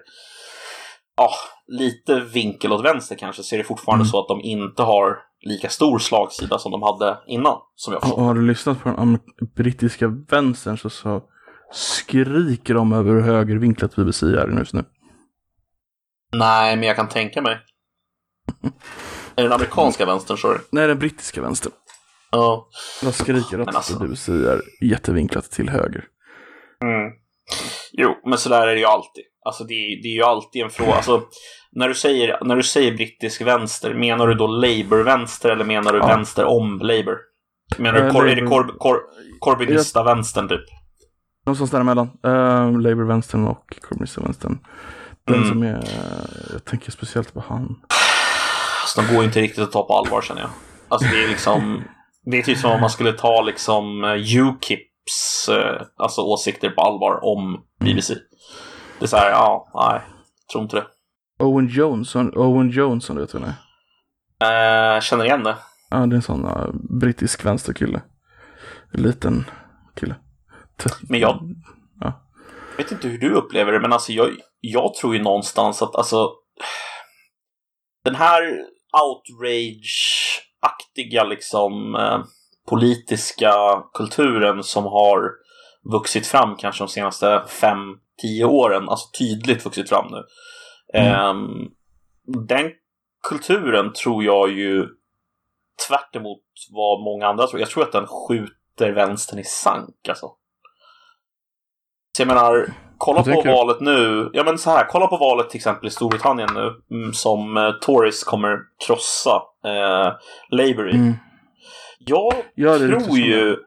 ja, 1.17 1.29
lite 1.67 2.19
vinkel 2.19 2.71
åt 2.73 2.85
vänster 2.85 3.15
kanske, 3.15 3.43
så 3.43 3.55
är 3.55 3.57
det 3.57 3.63
fortfarande 3.63 4.01
Mm. 4.03 4.09
så 4.11 4.19
att 4.19 4.27
de 4.27 4.41
inte 4.41 4.83
har 4.83 5.17
lika 5.41 5.69
stor 5.69 5.99
slagsida 5.99 6.57
som 6.59 6.71
de 6.71 6.83
hade 6.83 7.17
innan, 7.27 7.57
som 7.75 7.93
jag 7.93 7.97
Och 7.97 8.03
förstått. 8.07 8.25
har 8.25 8.33
du 8.33 8.41
lyssnat 8.41 8.83
på 8.83 8.89
den 8.89 9.19
brittiska 9.55 10.07
vänstern 10.29 10.77
så, 10.77 10.89
så 10.89 11.21
skriker 11.71 12.73
de 12.73 12.93
över 12.93 13.11
hur 13.13 13.21
högervinklat 13.21 13.95
BBC 13.95 14.25
är 14.25 14.57
just 14.59 14.73
nu. 14.73 14.83
Nej, 16.35 16.75
men 16.75 16.87
jag 16.87 16.95
kan 16.95 17.09
tänka 17.09 17.41
mig. 17.41 17.57
Är 19.37 19.41
det 19.41 19.49
den 19.49 19.51
amerikanska 19.53 20.05
vänstern, 20.05 20.37
sorry? 20.37 20.59
Nej, 20.71 20.87
den 20.87 20.99
brittiska 20.99 21.41
vänstern. 21.41 21.71
Ja. 22.31 22.67
De 23.01 23.11
skriker 23.11 23.59
att 23.59 23.75
alltså. 23.75 23.99
BBC 23.99 24.31
är 24.31 24.61
jättevinklat 24.81 25.51
till 25.51 25.69
höger. 25.69 26.03
Mm. 26.83 27.11
Jo, 27.91 28.15
men 28.29 28.37
så 28.37 28.49
där 28.49 28.67
är 28.67 28.73
det 28.73 28.79
ju 28.79 28.85
alltid. 28.85 29.23
Alltså 29.45 29.63
det 29.63 29.73
är, 29.73 30.01
det 30.03 30.07
är 30.07 30.13
ju 30.15 30.23
alltid 30.23 30.61
en 30.63 30.69
fråga. 30.69 30.93
Alltså, 30.93 31.23
när, 31.71 31.87
du 31.87 31.93
säger, 31.95 32.43
när 32.43 32.55
du 32.55 32.63
säger 32.63 32.91
brittisk 32.93 33.41
vänster, 33.41 33.93
menar 33.93 34.27
du 34.27 34.33
då 34.33 34.47
Labour-vänster 34.47 35.49
eller 35.49 35.65
menar 35.65 35.93
du 35.93 35.99
Ja. 35.99 36.07
vänster 36.07 36.45
om 36.45 36.79
Labour? 36.81 37.17
Menar 37.77 37.99
du 37.99 38.05
Eh, 38.07 38.13
kor, 38.13 38.29
är 38.29 38.35
det 38.35 38.41
kor, 38.47 38.75
kor, 38.79 38.99
Corbynista-vänstern 39.39 40.47
typ? 40.49 40.61
Någonstans 41.45 41.71
däremellan. 41.71 42.07
Uh, 42.25 42.79
Labour-vänstern 42.81 43.47
och 43.47 43.77
Kommunist-vänstern. 43.81 44.59
Den 45.27 45.35
Mm. 45.35 45.49
som 45.49 45.63
är, 45.63 45.75
eh, 45.77 46.51
jag 46.53 46.65
tänker 46.65 46.91
speciellt 46.91 47.33
på 47.33 47.43
han. 47.47 47.75
Alltså, 48.87 49.01
de 49.01 49.13
går 49.13 49.23
ju 49.23 49.27
inte 49.27 49.41
riktigt 49.41 49.63
att 49.63 49.71
ta 49.71 49.87
på 49.87 49.97
allvar 49.97 50.21
känner 50.21 50.41
jag. 50.41 50.49
Alltså 50.87 51.07
det 51.07 51.23
är 51.23 51.27
liksom, 51.27 51.83
det 52.25 52.37
är 52.37 52.43
typ 52.43 52.57
som 52.57 52.71
om 52.71 52.81
man 52.81 52.89
skulle 52.89 53.13
ta 53.13 53.41
liksom 53.41 54.03
eh, 54.03 54.37
Ukips 54.47 55.49
eh, 55.49 55.81
alltså, 55.97 56.21
åsikter 56.21 56.69
på 56.69 56.81
allvar 56.81 57.19
om 57.23 57.63
BBC. 57.79 58.13
Det 58.99 59.05
är 59.05 59.07
så 59.07 59.17
här, 59.17 59.29
ja, 59.29 59.71
nej, 59.73 60.01
tror 60.51 60.63
inte 60.63 60.75
det. 60.75 60.85
Owen 61.43 61.67
Johnson, 61.67 62.37
Owen 62.37 62.69
Johnson, 62.69 63.15
du 63.15 63.21
vet 63.21 63.35
vem 63.35 63.41
det 63.41 63.55
är? 64.45 64.95
Uh, 64.95 65.01
känner 65.01 65.25
igen 65.25 65.43
det. 65.43 65.55
Ja, 65.89 65.97
det 65.97 66.13
är 66.13 66.15
en 66.15 66.21
sån 66.21 66.45
uh, 66.45 66.69
brittisk 66.99 67.45
vänsterkille. 67.45 68.01
En 68.93 69.01
liten 69.01 69.45
kille. 69.95 70.15
Men 71.09 71.19
jag 71.19 71.39
ja. 71.99 72.27
vet 72.77 72.91
inte 72.91 73.07
hur 73.07 73.17
du 73.17 73.33
upplever 73.33 73.71
det, 73.71 73.79
men 73.79 73.93
alltså 73.93 74.11
jag, 74.11 74.29
jag 74.61 74.93
tror 74.93 75.15
ju 75.15 75.23
någonstans 75.23 75.81
att 75.81 75.95
alltså 75.95 76.31
den 78.03 78.15
här 78.15 78.41
outrage-aktiga 79.03 81.23
liksom 81.23 81.95
eh, 81.95 82.19
politiska 82.69 83.53
kulturen 83.93 84.63
som 84.63 84.83
har 84.83 85.31
vuxit 85.91 86.27
fram 86.27 86.55
kanske 86.55 86.83
de 86.83 86.87
senaste 86.87 87.43
fem, 87.47 87.79
tio 88.21 88.45
åren, 88.45 88.89
alltså 88.89 89.07
tydligt 89.17 89.65
vuxit 89.65 89.89
fram 89.89 90.07
nu. 90.11 90.23
Mm. 90.93 91.13
Eh, 91.13 91.35
den 92.47 92.71
kulturen 93.29 93.93
tror 93.93 94.23
jag 94.23 94.51
ju 94.51 94.87
tvärt 95.87 96.15
vad 96.69 97.03
många 97.03 97.27
andra 97.27 97.47
tror. 97.47 97.59
Jag 97.59 97.69
tror 97.69 97.83
att 97.83 97.91
den 97.91 98.07
skjuter 98.07 98.91
vänstern 98.91 99.39
i 99.39 99.43
sank 99.43 100.09
alltså. 100.09 100.27
Så 102.17 102.21
jag 102.21 102.27
menar, 102.27 102.73
kolla 102.97 103.23
på 103.23 103.41
valet 103.45 103.79
nu. 103.79 104.29
Ja 104.33 104.43
men 104.43 104.57
så 104.57 104.69
här, 104.69 104.85
kolla 104.89 105.07
på 105.07 105.17
valet 105.17 105.49
till 105.49 105.57
exempel 105.57 105.87
i 105.87 105.91
Storbritannien 105.91 106.49
nu. 106.53 106.97
Mm, 106.97 107.13
som 107.13 107.57
eh, 107.57 107.71
Tories 107.81 108.23
kommer 108.23 108.57
krossa 108.87 109.41
eh, 109.65 110.13
Labour 110.49 110.89
i. 110.89 110.95
Mm. 110.95 111.13
Jag 111.99 112.33
ja, 112.55 112.77
tror 112.77 113.17
ju 113.17 113.57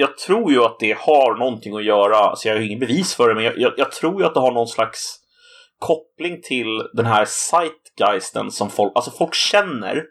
jag 0.00 0.18
tror 0.18 0.52
ju 0.52 0.64
att 0.64 0.76
det 0.80 0.98
har 0.98 1.38
någonting 1.38 1.76
att 1.76 1.84
göra, 1.84 2.16
alltså 2.16 2.48
jag 2.48 2.56
har 2.56 2.62
ingen 2.62 2.78
bevis 2.78 3.14
för 3.14 3.28
det, 3.28 3.34
men 3.34 3.44
jag, 3.44 3.58
jag, 3.58 3.72
jag, 3.76 3.92
tror 3.92 4.20
ju 4.20 4.26
att 4.26 4.34
det 4.34 4.40
har 4.40 4.52
någon 4.52 4.68
slags 4.68 5.16
koppling 5.78 6.42
till 6.42 6.88
den 6.92 7.06
här 7.06 7.24
zeitgeisten 7.24 8.50
som 8.50 8.70
folk, 8.70 8.92
alltså 8.94 9.10
folk 9.10 9.34
känner 9.34 10.02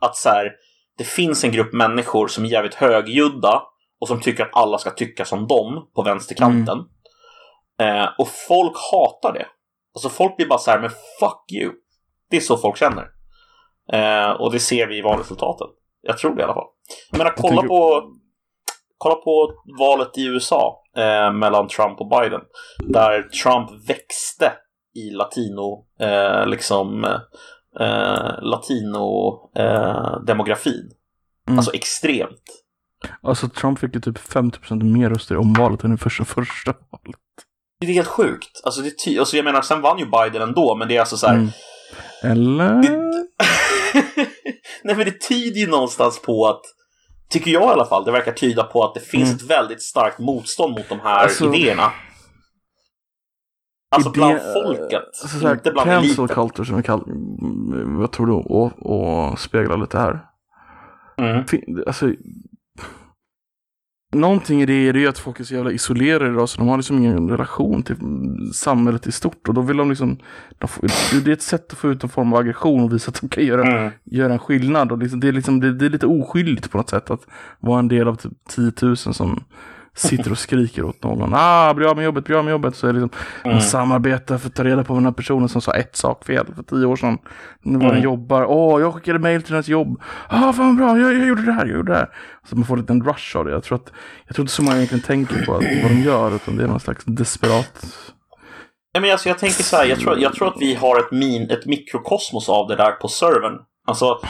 att 0.00 0.16
så 0.16 0.28
här, 0.28 0.52
det 0.98 1.04
finns 1.04 1.44
en 1.44 1.52
grupp 1.52 1.72
människor 1.72 2.28
som 2.28 2.44
är 2.44 2.48
jävligt 2.48 2.74
högljudda 2.74 3.62
och 4.00 4.08
som 4.08 4.20
tycker 4.20 4.44
att 4.44 4.56
alla 4.56 4.78
ska 4.78 4.90
tycka 4.90 5.24
som 5.24 5.46
dem 5.46 5.90
på 5.94 6.02
vänsterkanten. 6.02 6.78
Mm. 6.78 6.88
Eh, 7.80 8.08
och 8.18 8.28
folk 8.48 8.76
hatar 8.92 9.32
det. 9.32 9.46
Alltså 9.94 10.08
folk 10.08 10.36
blir 10.36 10.46
bara 10.46 10.58
så 10.58 10.70
här, 10.70 10.80
men 10.80 10.90
fuck 10.90 11.52
you. 11.52 11.72
Det 12.30 12.36
är 12.36 12.40
så 12.40 12.56
folk 12.56 12.76
känner. 12.76 13.08
Eh, 13.92 14.30
och 14.30 14.52
det 14.52 14.60
ser 14.60 14.86
vi 14.86 14.98
i 14.98 15.02
valresultaten. 15.02 15.66
Jag 16.02 16.18
tror 16.18 16.34
det 16.34 16.40
i 16.40 16.44
alla 16.44 16.54
fall. 16.54 16.68
Jag 17.10 17.18
menar, 17.18 17.34
kolla 17.36 17.62
på, 17.62 18.10
kolla 18.98 19.14
på 19.14 19.52
valet 19.78 20.18
i 20.18 20.24
USA 20.24 20.82
eh, 20.96 21.32
mellan 21.32 21.68
Trump 21.68 22.00
och 22.00 22.08
Biden. 22.08 22.40
Där 22.78 23.22
Trump 23.22 23.70
växte 23.88 24.52
i 24.94 25.10
latino, 25.10 25.86
eh, 26.00 26.46
liksom, 26.46 27.04
eh, 27.80 28.42
latino-demografin. 28.42 30.74
Eh, 30.74 30.80
mm. 31.48 31.58
Alltså 31.58 31.74
extremt. 31.74 32.62
Alltså 33.22 33.48
Trump 33.48 33.78
fick 33.78 33.94
ju 33.94 34.00
typ 34.00 34.18
50% 34.18 34.82
mer 34.82 35.10
röster 35.10 35.34
i 35.34 35.38
omvalet 35.38 35.84
än 35.84 35.94
i 35.94 35.96
första, 35.96 36.24
första 36.24 36.72
valet. 36.72 37.20
Det 37.80 37.86
är 37.86 37.92
helt 37.92 38.08
sjukt. 38.08 38.60
Alltså, 38.64 38.80
det 38.80 38.98
ty- 39.04 39.18
alltså 39.18 39.36
jag 39.36 39.44
menar, 39.44 39.62
sen 39.62 39.80
vann 39.80 39.98
ju 39.98 40.06
Biden 40.06 40.42
ändå, 40.42 40.76
men 40.76 40.88
det 40.88 40.96
är 40.96 41.00
alltså 41.00 41.16
så 41.16 41.26
här... 41.26 41.34
Mm. 41.34 41.48
Eller? 42.22 42.82
Det... 42.82 43.26
Nej, 44.84 44.96
men 44.96 45.04
det 45.04 45.20
tyder 45.28 45.60
ju 45.60 45.66
någonstans 45.66 46.22
på 46.22 46.46
att 46.46 46.62
Tycker 47.28 47.50
jag 47.50 47.62
i 47.62 47.66
alla 47.66 47.84
fall, 47.84 48.04
det 48.04 48.12
verkar 48.12 48.32
tyda 48.32 48.64
på 48.64 48.84
att 48.84 48.94
det 48.94 49.00
finns 49.00 49.28
mm. 49.28 49.36
ett 49.36 49.50
väldigt 49.50 49.82
starkt 49.82 50.18
motstånd 50.18 50.74
mot 50.74 50.88
de 50.88 51.00
här 51.00 51.22
alltså, 51.22 51.54
idéerna. 51.54 51.92
Alltså 53.90 54.10
idé, 54.10 54.14
bland 54.14 54.40
folket, 54.52 55.02
alltså, 55.22 55.38
så 55.38 55.52
inte 55.52 55.70
bland 55.70 55.90
eliten. 55.90 56.28
culture 56.28 56.66
som 56.66 56.76
vi 56.76 56.82
kallar, 56.82 57.04
vad 57.98 58.12
tror 58.12 58.26
du, 58.26 58.32
och, 58.32 58.72
och 58.82 59.38
speglar 59.38 59.76
lite 59.76 59.98
här. 59.98 60.26
Mm. 61.18 61.44
Alltså, 61.86 62.12
någonting 64.16 64.62
i 64.62 64.66
det 64.66 64.72
är 64.72 64.94
ju 64.94 65.08
att 65.08 65.18
folk 65.18 65.40
är 65.40 65.44
så 65.44 65.54
jävla 65.54 65.72
isolerade 65.72 66.30
idag 66.30 66.48
så 66.48 66.58
de 66.58 66.68
har 66.68 66.76
liksom 66.76 66.98
ingen 66.98 67.28
relation 67.30 67.82
till 67.82 67.96
samhället 68.54 69.06
i 69.06 69.12
stort. 69.12 69.48
Och 69.48 69.54
då 69.54 69.60
vill 69.60 69.76
de 69.76 69.88
liksom, 69.88 70.18
de 70.58 70.68
får, 70.68 71.20
det 71.24 71.30
är 71.30 71.32
ett 71.32 71.42
sätt 71.42 71.72
att 71.72 71.78
få 71.78 71.90
ut 71.90 72.02
en 72.02 72.08
form 72.08 72.32
av 72.32 72.38
aggression 72.38 72.82
och 72.84 72.92
visa 72.92 73.08
att 73.08 73.20
de 73.20 73.28
kan 73.28 73.44
göra, 73.44 73.78
mm. 73.78 73.92
göra 74.04 74.32
en 74.32 74.38
skillnad. 74.38 74.92
Och 74.92 74.98
liksom, 74.98 75.20
det, 75.20 75.28
är 75.28 75.32
liksom, 75.32 75.60
det, 75.60 75.72
det, 75.72 75.86
är 75.86 75.90
lite 75.90 76.06
oskyldigt 76.06 76.70
på 76.70 76.78
något 76.78 76.90
sätt 76.90 77.10
att 77.10 77.26
vara 77.60 77.78
en 77.78 77.88
del 77.88 78.08
av 78.08 78.14
typ 78.14 78.32
10 78.48 78.72
000 78.82 78.96
som 78.96 79.44
sitter 79.96 80.30
och 80.30 80.38
skriker 80.38 80.84
åt 80.84 81.02
någon. 81.02 81.32
Ah, 81.34 81.74
bli 81.74 81.86
av 81.86 81.96
med 81.96 82.04
jobbet, 82.04 82.24
bli 82.24 82.34
av 82.34 82.44
med 82.44 82.52
jobbet. 82.52 82.76
Så 82.76 82.86
är 82.86 82.92
det 82.92 83.00
liksom, 83.00 83.20
mm. 83.44 83.56
man 83.56 83.62
samarbetar 83.62 84.38
för 84.38 84.48
att 84.48 84.54
ta 84.54 84.64
reda 84.64 84.84
på 84.84 84.92
vad 84.92 85.02
den 85.02 85.06
här 85.06 85.12
personen 85.12 85.48
som 85.48 85.60
sa 85.60 85.72
ett 85.72 85.96
sak 85.96 86.24
fel 86.24 86.46
för 86.56 86.62
tio 86.62 86.86
år 86.86 86.96
sedan. 86.96 87.18
Var 87.62 87.74
mm. 87.74 87.88
den 87.88 88.02
jobbar. 88.02 88.44
Åh, 88.44 88.76
oh, 88.76 88.80
jag 88.80 88.94
skickade 88.94 89.18
mail 89.18 89.42
till 89.42 89.52
hennes 89.52 89.68
jobb. 89.68 90.00
Ah, 90.28 90.52
fan 90.52 90.76
bra, 90.76 90.98
jag, 90.98 91.14
jag 91.14 91.26
gjorde 91.26 91.42
det 91.42 91.52
här, 91.52 91.66
jag 91.66 91.76
gjorde 91.76 91.92
det 91.92 91.98
här. 91.98 92.08
Så 92.48 92.56
man 92.56 92.64
får 92.64 92.74
en 92.74 92.80
liten 92.80 93.04
rush 93.04 93.36
av 93.36 93.44
det. 93.44 93.50
Jag 93.50 93.62
tror, 93.62 93.76
att, 93.76 93.92
jag 94.26 94.36
tror 94.36 94.42
inte 94.42 94.52
så 94.52 94.62
många 94.62 94.76
egentligen 94.76 95.02
tänker 95.02 95.44
på 95.44 95.54
att, 95.54 95.64
vad 95.82 95.90
de 95.90 96.00
gör, 96.00 96.34
utan 96.34 96.56
det 96.56 96.64
är 96.64 96.68
någon 96.68 96.80
slags 96.80 97.04
desperat 97.04 97.86
Nej, 98.96 99.00
men 99.00 99.12
alltså, 99.12 99.28
jag 99.28 99.38
tänker 99.38 99.62
så 99.62 99.76
här, 99.76 99.84
jag 99.84 100.00
tror, 100.00 100.18
jag 100.18 100.34
tror 100.34 100.48
att 100.48 100.56
vi 100.60 100.74
har 100.74 100.98
ett, 100.98 101.10
min, 101.10 101.50
ett 101.50 101.66
mikrokosmos 101.66 102.48
av 102.48 102.68
det 102.68 102.76
där 102.76 102.92
på 102.92 103.08
servern. 103.08 103.58
Alltså, 103.86 104.20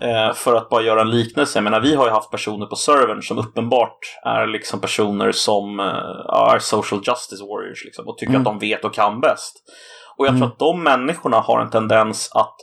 Eh, 0.00 0.32
för 0.32 0.54
att 0.54 0.68
bara 0.68 0.82
göra 0.82 1.00
en 1.00 1.10
liknelse, 1.10 1.58
jag 1.58 1.64
menar, 1.64 1.80
vi 1.80 1.94
har 1.94 2.06
ju 2.06 2.12
haft 2.12 2.30
personer 2.30 2.66
på 2.66 2.76
servern 2.76 3.22
som 3.22 3.38
uppenbart 3.38 3.98
är 4.24 4.46
liksom 4.46 4.80
personer 4.80 5.32
som 5.32 5.80
uh, 5.80 6.50
är 6.52 6.58
social 6.58 7.00
justice 7.06 7.44
warriors 7.44 7.84
liksom, 7.84 8.08
och 8.08 8.18
tycker 8.18 8.34
mm. 8.34 8.40
att 8.40 8.44
de 8.44 8.58
vet 8.58 8.84
och 8.84 8.94
kan 8.94 9.20
bäst. 9.20 9.56
Och 10.16 10.26
jag 10.26 10.30
mm. 10.30 10.40
tror 10.40 10.52
att 10.52 10.58
de 10.58 10.82
människorna 10.82 11.40
har 11.40 11.60
en 11.60 11.70
tendens 11.70 12.30
att 12.34 12.56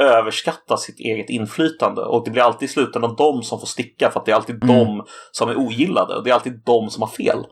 överskatta 0.00 0.76
sitt 0.76 1.00
eget 1.00 1.30
inflytande 1.30 2.02
och 2.02 2.24
det 2.24 2.30
blir 2.30 2.42
alltid 2.42 2.68
i 2.68 2.72
slutändan 2.72 3.14
de 3.18 3.42
som 3.42 3.60
får 3.60 3.66
sticka 3.66 4.10
för 4.10 4.20
att 4.20 4.26
det 4.26 4.32
är 4.32 4.36
alltid 4.36 4.64
mm. 4.64 4.76
de 4.76 5.06
som 5.32 5.48
är 5.48 5.56
ogillade 5.56 6.14
och 6.14 6.24
det 6.24 6.30
är 6.30 6.34
alltid 6.34 6.62
de 6.64 6.90
som 6.90 7.02
har 7.02 7.08
fel. 7.08 7.46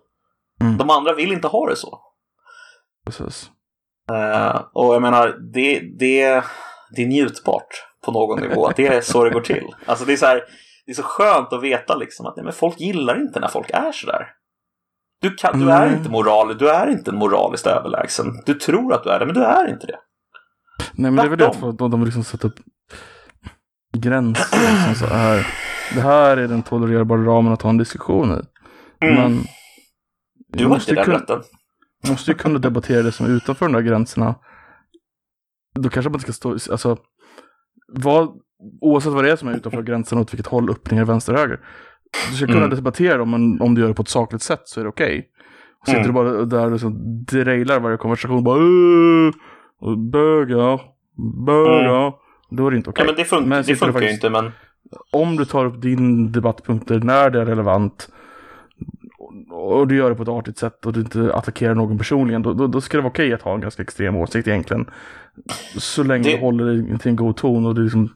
Mm. 0.60 0.76
De 0.76 0.90
andra 0.90 1.14
vill 1.14 1.32
inte 1.32 1.48
ha 1.48 1.68
det 1.68 1.76
så. 1.76 2.00
Precis. 3.06 3.50
Uh, 4.12 4.62
och 4.72 4.94
jag 4.94 5.02
menar, 5.02 5.36
det, 5.54 5.80
det, 5.98 6.44
det 6.96 7.02
är 7.02 7.06
njutbart 7.06 7.89
på 8.12 8.20
någon 8.20 8.40
nivå. 8.40 8.72
Det 8.76 8.86
är 8.86 9.00
så 9.00 9.24
det 9.24 9.30
går 9.30 9.40
till. 9.40 9.74
Alltså 9.86 10.04
det 10.04 10.12
är 10.12 10.16
så, 10.16 10.26
här, 10.26 10.42
det 10.86 10.92
är 10.92 10.96
så 10.96 11.02
skönt 11.02 11.52
att 11.52 11.62
veta 11.62 11.96
liksom 11.96 12.26
att 12.26 12.36
nej, 12.36 12.44
men 12.44 12.52
folk 12.52 12.80
gillar 12.80 13.20
inte 13.20 13.40
när 13.40 13.48
folk 13.48 13.70
är 13.70 13.92
sådär. 13.92 14.26
Du, 15.20 15.34
kan, 15.34 15.60
du 15.60 15.70
är 15.70 15.86
mm. 15.86 15.98
inte 15.98 16.10
moral, 16.10 16.58
du 16.58 16.70
är 16.70 16.90
inte 16.90 17.12
moraliskt 17.12 17.66
överlägsen. 17.66 18.26
Du 18.46 18.54
tror 18.54 18.92
att 18.94 19.04
du 19.04 19.10
är 19.10 19.18
det, 19.18 19.26
men 19.26 19.34
du 19.34 19.44
är 19.44 19.68
inte 19.68 19.86
det. 19.86 19.98
Nej, 20.92 21.10
men 21.10 21.16
det 21.16 21.22
är 21.22 21.28
väl 21.28 21.38
det 21.38 21.48
att 21.48 21.78
de, 21.78 21.90
de 21.90 22.04
liksom 22.04 22.24
sätter 22.24 22.48
upp 22.48 22.58
gränser. 23.98 24.70
Liksom 24.72 25.08
så 25.08 25.14
här. 25.14 25.46
Det 25.94 26.00
här 26.00 26.36
är 26.36 26.48
den 26.48 26.62
tolererbara 26.62 27.24
ramen 27.24 27.52
att 27.52 27.62
ha 27.62 27.70
en 27.70 27.78
diskussion 27.78 28.30
i. 28.30 28.42
Mm. 29.06 29.22
Men 29.22 29.44
du 30.48 30.66
har 30.66 30.74
inte 30.74 30.94
den 30.94 31.04
kunna, 31.04 31.18
rätten. 31.18 31.42
Man 32.02 32.12
måste 32.12 32.30
ju 32.30 32.36
kunna 32.36 32.58
debattera 32.58 33.02
det 33.02 33.12
som 33.12 33.26
är 33.26 33.30
utanför 33.30 33.66
de 33.66 33.72
där 33.72 33.80
gränserna. 33.80 34.34
Då 35.74 35.88
kanske 35.88 36.10
man 36.10 36.20
inte 36.20 36.32
ska 36.32 36.58
stå, 36.58 36.72
alltså 36.72 36.96
vad, 37.92 38.28
oavsett 38.80 39.12
vad 39.12 39.24
det 39.24 39.32
är 39.32 39.36
som 39.36 39.48
är 39.48 39.56
utanför 39.56 39.82
gränsen 39.82 40.18
åt 40.18 40.32
vilket 40.32 40.46
håll, 40.46 40.74
ner, 40.90 41.04
vänster, 41.04 41.34
höger. 41.34 41.60
Du 42.30 42.36
ska 42.36 42.46
kunna 42.46 42.58
mm. 42.58 42.76
debattera 42.76 43.16
dem, 43.16 43.30
men 43.30 43.60
om 43.60 43.74
du 43.74 43.80
gör 43.80 43.88
det 43.88 43.94
på 43.94 44.02
ett 44.02 44.08
sakligt 44.08 44.42
sätt 44.42 44.62
så 44.64 44.80
är 44.80 44.84
det 44.84 44.90
okej. 44.90 45.18
Okay. 45.18 45.22
sitter 45.86 46.00
mm. 46.00 46.06
du 46.06 46.12
bara 46.12 46.44
där 46.44 46.64
och 46.64 46.72
liksom 46.72 47.24
drejlar 47.24 47.80
varje 47.80 47.96
konversation, 47.96 48.44
bara 48.44 48.60
böga, 49.96 50.80
böga. 51.46 52.00
Mm. 52.00 52.12
Då 52.50 52.66
är 52.66 52.70
det 52.70 52.76
inte 52.76 52.90
okej. 52.90 53.02
Okay. 53.02 53.04
Ja, 53.04 53.06
men 53.06 53.14
det, 53.16 53.24
fun 53.24 53.48
men 53.48 53.64
det 53.66 53.76
funkar 53.76 54.00
ju 54.00 54.10
inte, 54.10 54.30
men... 54.30 54.52
Om 55.12 55.36
du 55.36 55.44
tar 55.44 55.66
upp 55.66 55.82
din 55.82 56.32
debattpunkter 56.32 57.00
när 57.00 57.30
det 57.30 57.40
är 57.40 57.46
relevant 57.46 58.08
och 59.50 59.88
du 59.88 59.96
gör 59.96 60.10
det 60.10 60.16
på 60.16 60.22
ett 60.22 60.28
artigt 60.28 60.58
sätt 60.58 60.86
och 60.86 60.92
du 60.92 61.00
inte 61.00 61.34
attackerar 61.34 61.74
någon 61.74 61.98
personligen, 61.98 62.42
då, 62.42 62.52
då, 62.52 62.66
då 62.66 62.80
ska 62.80 62.96
det 62.96 63.02
vara 63.02 63.10
okej 63.10 63.26
okay 63.26 63.34
att 63.34 63.42
ha 63.42 63.54
en 63.54 63.60
ganska 63.60 63.82
extrem 63.82 64.16
åsikt 64.16 64.48
egentligen. 64.48 64.90
Så 65.78 66.02
länge 66.02 66.24
det... 66.24 66.36
du 66.36 66.40
håller 66.40 66.64
dig 66.64 66.98
till 66.98 67.10
en 67.10 67.16
god 67.16 67.36
ton 67.36 67.66
och 67.66 67.74
det 67.74 67.80
liksom 67.80 68.14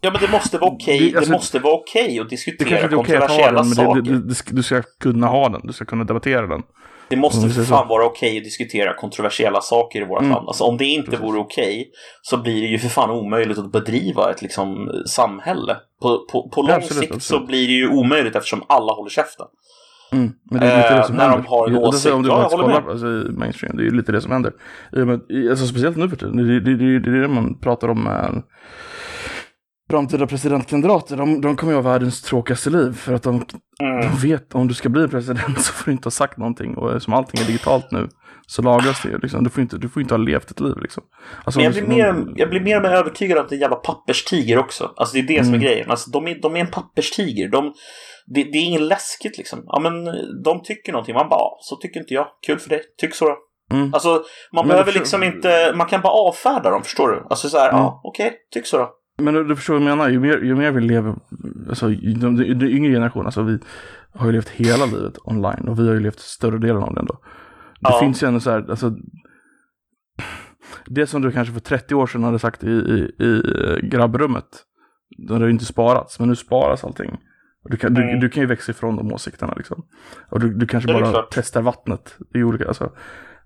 Ja 0.00 0.10
men 0.10 0.20
det 0.20 0.32
måste 0.32 0.58
vara 0.58 0.70
okej 0.70 0.96
okay. 0.96 1.10
det, 1.10 1.16
alltså, 1.16 1.32
det 1.32 1.36
måste 1.36 1.58
vara 1.58 1.74
okej 1.74 2.04
okay 2.04 2.20
att 2.20 2.28
diskutera 2.28 2.88
det 2.88 2.96
kontroversiella 2.96 3.60
okay 3.60 3.74
saker. 3.74 4.02
Det, 4.02 4.18
det, 4.18 4.44
du 4.50 4.62
ska 4.62 4.82
kunna 5.00 5.26
ha 5.26 5.48
den, 5.48 5.60
du 5.64 5.72
ska 5.72 5.84
kunna 5.84 6.04
debattera 6.04 6.46
den. 6.46 6.62
Det 7.10 7.16
måste 7.16 7.48
för 7.48 7.62
fan 7.62 7.88
vara 7.88 8.06
okej 8.06 8.38
att 8.38 8.44
diskutera 8.44 8.94
kontroversiella 8.94 9.60
saker 9.60 10.00
i 10.00 10.04
vårt 10.04 10.20
mm. 10.20 10.30
land. 10.30 10.48
Alltså 10.48 10.64
om 10.64 10.76
det 10.76 10.84
inte 10.84 11.10
Precis. 11.10 11.26
vore 11.26 11.38
okej 11.38 11.90
så 12.22 12.36
blir 12.36 12.62
det 12.62 12.68
ju 12.68 12.78
för 12.78 12.88
fan 12.88 13.10
omöjligt 13.10 13.58
att 13.58 13.72
bedriva 13.72 14.30
ett 14.30 14.42
liksom 14.42 14.90
samhälle. 15.06 15.76
På, 16.02 16.26
på, 16.32 16.48
på 16.48 16.62
lång 16.62 16.70
absolut, 16.70 17.00
sikt 17.00 17.14
absolut. 17.14 17.42
så 17.42 17.46
blir 17.46 17.66
det 17.66 17.72
ju 17.72 17.88
omöjligt 17.88 18.36
eftersom 18.36 18.62
alla 18.66 18.92
håller 18.92 19.10
käften. 19.10 19.46
Mm, 20.12 20.32
men 20.50 20.60
det 20.60 20.66
är 20.66 20.76
lite 20.76 20.94
det 20.96 21.04
som 21.04 21.14
eh, 21.14 21.20
händer. 21.20 21.36
När 21.36 21.42
de 21.42 21.48
har 21.48 21.68
en 21.68 21.76
åsikt. 21.76 22.14
Om 22.14 22.22
du 22.22 22.28
ja, 22.28 22.40
jag 22.42 22.50
kollar 22.50 22.80
på 22.80 22.90
alltså, 22.90 23.06
mainstream, 23.32 23.76
det 23.76 23.82
är 23.82 23.84
ju 23.84 23.96
lite 23.96 24.12
det 24.12 24.20
som 24.20 24.32
händer. 24.32 24.52
Alltså, 25.50 25.66
speciellt 25.66 25.96
nu 25.96 26.08
för 26.08 26.16
tiden, 26.16 26.36
det, 26.36 26.60
det, 26.60 26.76
det, 26.76 26.98
det 26.98 27.10
är 27.10 27.20
det 27.22 27.28
man 27.28 27.58
pratar 27.60 27.88
om 27.88 28.02
med 28.04 28.42
framtida 29.90 30.26
presidentkandidater, 30.26 31.16
de, 31.16 31.40
de 31.40 31.56
kommer 31.56 31.72
ju 31.72 31.76
ha 31.76 31.82
världens 31.90 32.22
tråkigaste 32.22 32.70
liv. 32.70 32.92
För 32.92 33.14
att 33.14 33.22
de, 33.22 33.44
Mm. 33.82 34.00
de 34.00 34.28
vet 34.28 34.54
om 34.54 34.68
du 34.68 34.74
ska 34.74 34.88
bli 34.88 35.08
president 35.08 35.60
så 35.64 35.72
får 35.72 35.84
du 35.84 35.92
inte 35.92 36.06
ha 36.06 36.10
sagt 36.10 36.36
någonting. 36.38 36.76
Och 36.76 36.88
eftersom 36.90 37.14
allting 37.14 37.40
är 37.40 37.44
digitalt 37.46 37.90
nu 37.90 38.08
så 38.46 38.62
lagras 38.62 39.02
det. 39.02 39.18
Liksom. 39.18 39.44
Du, 39.44 39.50
får 39.50 39.62
inte, 39.62 39.78
du 39.78 39.88
får 39.88 40.02
inte 40.02 40.14
ha 40.14 40.18
levt 40.18 40.50
ett 40.50 40.60
liv 40.60 40.74
liksom. 40.82 41.02
Alltså, 41.44 41.60
Men 41.60 41.64
jag 41.64 41.72
blir, 41.74 41.96
mer, 41.96 42.32
jag 42.36 42.50
blir 42.50 42.60
mer 42.60 42.76
och 42.76 42.82
mer 42.82 42.90
övertygad 42.90 43.38
att 43.38 43.48
det 43.48 43.52
är 43.54 43.56
en 43.56 43.60
jävla 43.60 43.76
papperstiger 43.76 44.58
också. 44.58 44.90
Alltså 44.96 45.14
det 45.16 45.20
är 45.20 45.38
det 45.38 45.44
som 45.44 45.54
är 45.54 45.58
Mm. 45.58 45.66
grejen. 45.66 45.90
Alltså 45.90 46.10
de 46.10 46.28
är, 46.28 46.38
de 46.42 46.56
är 46.56 46.60
en 46.60 46.66
papperstiger. 46.66 47.48
De, 47.48 47.72
det, 48.34 48.42
det 48.42 48.58
är 48.58 48.64
inget 48.64 48.80
läskigt 48.80 49.38
liksom. 49.38 49.62
Ja 49.66 49.80
men 49.80 50.04
de 50.44 50.62
tycker 50.62 50.92
någonting. 50.92 51.14
Man 51.14 51.28
bara, 51.28 51.38
"Ja, 51.40 51.58
så 51.60 51.76
tycker 51.76 52.00
inte 52.00 52.14
jag. 52.14 52.26
Kul 52.46 52.58
för 52.58 52.68
dig. 52.68 52.80
Tyck 53.00 53.14
så 53.14 53.24
då. 53.28 53.36
Mm. 53.76 53.94
Alltså 53.94 54.08
man 54.08 54.22
Men 54.52 54.68
behöver 54.68 54.92
det- 54.92 54.98
liksom 54.98 55.22
inte, 55.22 55.72
man 55.76 55.86
kan 55.86 56.00
bara 56.00 56.12
avfärda 56.12 56.70
dem, 56.70 56.82
förstår 56.82 57.08
du? 57.08 57.26
Alltså 57.30 57.48
så 57.48 57.58
här, 57.58 57.68
Mm. 57.68 57.80
ja 57.80 58.00
okej, 58.04 58.32
tyck 58.52 58.66
så 58.66 58.78
då. 58.78 58.90
Men 59.18 59.34
du, 59.34 59.44
du 59.44 59.56
förstår 59.56 59.74
vad 59.74 59.82
jag 59.82 59.96
menar, 59.98 60.10
ju 60.10 60.20
mer, 60.20 60.38
ju 60.38 60.54
mer 60.54 60.70
vi 60.70 60.80
lever, 60.80 61.14
alltså 61.68 61.88
de, 61.88 62.36
de, 62.36 62.54
de 62.54 62.66
yngre 62.66 62.92
generationen, 62.92 63.26
alltså 63.26 63.42
vi 63.42 63.58
har 64.14 64.26
ju 64.26 64.32
levt 64.32 64.48
hela 64.48 64.86
livet 64.86 65.14
online 65.24 65.68
och 65.68 65.78
vi 65.78 65.86
har 65.86 65.94
ju 65.94 66.00
levt 66.00 66.18
större 66.20 66.58
delen 66.58 66.82
av 66.82 66.94
det 66.94 67.00
ändå. 67.00 67.14
Det 67.80 67.88
Ja. 67.90 68.00
finns 68.00 68.22
ju 68.22 68.26
ändå 68.26 68.40
så 68.40 68.50
här, 68.50 68.70
alltså 68.70 68.92
det 70.86 71.06
som 71.06 71.22
du 71.22 71.32
kanske 71.32 71.54
för 71.54 71.60
30 71.60 71.94
år 71.94 72.06
sedan 72.06 72.22
hade 72.22 72.38
sagt 72.38 72.64
i, 72.64 72.66
i, 72.70 73.24
i 73.24 73.42
grabbrummet, 73.82 74.44
då 75.28 75.34
hade 75.34 75.44
det 75.46 75.50
inte 75.50 75.64
sparats, 75.64 76.18
men 76.18 76.28
nu 76.28 76.36
sparas 76.36 76.84
allting. 76.84 77.18
Du, 77.64 77.76
kan, 77.76 77.94
du, 77.94 78.02
Mm. 78.02 78.20
du 78.20 78.28
kan 78.28 78.40
ju 78.40 78.46
växa 78.46 78.72
ifrån 78.72 78.96
de 78.96 79.12
åsikterna 79.12 79.54
liksom. 79.56 79.84
Och 80.28 80.40
du, 80.40 80.54
du 80.54 80.66
kanske 80.66 80.92
bara 80.92 81.10
klart. 81.10 81.28
testar 81.30 81.62
vattnet. 81.62 82.16
Är 82.34 82.44
olika, 82.44 82.68
alltså. 82.68 82.92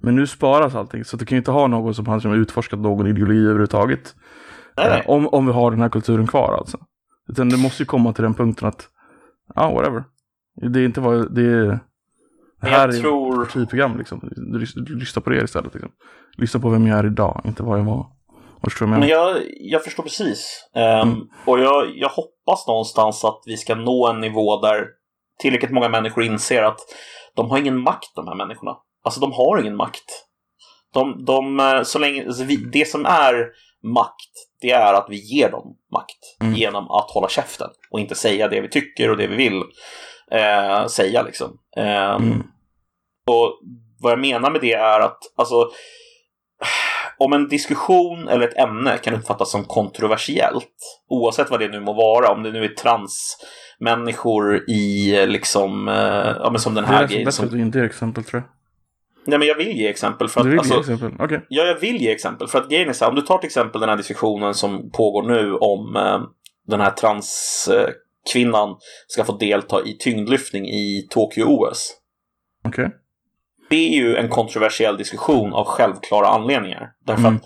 Men 0.00 0.14
nu 0.16 0.26
sparas 0.26 0.74
allting, 0.74 1.04
så 1.04 1.16
du 1.16 1.24
kan 1.26 1.36
ju 1.36 1.38
inte 1.38 1.50
ha 1.50 1.66
någon 1.66 1.94
som 1.94 2.06
har 2.06 2.20
som 2.20 2.30
har 2.30 2.38
utforskat 2.38 2.78
någon 2.80 3.06
ideologi 3.06 3.38
överhuvudtaget. 3.44 4.14
Nej, 4.76 4.86
nej. 4.90 5.00
Eh, 5.04 5.10
Om, 5.10 5.28
om 5.28 5.46
vi 5.46 5.52
har 5.52 5.70
den 5.70 5.80
här 5.80 5.88
kulturen 5.88 6.26
kvar 6.26 6.56
alltså. 6.58 6.78
Utan 7.28 7.48
det 7.48 7.56
måste 7.56 7.82
ju 7.82 7.86
komma 7.86 8.12
till 8.12 8.22
den 8.24 8.34
punkten 8.34 8.68
att, 8.68 8.88
ja, 9.54 9.72
whatever. 9.74 10.04
Det 10.72 10.80
är 10.80 10.84
inte 10.84 11.00
vad, 11.00 11.34
det 11.34 11.42
är, 11.42 11.64
det 12.60 12.68
här 12.68 12.88
jag 12.88 12.94
är 12.96 13.00
tror- 13.00 13.44
partiprogram 13.44 13.98
liksom. 13.98 14.20
Du, 14.36 14.58
lys- 14.58 14.84
du 14.86 14.94
lyssnar 14.96 15.20
på 15.22 15.30
det 15.30 15.42
istället 15.44 15.74
liksom. 15.74 15.92
Lyssna 16.36 16.60
på 16.60 16.68
vem 16.70 16.86
jag 16.86 16.98
är 16.98 17.06
idag, 17.06 17.40
inte 17.44 17.62
vad 17.62 17.78
jag 17.78 17.84
var. 17.84 18.06
Förstår 18.64 18.86
du 18.86 18.90
vad 18.90 19.00
Men 19.00 19.08
jag 19.08 19.36
jag, 19.36 19.42
jag 19.60 19.84
förstår 19.84 20.02
precis. 20.02 20.68
Ehm, 20.74 21.08
Mm. 21.08 21.28
Och 21.46 21.60
jag, 21.60 21.92
jag 21.96 22.08
hoppas 22.08 22.66
någonstans 22.66 23.24
att 23.24 23.42
vi 23.46 23.56
ska 23.56 23.74
nå 23.74 24.08
en 24.08 24.20
nivå 24.20 24.60
där 24.60 24.86
tillräckligt 25.38 25.70
många 25.72 25.88
människor 25.88 26.24
inser 26.24 26.62
att 26.62 26.80
de 27.36 27.50
har 27.50 27.58
ingen 27.58 27.80
makt, 27.80 28.14
de 28.14 28.28
här 28.28 28.34
människorna. 28.34 28.76
Alltså, 29.04 29.20
de 29.20 29.32
har 29.32 29.60
ingen 29.60 29.76
makt. 29.76 30.04
De, 30.94 31.24
de, 31.24 31.60
eh, 31.60 31.82
så 31.82 31.98
länge, 31.98 32.24
det 32.72 32.88
som 32.88 33.06
är 33.06 33.46
makt, 33.82 34.30
det 34.60 34.70
är 34.70 34.94
att 34.94 35.06
vi 35.08 35.16
ger 35.16 35.50
dem 35.50 35.76
makt 35.92 36.18
Mm. 36.40 36.54
genom 36.54 36.90
att 36.90 37.10
hålla 37.10 37.28
käften 37.28 37.70
och 37.90 38.00
inte 38.00 38.14
säga 38.14 38.48
det 38.48 38.60
vi 38.60 38.68
tycker 38.68 39.10
och 39.10 39.16
det 39.16 39.26
vi 39.26 39.36
vill 39.36 39.62
eh, 40.30 40.86
säga. 40.86 41.22
Liksom. 41.22 41.58
Ehm, 41.76 42.22
Mm. 42.22 42.42
Och 43.26 43.60
vad 44.00 44.12
jag 44.12 44.20
menar 44.20 44.50
med 44.50 44.60
det 44.60 44.72
är 44.72 45.00
att 45.00 45.18
alltså, 45.36 45.70
om 47.18 47.32
en 47.32 47.48
diskussion 47.48 48.28
eller 48.28 48.48
ett 48.48 48.58
ämne 48.58 48.98
kan 48.98 49.14
uppfattas 49.14 49.50
som 49.50 49.64
kontroversiellt, 49.64 50.68
oavsett 51.08 51.50
vad 51.50 51.60
det 51.60 51.68
nu 51.68 51.80
må 51.80 51.92
vara, 51.92 52.32
om 52.32 52.42
det 52.42 52.52
nu 52.52 52.64
är 52.64 52.68
transmänniskor 52.68 54.70
i 54.70 55.14
eh, 55.20 55.26
liksom, 55.26 55.88
eh, 55.88 55.94
ja 56.38 56.48
men 56.50 56.60
som 56.60 56.74
den 56.74 56.84
Det 56.84 56.90
är 56.90 56.94
här 56.94 57.06
grejen. 57.06 57.24
bättre 57.24 57.32
Som, 57.32 57.44
att 57.44 57.50
du 57.50 57.60
inte 57.60 57.78
ger 57.78 57.84
exempel 57.86 58.24
tror 58.24 58.42
jag. 58.42 58.50
nej 59.26 59.38
men 59.38 59.48
jag 59.48 59.54
vill 59.56 59.76
ge 59.76 59.88
exempel 59.88 60.28
för 60.28 60.40
att, 60.40 60.44
Du 60.46 60.50
vill 60.50 60.58
alltså, 60.58 60.74
ge 60.74 60.80
exempel? 60.80 61.12
Okej. 61.24 61.46
Ja, 61.48 61.62
jag 61.64 61.80
vill 61.80 61.96
ge 62.02 62.12
exempel. 62.12 62.48
För 62.48 62.58
att 62.60 62.68
grejen 62.68 62.88
är 62.88 62.92
så 62.92 63.04
här, 63.04 63.10
om 63.10 63.16
du 63.16 63.22
tar 63.22 63.38
till 63.38 63.46
exempel 63.46 63.80
den 63.80 63.90
här 63.90 63.96
diskussionen 63.96 64.54
som 64.54 64.90
pågår 64.90 65.22
nu 65.22 65.54
om 65.54 65.96
eh, 65.96 66.20
den 66.66 66.80
här 66.80 66.90
transkvinnan 66.90 68.76
ska 69.06 69.24
få 69.24 69.32
delta 69.36 69.82
i 69.84 69.96
tyngdlyftning 69.98 70.66
i 70.68 71.06
Tokyo-OS. 71.10 71.90
Okej. 72.68 72.90
Det 73.70 73.76
är 73.88 73.96
ju 73.96 74.16
en 74.16 74.28
kontroversiell 74.28 74.96
diskussion 74.96 75.52
av 75.52 75.64
självklara 75.64 76.26
anledningar. 76.28 76.90
Därför 77.06 77.22
Mm. 77.22 77.36
att 77.36 77.42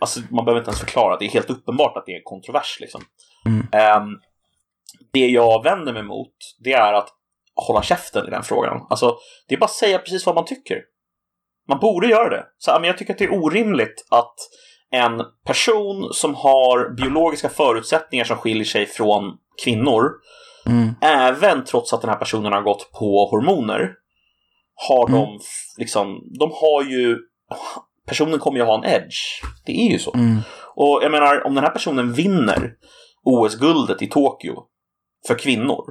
alltså, 0.00 0.20
man 0.30 0.44
behöver 0.44 0.60
inte 0.60 0.68
ens 0.70 0.80
förklara, 0.80 1.16
det 1.16 1.24
är 1.24 1.28
helt 1.30 1.50
uppenbart 1.50 1.96
att 1.96 2.06
det 2.06 2.12
är 2.12 2.16
en 2.16 2.22
kontrovers. 2.24 2.76
Liksom. 2.80 3.00
Mm. 3.46 3.66
Ehm, 3.72 4.08
det 5.12 5.26
jag 5.28 5.62
vänder 5.64 5.92
mig 5.92 6.02
mot, 6.02 6.34
det 6.64 6.72
är 6.72 6.92
att 6.92 7.08
hålla 7.54 7.82
käften 7.82 8.26
i 8.26 8.30
den 8.30 8.42
frågan. 8.42 8.86
Alltså, 8.90 9.16
det 9.48 9.54
är 9.54 9.58
bara 9.58 9.64
att 9.64 9.70
säga 9.70 9.98
precis 9.98 10.26
vad 10.26 10.34
man 10.34 10.44
tycker. 10.44 10.78
Man 11.68 11.78
borde 11.78 12.06
göra 12.06 12.28
det. 12.30 12.44
Så, 12.58 12.72
men 12.72 12.84
jag 12.84 12.98
tycker 12.98 13.12
att 13.12 13.18
det 13.18 13.24
är 13.24 13.34
orimligt 13.34 14.06
att 14.10 14.34
en 14.90 15.22
person 15.46 16.08
som 16.12 16.34
har 16.34 16.94
biologiska 16.96 17.48
förutsättningar 17.48 18.24
som 18.24 18.36
skiljer 18.36 18.64
sig 18.64 18.86
från 18.86 19.32
kvinnor, 19.64 20.10
Mm. 20.66 20.94
även 21.02 21.64
trots 21.64 21.92
att 21.92 22.00
den 22.00 22.10
här 22.10 22.16
personen 22.16 22.52
har 22.52 22.60
gått 22.62 22.92
på 22.92 23.28
hormoner, 23.30 23.92
har 24.74 25.08
Mm. 25.08 25.20
de 25.20 25.40
liksom, 25.78 26.20
de 26.38 26.50
har 26.50 26.82
ju, 26.84 27.18
personen 28.06 28.38
kommer 28.38 28.58
ju 28.58 28.64
ha 28.64 28.78
en 28.78 28.84
edge. 28.84 29.16
Det 29.66 29.72
är 29.72 29.90
ju 29.92 29.98
så. 29.98 30.14
Mm. 30.14 30.38
Och 30.74 31.00
jag 31.02 31.10
menar, 31.12 31.46
om 31.46 31.54
den 31.54 31.64
här 31.64 31.70
personen 31.70 32.12
vinner 32.12 32.72
OS-guldet 33.24 34.02
i 34.02 34.06
Tokyo 34.06 34.54
för 35.26 35.38
kvinnor, 35.38 35.84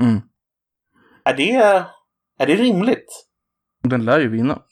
Mm. 0.00 0.20
är 1.24 1.34
det, 1.36 1.52
är 2.38 2.46
det 2.46 2.54
rimligt? 2.56 3.26
Den 3.82 4.04
lär 4.04 4.20
ju 4.20 4.28
vinna. 4.28 4.62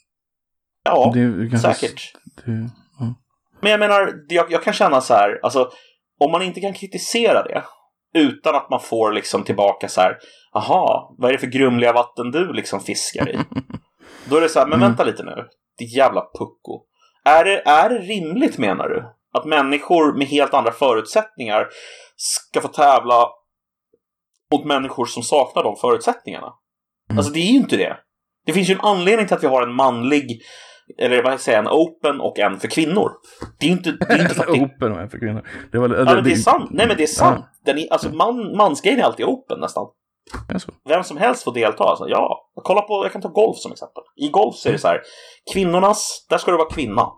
Ja, 0.85 1.13
Det 1.15 1.59
säkert. 1.59 2.13
Det, 2.45 2.71
ja. 2.99 3.15
Men 3.63 3.71
jag 3.71 3.81
menar, 3.81 4.15
jag, 4.29 4.53
jag 4.53 4.63
kan 4.63 4.73
känna 4.73 5.01
så 5.01 5.15
här, 5.15 5.41
alltså 5.43 5.71
om 6.21 6.33
man 6.33 6.43
inte 6.43 6.61
kan 6.61 6.73
kritisera 6.75 7.43
det 7.43 7.65
utan 8.15 8.55
att 8.55 8.71
man 8.71 8.81
får 8.81 9.13
liksom 9.13 9.45
tillbaka 9.45 9.89
så 9.89 10.01
här, 10.01 10.17
aha, 10.59 11.15
vad 11.19 11.29
är 11.29 11.33
det 11.33 11.39
för 11.39 11.47
grumliga 11.47 11.93
vatten 11.93 12.31
du 12.31 12.53
liksom 12.53 12.81
fiskar 12.81 13.29
i? 13.29 13.39
Då 14.25 14.37
är 14.37 14.41
det 14.41 14.49
så 14.49 14.59
här, 14.59 14.67
men 14.67 14.79
Mm. 14.79 14.89
vänta 14.89 15.05
lite 15.05 15.23
nu, 15.23 15.45
ditt 15.79 15.97
jävla 15.97 16.21
pucko. 16.21 16.83
Är 17.25 17.45
det, 17.45 17.63
är 17.67 17.89
det 17.89 17.99
rimligt 17.99 18.59
menar 18.59 18.89
du? 18.89 19.05
Att 19.39 19.45
människor 19.45 20.19
med 20.19 20.27
helt 20.27 20.55
andra 20.55 20.73
förutsättningar 20.73 21.67
ska 22.17 22.61
få 22.61 22.69
tävla 22.69 23.27
mot 24.53 24.65
människor 24.65 25.07
som 25.07 25.23
saknar 25.23 25.63
de 25.65 25.77
förutsättningarna? 25.77 26.53
Mm. 27.11 27.19
Alltså 27.19 27.33
det 27.33 27.39
är 27.41 27.51
ju 27.53 27.59
inte 27.59 27.77
det. 27.77 27.97
Det 28.47 28.53
finns 28.53 28.71
ju 28.71 28.75
en 28.75 28.81
anledning 28.81 29.27
till 29.27 29.37
att 29.37 29.43
vi 29.43 29.47
har 29.49 29.63
en 29.63 29.75
manlig, 29.75 30.41
eller 30.99 31.23
vad 31.23 31.41
säger 31.41 31.59
jag, 31.59 31.67
en 31.67 31.73
open 31.73 32.21
och 32.21 32.39
en 32.39 32.61
för 32.61 32.69
kvinnor. 32.69 33.11
Det 33.59 33.67
är 33.67 33.71
ju 33.71 33.77
inte, 33.77 33.91
det 33.91 34.13
är 34.13 34.19
inte 34.23 34.35
för 34.35 34.43
att 34.43 34.49
det, 34.55 34.61
Open 34.65 34.93
och 34.93 35.01
en 35.01 35.11
för 35.11 35.19
kvinnor. 35.19 35.49
Det 35.73 35.79
var, 35.79 35.89
ja, 35.89 36.05
men 36.15 36.25
det 36.25 36.33
är 36.33 36.37
sant. 36.37 36.71
Nej 36.71 36.87
men 36.89 36.97
det 36.97 37.03
är 37.03 37.07
sant. 37.07 37.45
Den 37.65 37.79
är, 37.79 37.93
alltså 37.93 38.11
man, 38.11 38.57
mansgrejen 38.57 39.01
är 39.01 39.05
alltid 39.05 39.27
open 39.27 39.61
nästan. 39.61 39.87
Vem 40.89 41.05
som 41.05 41.17
helst 41.17 41.45
får 41.45 41.53
delta. 41.55 41.85
Alltså, 41.85 42.09
ja, 42.09 42.51
kolla 42.55 42.81
på, 42.81 43.05
jag 43.05 43.13
kan 43.13 43.23
ta 43.23 43.29
golf 43.29 43.57
som 43.59 43.73
exempel. 43.73 44.03
I 44.17 44.29
golf 44.29 44.55
så 44.57 44.69
är 44.69 44.73
det 44.73 44.79
så 44.79 44.89
här, 44.89 45.01
kvinnornas, 45.53 46.27
där 46.31 46.39
ska 46.39 46.51
du 46.51 46.57
vara 46.57 46.71
kvinna. 46.71 47.09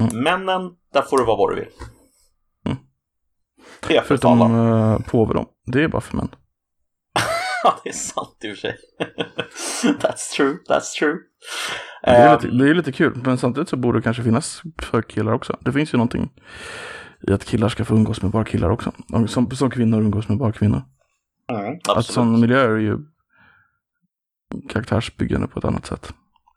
Mm. 0.00 0.22
Männen, 0.22 0.70
där 0.92 1.02
får 1.02 1.18
du 1.18 1.24
vara 1.24 1.36
vad 1.36 1.50
du 1.50 1.54
vill. 1.54 1.68
Mm. 2.66 2.78
Det 3.88 3.96
är 3.96 4.00
för 4.00 4.08
Förutom 4.08 4.42
alla. 4.42 4.94
uh, 4.94 5.00
påve 5.00 5.34
då. 5.34 5.46
Det 5.66 5.82
är 5.84 5.88
bara 5.88 6.00
för 6.00 6.16
män. 6.16 6.28
Ja, 7.64 7.74
det 7.84 7.88
är 7.88 7.92
sant 7.94 8.36
i 8.44 8.52
och 8.52 8.56
för 8.56 8.60
sig. 8.60 8.76
that's 10.00 10.36
true, 10.36 10.56
that's 10.68 10.98
true. 10.98 11.16
Det 12.02 12.10
är, 12.10 12.26
Ehm, 12.28 12.42
lite, 12.42 12.56
det 12.56 12.70
är 12.70 12.74
lite 12.74 12.92
kul, 12.92 13.22
men 13.24 13.38
samtidigt 13.38 13.68
så 13.68 13.76
borde 13.76 13.98
det 13.98 14.02
kanske 14.02 14.22
finnas 14.22 14.62
för 14.82 15.02
killar 15.02 15.32
också. 15.32 15.56
Det 15.60 15.72
finns 15.72 15.94
ju 15.94 15.98
någonting 15.98 16.30
i 17.28 17.32
att 17.32 17.44
killar 17.44 17.68
ska 17.68 17.84
få 17.84 17.94
umgås 17.94 18.22
med 18.22 18.30
bara 18.30 18.44
killar 18.44 18.70
också. 18.70 18.92
Som, 19.28 19.50
som 19.50 19.70
kvinnor 19.70 20.00
umgås 20.00 20.28
med 20.28 20.38
bara 20.38 20.52
kvinnor. 20.52 20.82
Mm, 21.52 21.78
Att 21.88 22.06
sådana 22.06 22.38
miljöer 22.38 22.68
är 22.68 22.78
ju 22.78 22.98
karaktärsbyggande 24.68 25.48
på 25.48 25.58
ett 25.58 25.64
annat 25.64 25.86
sätt. 25.86 26.12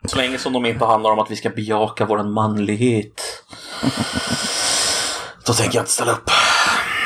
Så 0.06 0.18
länge 0.18 0.38
som 0.38 0.54
de 0.54 0.66
inte 0.66 0.86
handlar 0.86 1.12
om 1.12 1.20
att 1.20 1.32
vi 1.32 1.36
ska 1.36 1.50
bejaka 1.50 2.06
vår 2.06 2.24
manlighet. 2.24 3.44
Då 5.46 5.54
tänker 5.54 5.76
jag 5.76 5.82
inte 5.82 5.92
ställa 5.92 6.12
upp. 6.12 6.30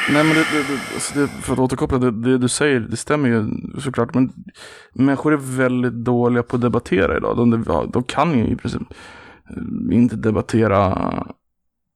Nej 0.09 0.23
men 0.23 0.34
det, 0.34 0.45
det, 0.51 0.63
det, 0.63 0.79
alltså 0.93 1.19
det, 1.19 1.27
för 1.27 1.53
att 1.53 1.59
återkoppla, 1.59 1.97
det, 1.97 2.11
det 2.11 2.38
du 2.38 2.47
säger, 2.49 2.79
det 2.79 2.97
stämmer 2.97 3.29
ju 3.29 3.49
såklart. 3.81 4.13
Men 4.13 4.34
människor 4.93 5.34
är 5.34 5.38
väldigt 5.38 5.93
dåliga 5.93 6.43
på 6.43 6.55
att 6.55 6.61
debattera 6.61 7.17
idag. 7.17 7.38
De, 7.38 7.63
de 7.93 8.03
kan 8.03 8.39
ju 8.39 8.47
i 8.47 8.55
princip 8.55 8.81
eh, 9.49 9.97
inte 9.97 10.15
debattera 10.15 10.97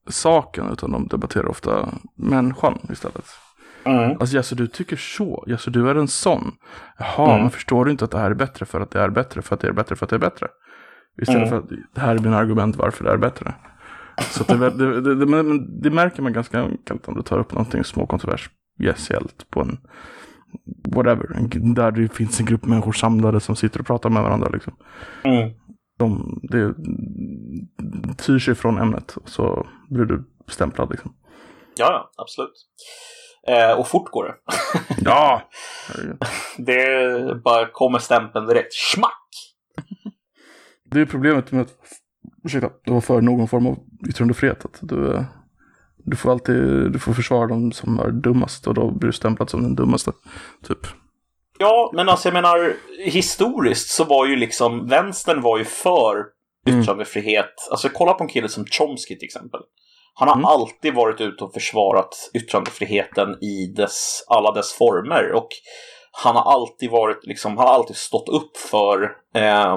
saken, 0.08 0.70
utan 0.72 0.92
de 0.92 1.06
debatterar 1.06 1.48
ofta 1.48 1.88
människan 2.14 2.78
istället. 2.92 3.26
Mm. 3.84 4.10
Alltså 4.20 4.36
jaså 4.36 4.54
du 4.54 4.66
tycker 4.66 4.96
så? 4.96 5.44
Jaså 5.46 5.70
du 5.70 5.90
är 5.90 5.94
en 5.94 6.08
sån? 6.08 6.52
Jaha, 6.98 7.28
Mm. 7.30 7.40
men 7.42 7.50
förstår 7.50 7.84
du 7.84 7.90
inte 7.90 8.04
att 8.04 8.10
det 8.10 8.18
här 8.18 8.30
är 8.30 8.34
bättre 8.34 8.66
för 8.66 8.80
att 8.80 8.90
det 8.90 9.00
är 9.00 9.08
bättre 9.10 9.42
för 9.42 9.54
att 9.54 9.60
det 9.60 9.68
är 9.68 9.72
bättre 9.72 9.96
för 9.96 10.06
att 10.06 10.10
det 10.10 10.16
är 10.16 10.20
bättre? 10.20 10.48
Istället 11.22 11.48
Mm. 11.48 11.48
för 11.48 11.56
att 11.58 11.68
det 11.94 12.00
här 12.00 12.14
är 12.14 12.18
mina 12.18 12.36
argument 12.36 12.76
varför 12.76 13.04
det 13.04 13.10
är 13.10 13.16
bättre. 13.16 13.54
Så 14.20 14.42
att 14.42 14.48
det, 14.48 14.70
det, 14.70 15.00
det, 15.00 15.14
det, 15.14 15.26
men 15.26 15.80
det 15.80 15.90
märker 15.90 16.22
man 16.22 16.32
ganska 16.32 16.60
enkelt 16.60 17.08
om 17.08 17.14
du 17.14 17.22
tar 17.22 17.38
upp 17.38 17.52
någonting 17.52 17.84
småkontroversiellt 17.84 19.50
på 19.50 19.60
en 19.60 19.78
whatever, 20.94 21.36
en, 21.36 21.74
där 21.74 21.90
det 21.90 22.08
finns 22.14 22.40
en 22.40 22.46
grupp 22.46 22.64
människor 22.64 22.92
samlade 22.92 23.40
som 23.40 23.56
sitter 23.56 23.80
och 23.80 23.86
pratar 23.86 24.10
med 24.10 24.22
varandra. 24.22 24.48
Liksom. 24.52 24.72
Mm. 25.24 25.50
De, 25.98 26.40
det 26.42 26.74
tyr 28.18 28.38
sig 28.38 28.54
från 28.54 28.78
ämnet 28.78 29.16
och 29.16 29.28
så 29.28 29.66
blir 29.90 30.04
du 30.04 30.24
stämplad. 30.48 30.90
Liksom. 30.90 31.14
Ja, 31.76 32.10
absolut. 32.16 32.52
Eh, 33.48 33.72
och 33.78 33.88
fort 33.88 34.10
går 34.10 34.24
det. 34.24 34.34
Ja! 35.04 35.42
det 36.56 37.42
bara 37.44 37.66
kommer 37.66 37.98
stämpeln 37.98 38.46
direkt. 38.46 38.74
Schmack! 38.74 39.28
Det 40.90 41.00
är 41.00 41.06
problemet 41.06 41.52
med 41.52 41.62
att 41.62 41.74
ursäkta, 42.44 42.70
du 42.84 42.92
var 42.92 43.00
för 43.00 43.20
någon 43.20 43.48
form 43.48 43.66
av 43.66 43.78
yttrandefrihet. 44.08 44.64
Att 44.64 44.78
du, 44.82 45.24
du 45.98 46.16
får 46.16 46.30
alltid 46.30 46.92
du 46.92 46.98
får 46.98 47.12
försvara 47.12 47.46
dem 47.46 47.72
som 47.72 47.98
är 47.98 48.10
dummast 48.10 48.66
och 48.66 48.74
då 48.74 48.90
blir 48.90 49.06
du 49.06 49.12
stämplad 49.12 49.50
som 49.50 49.62
den 49.62 49.74
dummaste. 49.74 50.12
Typ. 50.68 50.78
Ja, 51.58 51.92
men 51.94 52.08
alltså 52.08 52.28
jag 52.28 52.34
menar 52.34 52.72
historiskt 53.04 53.88
så 53.90 54.04
var 54.04 54.26
ju 54.26 54.36
liksom 54.36 54.86
vänstern 54.86 55.42
var 55.42 55.58
ju 55.58 55.64
för 55.64 56.24
Mm. 56.68 56.80
yttrandefrihet. 56.80 57.54
Alltså 57.70 57.88
kolla 57.88 58.12
på 58.12 58.24
en 58.24 58.28
kille 58.28 58.48
som 58.48 58.64
Chomsky 58.66 59.16
till 59.18 59.26
exempel. 59.26 59.60
Han 60.18 60.28
har 60.28 60.34
Mm. 60.34 60.44
alltid 60.44 60.94
varit 60.94 61.20
ute 61.20 61.44
och 61.44 61.52
försvarat 61.52 62.30
yttrandefriheten 62.34 63.42
i 63.42 63.66
dess, 63.76 64.24
alla 64.28 64.52
dess 64.52 64.72
former. 64.72 65.32
Och 65.32 65.48
han 66.12 66.36
har 66.36 66.52
alltid 66.52 66.90
varit, 66.90 67.26
liksom, 67.26 67.56
han 67.58 67.66
har 67.66 67.74
alltid 67.74 67.96
stått 67.96 68.28
upp 68.28 68.56
för 68.56 69.02
eh, 69.34 69.74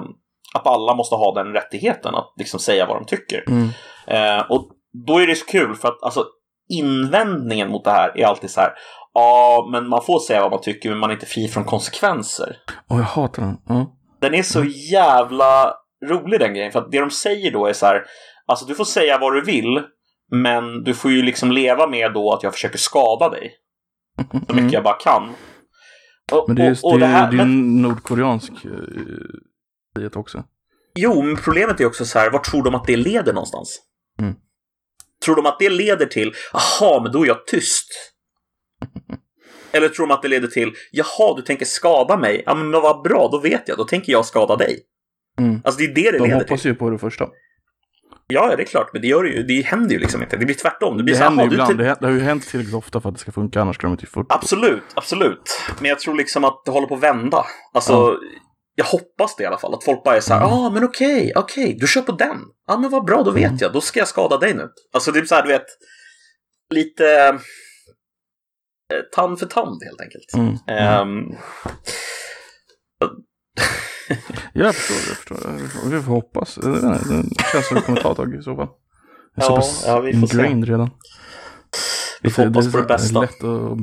att 0.53 0.67
alla 0.67 0.95
måste 0.95 1.15
ha 1.15 1.33
den 1.33 1.53
rättigheten 1.53 2.15
att 2.15 2.33
liksom 2.37 2.59
säga 2.59 2.85
vad 2.85 2.97
de 2.97 3.05
tycker. 3.05 3.43
Mm. 3.47 3.69
Eh, 4.07 4.45
och 4.51 4.69
då 5.07 5.19
är 5.19 5.27
det 5.27 5.35
så 5.35 5.45
kul 5.45 5.75
för 5.75 5.87
att 5.87 6.03
alltså, 6.03 6.25
invändningen 6.69 7.69
mot 7.71 7.83
det 7.83 7.91
här 7.91 8.17
är 8.19 8.25
alltid 8.25 8.49
så 8.49 8.61
här. 8.61 8.73
Ja, 9.13 9.69
men 9.71 9.87
man 9.89 10.01
får 10.03 10.19
säga 10.19 10.41
vad 10.41 10.51
man 10.51 10.61
tycker, 10.61 10.89
men 10.89 10.97
man 10.97 11.09
är 11.09 11.13
inte 11.13 11.25
fri 11.25 11.47
från 11.47 11.63
konsekvenser. 11.65 12.57
Och 12.89 12.97
jag 12.99 13.03
hatar 13.03 13.41
den. 13.41 13.57
Ja. 13.67 13.85
Den 14.21 14.33
är 14.33 14.43
så 14.43 14.63
jävla 14.91 15.73
rolig 16.09 16.39
den 16.39 16.53
grejen. 16.53 16.71
För 16.71 16.79
att 16.79 16.91
det 16.91 16.99
de 16.99 17.09
säger 17.11 17.51
då 17.51 17.65
är 17.65 17.73
så 17.73 17.85
här. 17.85 18.03
Alltså 18.45 18.65
du 18.65 18.75
får 18.75 18.85
säga 18.85 19.17
vad 19.17 19.33
du 19.33 19.41
vill. 19.41 19.81
Men 20.31 20.83
du 20.83 20.93
får 20.93 21.11
ju 21.11 21.21
liksom 21.21 21.51
leva 21.51 21.87
med 21.87 22.13
då 22.13 22.33
att 22.33 22.43
jag 22.43 22.53
försöker 22.53 22.77
skada 22.77 23.29
dig. 23.29 23.53
Så 24.47 24.55
mycket 24.55 24.71
jag 24.73 24.83
bara 24.83 24.97
kan. 24.97 25.29
Och, 26.31 26.43
Men 26.47 26.55
det 26.55 26.63
är 26.63 26.69
just 26.69 26.83
och, 26.83 26.91
och 26.91 26.99
det, 26.99 27.05
det 27.05 27.11
här, 27.11 27.31
det 27.31 27.35
är 27.35 27.37
men, 27.37 27.47
en 27.47 27.81
nordkoreansk 27.81 28.51
eh, 28.51 28.71
frihet 29.95 30.15
också. 30.15 30.43
jo, 30.95 31.21
men 31.21 31.35
problemet 31.35 31.79
är 31.81 31.85
också 31.85 32.05
så 32.05 32.19
här. 32.19 32.31
Vart 32.31 32.43
tror 32.43 32.63
de 32.63 32.75
att 32.75 32.85
det 32.87 32.97
leder 32.97 33.33
någonstans? 33.33 33.79
Mm. 34.19 34.35
Tror 35.25 35.35
de 35.35 35.45
att 35.45 35.59
det 35.59 35.69
leder 35.69 36.05
till, 36.05 36.33
jaha, 36.53 37.03
men 37.03 37.11
då 37.11 37.23
är 37.23 37.27
jag 37.27 37.47
tyst? 37.47 37.87
Eller 39.71 39.89
tror 39.89 40.07
de 40.07 40.13
att 40.13 40.21
det 40.21 40.27
leder 40.27 40.47
till, 40.47 40.71
jaha, 40.91 41.35
du 41.35 41.41
tänker 41.41 41.65
skada 41.65 42.17
mig? 42.17 42.43
Ja, 42.45 42.55
men 42.55 42.71
vad 42.71 43.01
bra, 43.01 43.29
då 43.31 43.39
vet 43.39 43.67
jag, 43.67 43.77
då 43.77 43.83
tänker 43.83 44.11
jag 44.11 44.25
skada 44.25 44.55
dig. 44.55 44.79
Mm. 45.39 45.61
Alltså 45.65 45.77
det 45.79 45.83
är 45.83 45.95
det 45.95 46.11
det 46.11 46.17
De 46.17 46.23
leder 46.23 46.35
hoppas 46.35 46.61
till. 46.61 46.71
ju 46.71 46.75
på 46.75 46.89
det 46.89 46.97
första. 46.97 47.27
Ja, 48.31 48.55
det 48.55 48.63
är 48.63 48.65
klart, 48.65 48.89
men 48.93 49.01
det, 49.01 49.07
gör 49.07 49.23
det, 49.23 49.29
ju, 49.29 49.43
det 49.43 49.61
händer 49.61 49.93
ju 49.93 49.99
liksom 49.99 50.21
inte. 50.23 50.37
Det 50.37 50.45
blir 50.45 50.55
tvärtom. 50.55 50.97
Det 50.97 51.03
blir 51.03 51.13
Det 51.13 51.17
så 51.17 51.23
händer 51.23 51.43
"Jaha, 51.43 51.49
ju 51.49 51.53
ibland. 51.53 51.77
Det, 51.77 51.95
det 51.99 52.05
har 52.07 52.13
ju 52.13 52.19
hänt 52.19 52.47
tillräckligt 52.47 52.75
ofta 52.75 53.01
för 53.01 53.09
att 53.09 53.15
det 53.15 53.21
ska 53.21 53.31
funka, 53.31 53.61
annars 53.61 53.75
ska 53.75 53.87
de 53.87 53.91
inte 53.93 54.05
få 54.05 54.25
Absolut, 54.29 54.83
absolut. 54.93 55.61
Men 55.79 55.89
jag 55.89 55.99
tror 55.99 56.15
liksom 56.15 56.43
att 56.43 56.61
det 56.65 56.71
håller 56.71 56.87
på 56.87 56.95
att 56.95 57.03
vända. 57.03 57.45
Alltså, 57.73 57.93
Ja. 57.93 58.17
jag 58.75 58.85
hoppas 58.85 59.35
det 59.35 59.43
i 59.43 59.45
alla 59.45 59.57
fall. 59.57 59.73
Att 59.73 59.83
folk 59.83 60.03
bara 60.03 60.15
är 60.17 60.21
så 60.21 60.33
här, 60.33 60.41
ja 60.41 60.47
Mm. 60.47 60.59
ah, 60.59 60.69
men 60.69 60.83
okej, 60.83 61.31
okej, 61.35 61.77
du 61.79 61.87
kör 61.87 62.01
på 62.01 62.11
den. 62.11 62.37
Ja, 62.67 62.77
men 62.77 62.89
vad 62.89 63.05
bra, 63.05 63.23
då 63.23 63.31
vet 63.31 63.43
Mm. 63.45 63.57
jag. 63.61 63.73
Då 63.73 63.81
ska 63.81 63.99
jag 63.99 64.07
skada 64.07 64.37
dig 64.37 64.53
nu. 64.53 64.69
Alltså, 64.93 65.11
det 65.11 65.19
är 65.19 65.25
så 65.25 65.35
här, 65.35 65.43
du 65.43 65.47
vet, 65.49 65.65
lite 66.73 67.05
eh, 68.93 68.99
tand 69.15 69.39
för 69.39 69.45
tand 69.45 69.83
helt 69.83 70.01
enkelt. 70.01 70.33
Mm. 70.33 71.25
Jag 74.53 74.75
förstår, 74.75 74.95
jag 74.95 75.17
förstår. 75.17 75.89
Vi 75.89 76.01
får 76.01 76.11
hoppas. 76.13 76.55
Det 76.55 76.81
känns 77.51 77.67
som 77.67 77.75
det 77.75 77.81
kommer 77.81 78.01
ta 78.01 78.11
ett 78.11 78.17
tag 78.17 78.35
i 78.35 78.41
så 78.41 78.55
fall. 78.55 78.67
Jag 79.35 79.43
är 79.43 79.47
så 79.47 79.51
Ja, 79.53 79.55
pass 79.55 79.83
ja, 79.87 79.99
vi 79.99 80.13
får 80.19 80.27
se. 80.27 80.37
ingrained 80.37 80.67
redan. 80.67 80.89
vi 82.21 82.29
får 82.29 82.45
hoppas 82.45 82.71
på 82.71 82.77
det 82.77 82.83
är 82.83 82.87
bästa. 82.87 83.21
lätt 83.21 83.43
att 83.43 83.77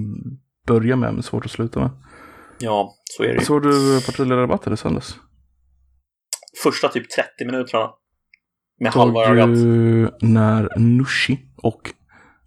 börja 0.66 0.96
med, 0.96 1.14
men 1.14 1.22
svårt 1.22 1.44
att 1.44 1.50
sluta 1.50 1.80
med. 1.80 1.90
Ja, 2.58 2.94
så 3.04 3.22
är 3.22 3.28
det 3.28 3.34
ju. 3.34 3.40
Såg 3.44 3.62
du 3.62 4.00
partiledardebatten 4.06 4.72
i 4.72 4.76
söndags? 4.76 5.16
Första 6.62 6.88
typ 6.88 7.10
30 7.10 7.28
minuterna. 7.46 7.90
Med 8.80 8.92
Såg 8.92 9.00
halva 9.02 9.24
ögat. 9.26 9.46
du 9.48 10.10
när 10.20 10.78
Nushi 10.78 11.38
och 11.56 11.90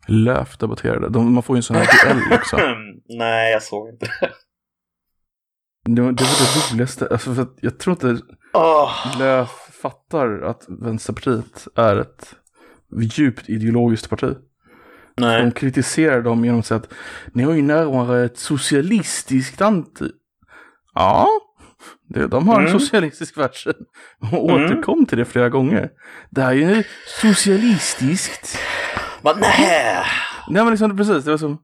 Löf 0.07 0.57
debatterade? 0.57 1.09
De, 1.09 1.34
man 1.34 1.43
får 1.43 1.55
ju 1.55 1.57
en 1.57 1.63
sån 1.63 1.76
här 1.76 2.05
duell 2.05 2.39
också. 2.39 2.57
Nej, 3.17 3.51
jag 3.51 3.63
såg 3.63 3.89
inte 3.89 4.05
det. 4.05 4.30
Det, 5.86 6.01
var- 6.01 6.11
det 6.11 6.23
var 6.23 6.69
det 6.71 6.73
roligaste. 6.73 7.07
Alltså 7.11 7.34
för 7.34 7.41
att 7.41 7.55
jag 7.61 7.77
tror 7.79 7.93
inte 7.93 8.23
Åh, 8.53 9.19
Löf 9.19 9.49
fattar 9.82 10.41
att 10.41 10.65
Vänsterpartiet 10.67 11.67
är 11.75 11.95
ett 11.97 12.36
djupt 13.17 13.49
ideologiskt 13.49 14.09
parti. 14.09 14.36
nej. 15.17 15.41
De 15.43 15.51
kritiserar 15.51 16.21
dem 16.21 16.45
genom 16.45 16.59
att 16.59 16.65
säga 16.65 16.77
att 16.79 16.93
ni 17.34 17.43
har 17.43 17.53
ju 17.53 17.61
närmare 17.61 18.25
ett 18.25 18.38
socialistiskt 18.38 19.61
anti... 19.61 20.05
Ja, 20.93 21.27
det, 22.09 22.27
de 22.27 22.47
har 22.47 22.61
en 22.61 22.67
Mm. 22.67 22.79
socialistisk 22.79 23.38
världssyn. 23.38 23.73
Och 24.32 24.49
Mm. 24.51 24.65
återkom 24.65 25.05
till 25.05 25.17
det 25.17 25.25
flera 25.25 25.49
gånger. 25.49 25.89
Det 26.29 26.41
här 26.41 26.51
är 26.51 26.55
ju 26.55 26.84
socialistiskt. 27.21 28.57
Men, 29.21 29.34
nej. 29.39 29.97
Nej 30.49 30.63
men 30.63 30.69
liksom 30.69 30.97
precis, 30.97 31.23
det 31.25 31.32
var 31.32 31.38
som... 31.38 31.57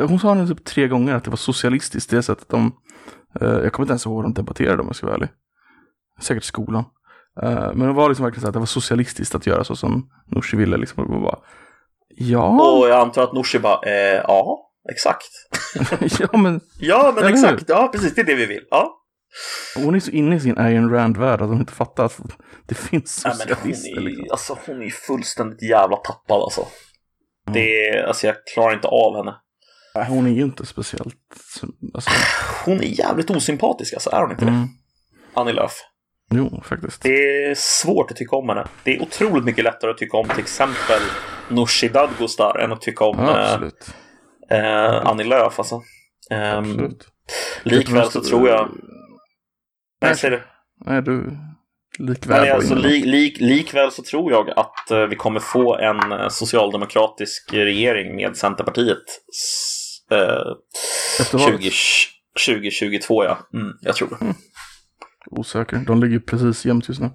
Hon 0.00 0.18
sa 0.20 0.34
nu 0.34 0.46
typ 0.46 0.64
tre 0.64 0.88
gånger 0.88 1.14
att 1.14 1.24
det 1.24 1.30
var 1.30 1.36
socialistiskt. 1.36 2.10
Det 2.10 2.22
sättet 2.22 2.48
de... 2.48 2.72
eh, 3.40 3.48
jag 3.48 3.72
kommer 3.72 3.84
inte 3.84 3.92
ens 3.92 4.06
ihåg 4.06 4.14
vad 4.14 4.24
de 4.24 4.34
debatterade 4.34 4.80
om 4.82 4.86
jag 4.86 4.96
ska 4.96 5.06
vara 5.06 5.16
ärlig. 5.16 5.28
Säkert 6.20 6.44
skolan. 6.44 6.84
Eh, 7.42 7.72
men 7.74 7.78
det 7.86 7.92
var 7.92 8.08
liksom 8.08 8.24
verkligen 8.24 8.42
så 8.42 8.48
att 8.48 8.52
det 8.52 8.58
var 8.58 8.66
socialistiskt 8.66 9.34
att 9.34 9.46
göra 9.46 9.64
så 9.64 9.76
som 9.76 10.10
Nooshi 10.26 10.56
ville. 10.56 10.76
Liksom. 10.76 11.04
Och 11.04 11.14
det 11.14 11.20
bara, 11.20 11.38
ja, 12.08 12.72
Och 12.78 12.88
jag 12.88 13.00
antar 13.00 13.22
att 13.22 13.32
Nooshi 13.32 13.58
bara, 13.58 13.80
eh, 13.90 14.22
ja, 14.26 14.70
exakt. 14.90 15.28
ja 16.20 16.38
men 16.38 16.60
Ja, 16.78 17.12
men 17.16 17.24
exakt. 17.34 17.64
Ja, 17.68 17.88
precis. 17.92 18.14
Det 18.14 18.20
är 18.20 18.24
det 18.24 18.34
vi 18.34 18.46
vill. 18.46 18.64
Ja. 18.70 18.94
hon 19.76 19.94
är 19.94 20.00
så 20.00 20.10
inne 20.10 20.36
i 20.36 20.40
sin 20.40 20.58
Ayn 20.58 20.90
Rand-värld 20.90 21.42
att 21.42 21.48
hon 21.48 21.58
inte 21.60 21.72
fattar 21.72 22.04
att 22.04 22.20
det 22.66 22.74
finns 22.74 23.22
Nej, 23.24 23.34
men 23.38 23.46
hon, 23.48 23.56
socialister. 23.56 23.96
är, 23.96 24.00
Liksom. 24.00 24.26
alltså, 24.30 24.58
hon 24.66 24.82
är 24.82 24.90
fullständigt 24.90 25.62
jävla 25.62 25.96
tappad 25.96 26.42
alltså. 26.42 26.66
Det 27.52 27.88
är, 27.88 28.02
alltså 28.04 28.26
jag 28.26 28.36
klarar 28.54 28.74
inte 28.74 28.88
av 28.88 29.16
henne. 29.16 29.34
Nej, 29.98 30.06
Hon 30.08 30.26
är 30.26 30.30
ju 30.30 30.42
inte 30.42 30.66
speciellt... 30.66 31.16
Alltså, 31.94 32.10
Hon 32.64 32.76
är 32.76 33.00
jävligt 33.00 33.30
osympatisk 33.30 33.94
alltså, 33.94 34.10
är 34.10 34.20
hon 34.20 34.30
inte 34.30 34.44
det? 34.44 34.50
mm, 34.50 34.68
Annie 35.34 35.52
Lööf. 35.52 35.72
jo, 36.34 36.62
faktiskt. 36.64 37.02
Det 37.02 37.44
är 37.44 37.54
svårt 37.54 38.10
att 38.10 38.16
tycka 38.16 38.36
om 38.36 38.48
henne. 38.48 38.64
Det 38.84 38.96
är 38.96 39.02
otroligt 39.02 39.44
mycket 39.44 39.64
lättare 39.64 39.90
att 39.90 39.98
tycka 39.98 40.16
om 40.16 40.28
till 40.28 40.38
exempel 40.38 41.00
Nooshi 41.48 41.88
Dadgostar 41.88 42.58
än 42.58 42.72
att 42.72 42.80
tycka 42.80 43.04
om 43.04 43.18
Ja, 43.18 43.60
eh, 44.50 44.58
eh, 44.58 45.06
Annie 45.06 45.24
Lööf 45.24 45.58
alltså. 45.58 45.82
Ehm, 46.30 46.58
absolut. 46.58 47.08
likväl 47.62 48.10
så 48.10 48.20
tror 48.22 48.48
jag... 48.48 48.68
Nej, 50.00 50.16
säg 50.16 50.30
det. 50.30 50.42
Nej, 50.86 51.02
du... 51.02 51.38
Likväl. 51.98 52.40
Nej, 52.40 52.50
alltså, 52.50 52.74
li, 52.74 53.02
lik, 53.02 53.40
likväl 53.40 53.90
så 53.90 54.02
tror 54.02 54.32
jag 54.32 54.50
att 54.50 54.90
eh, 54.90 55.02
vi 55.06 55.16
kommer 55.16 55.40
få 55.40 55.76
en 55.76 56.12
eh, 56.12 56.28
socialdemokratisk 56.28 57.54
regering 57.54 58.16
med 58.16 58.36
Centerpartiet 58.36 59.04
eh, 60.10 60.54
Efter 61.20 61.38
valet. 61.38 61.62
20, 61.62 62.70
2022. 62.70 63.24
Ja, 63.24 63.38
mm, 63.54 63.72
jag 63.80 63.96
tror 63.96 64.08
det. 64.08 64.34
Osäker. 65.30 65.76
De 65.86 66.02
ligger 66.02 66.18
precis 66.18 66.66
jämnt 66.66 66.88
just 66.88 67.00
nu. 67.00 67.06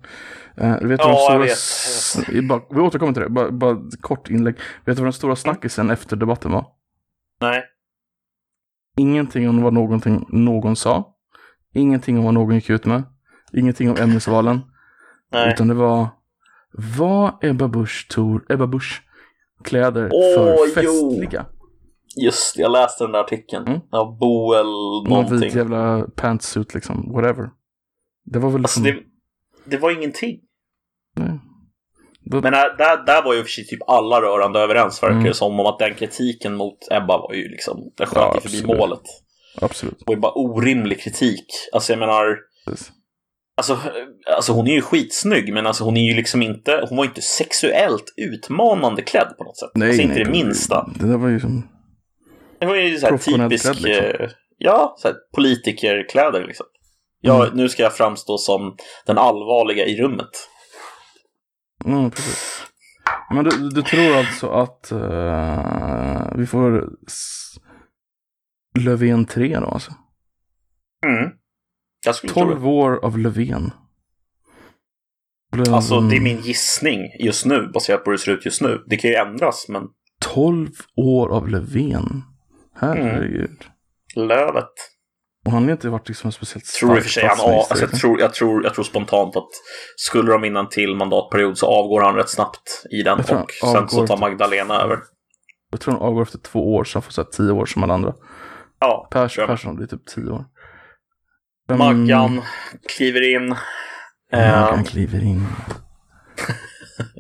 Uh, 0.61 0.87
vet 0.87 0.99
Ja, 0.99 1.29
de 1.37 1.47
jag 1.47 1.57
stora... 1.57 2.25
vet. 2.25 2.47
bara, 2.47 2.61
vi 2.69 2.79
återkommer 2.79 3.13
till 3.13 3.21
det. 3.21 3.29
Bara, 3.29 3.51
bara 3.51 3.77
kort 4.01 4.29
inlägg. 4.29 4.55
Vet 4.55 4.95
du 4.95 5.01
vad 5.01 5.05
den 5.05 5.13
stora 5.13 5.35
snackisen 5.35 5.89
efter 5.89 6.15
debatten 6.15 6.51
var? 6.51 6.65
Nej. 7.41 7.63
Ingenting 8.97 9.49
om 9.49 9.61
vad 9.61 9.73
någonting 9.73 10.25
någon 10.29 10.75
sa. 10.75 11.15
Ingenting 11.73 12.17
om 12.17 12.23
vad 12.23 12.33
någon 12.33 12.55
gick 12.55 12.69
ut 12.69 12.85
med. 12.85 13.03
Ingenting 13.53 13.89
om 13.89 13.97
ämnesvalen. 13.97 14.61
Nej. 15.31 15.53
Utan 15.53 15.67
det 15.67 15.73
var 15.73 16.07
Var 16.71 17.37
Ebba 17.41 17.67
Busch 17.67 18.07
Ebba 18.49 18.67
Busch 18.67 19.01
kläder 19.63 20.09
Åh, 20.13 20.67
för 20.73 20.83
jo. 20.83 21.23
Just 22.21 22.55
det, 22.55 22.61
jag 22.61 22.71
läste 22.71 23.03
den 23.03 23.11
där 23.11 23.19
artikeln. 23.19 23.67
Mm. 23.67 23.79
Av 23.91 24.17
Boel 24.17 24.65
Någon 24.65 25.09
någonting. 25.09 25.39
vit 25.39 25.55
jävla 25.55 26.07
pantsuit 26.15 26.73
liksom, 26.73 27.11
whatever. 27.13 27.49
Det 28.25 28.39
var 28.39 28.49
väl 28.49 28.61
Alltså 28.61 28.79
liksom... 28.81 29.03
det, 29.65 29.71
det 29.71 29.77
var 29.77 29.91
ingenting. 29.91 30.39
nej. 31.15 31.39
Men 32.25 32.41
där, 32.41 32.77
där, 32.77 33.05
där 33.05 33.23
var 33.23 33.33
ju 33.33 33.41
för 33.41 33.49
sig 33.49 33.65
typ 33.65 33.79
alla 33.87 34.21
rörande 34.21 34.59
överens 34.59 35.03
verkar 35.03 35.11
Mm. 35.15 35.23
det 35.23 35.33
som 35.33 35.59
om 35.59 35.65
att 35.65 35.79
den 35.79 35.93
kritiken 35.93 36.55
mot 36.55 36.77
Ebba 36.91 37.17
var 37.17 37.33
ju 37.33 37.47
liksom, 37.49 37.91
den 37.97 38.07
sköt 38.07 38.17
Ja, 38.17 38.39
förbi 38.41 38.63
målet. 38.65 39.01
Absolut. 39.61 39.99
Det 39.99 40.03
var 40.07 40.13
ju 40.15 40.19
bara 40.21 40.31
orimlig 40.33 41.01
kritik. 41.01 41.45
Alltså 41.73 41.91
jag 41.93 41.99
menar, 41.99 42.37
Precis. 42.67 42.91
Alltså, 43.57 43.77
alltså 44.35 44.53
hon 44.53 44.67
är 44.67 44.71
ju 44.73 44.81
skitsnygg, 44.81 45.53
men 45.53 45.67
alltså 45.67 45.83
hon 45.83 45.97
är 45.97 46.09
ju 46.09 46.15
liksom 46.15 46.41
inte, 46.41 46.85
hon 46.89 46.97
var 46.97 47.03
ju 47.03 47.09
inte 47.09 47.21
sexuellt 47.21 48.13
utmanande 48.17 49.01
klädd 49.01 49.33
på 49.37 49.43
något 49.43 49.57
sätt. 49.57 49.71
Nej, 49.75 49.87
alltså 49.89 50.01
nej, 50.01 50.05
inte 50.09 50.19
det 50.19 50.25
det- 50.39 50.45
minsta. 50.45 50.89
Det 50.99 51.07
där 51.07 51.17
var 51.17 51.29
ju 51.29 51.39
som... 51.39 51.67
Det 52.63 52.69
var 52.69 52.75
ju 52.75 52.97
så 52.97 53.05
här 53.07 53.17
typisk, 53.17 53.63
klädd, 53.63 53.81
liksom. 53.81 54.21
eh, 54.25 54.29
ja, 54.57 54.95
så 54.97 55.07
här 55.07 55.17
politikerkläder 55.35 56.45
liksom. 56.47 56.65
Ja, 57.21 57.43
Mm. 57.45 57.57
nu 57.57 57.69
ska 57.69 57.83
jag 57.83 57.93
framstå 57.95 58.37
som 58.37 58.75
den 59.05 59.17
allvarliga 59.17 59.85
i 59.85 60.01
rummet. 60.01 60.29
Ja, 61.85 62.09
precis. 62.09 62.63
Men 63.33 63.43
du, 63.43 63.69
du 63.69 63.81
tror 63.81 64.15
alltså 64.17 64.49
att 64.49 64.91
eh, 64.91 66.37
vi 66.37 66.45
får 66.47 66.89
Löfven 68.79 69.25
3 69.25 69.59
då 69.59 69.65
alltså. 69.67 69.91
Mm. 71.05 71.29
Jag 72.05 72.15
skulle 72.15 72.33
tro 72.33 72.41
12 72.43 72.61
det. 72.61 72.67
år 72.67 73.05
av 73.05 73.17
Löfven. 73.17 73.71
Blev- 75.51 75.73
Alltså, 75.73 75.99
det 76.01 76.15
är 76.15 76.21
min 76.21 76.41
gissning 76.41 76.99
just 77.19 77.45
nu, 77.45 77.67
baserat 77.73 78.03
på 78.03 78.11
hur 78.11 78.17
det 78.17 78.23
ser 78.23 78.31
ut 78.31 78.45
just 78.45 78.61
nu. 78.61 78.83
Det 78.87 78.97
kan 78.97 79.09
ju 79.11 79.15
ändras, 79.15 79.65
men 79.69 79.83
12 80.21 80.69
år 80.95 81.29
av 81.35 81.47
Löfven. 81.49 82.23
Herregud. 82.87 83.65
Lövet. 84.15 84.71
Och 85.45 85.51
han 85.51 85.63
har 85.63 85.71
inte 85.71 85.89
varit 85.89 86.07
liksom 86.07 86.27
en 86.27 86.31
speciellt 86.31 86.65
Tror 86.65 86.97
i 86.97 87.01
för 87.01 87.09
sig 87.09 87.23
han 87.23 87.31
alltså, 87.31 87.49
jag, 87.69 87.79
liksom. 87.81 87.99
tror, 87.99 88.19
jag, 88.19 88.33
tror, 88.33 88.63
jag 88.63 88.73
tror 88.73 88.83
spontant 88.83 89.35
att 89.35 89.49
skulle 89.95 90.31
de 90.31 90.41
vinna 90.41 90.59
en 90.59 90.69
till 90.69 90.95
mandatperiod 90.95 91.57
så 91.57 91.67
avgår 91.67 92.01
han 92.01 92.15
rätt 92.15 92.29
snabbt 92.29 92.83
i 92.91 93.03
den 93.03 93.19
och 93.19 93.51
sen 93.71 93.89
så 93.89 94.07
tar 94.07 94.17
Magdalena 94.17 94.81
över. 94.81 94.99
Jag 95.71 95.81
tror 95.81 95.93
han 95.93 96.01
avgår 96.03 96.21
efter 96.21 96.37
två 96.37 96.75
år, 96.75 96.83
så 96.83 96.97
han 96.97 97.03
får 97.03 97.11
säga 97.11 97.25
tio 97.25 97.51
år 97.51 97.65
som 97.65 97.83
alla 97.83 97.93
andra. 97.93 98.13
Ja, 98.79 99.07
Pers. 99.11 99.35
Persson 99.35 99.75
blir 99.75 99.87
typ 99.87 100.05
tio 100.05 100.29
år. 100.31 100.45
Vem- 101.67 101.77
Maggan 101.77 102.41
kliver 102.97 103.35
in. 103.35 103.55
Maggan 104.31 104.83
kliver 104.83 105.23
in. 105.23 105.47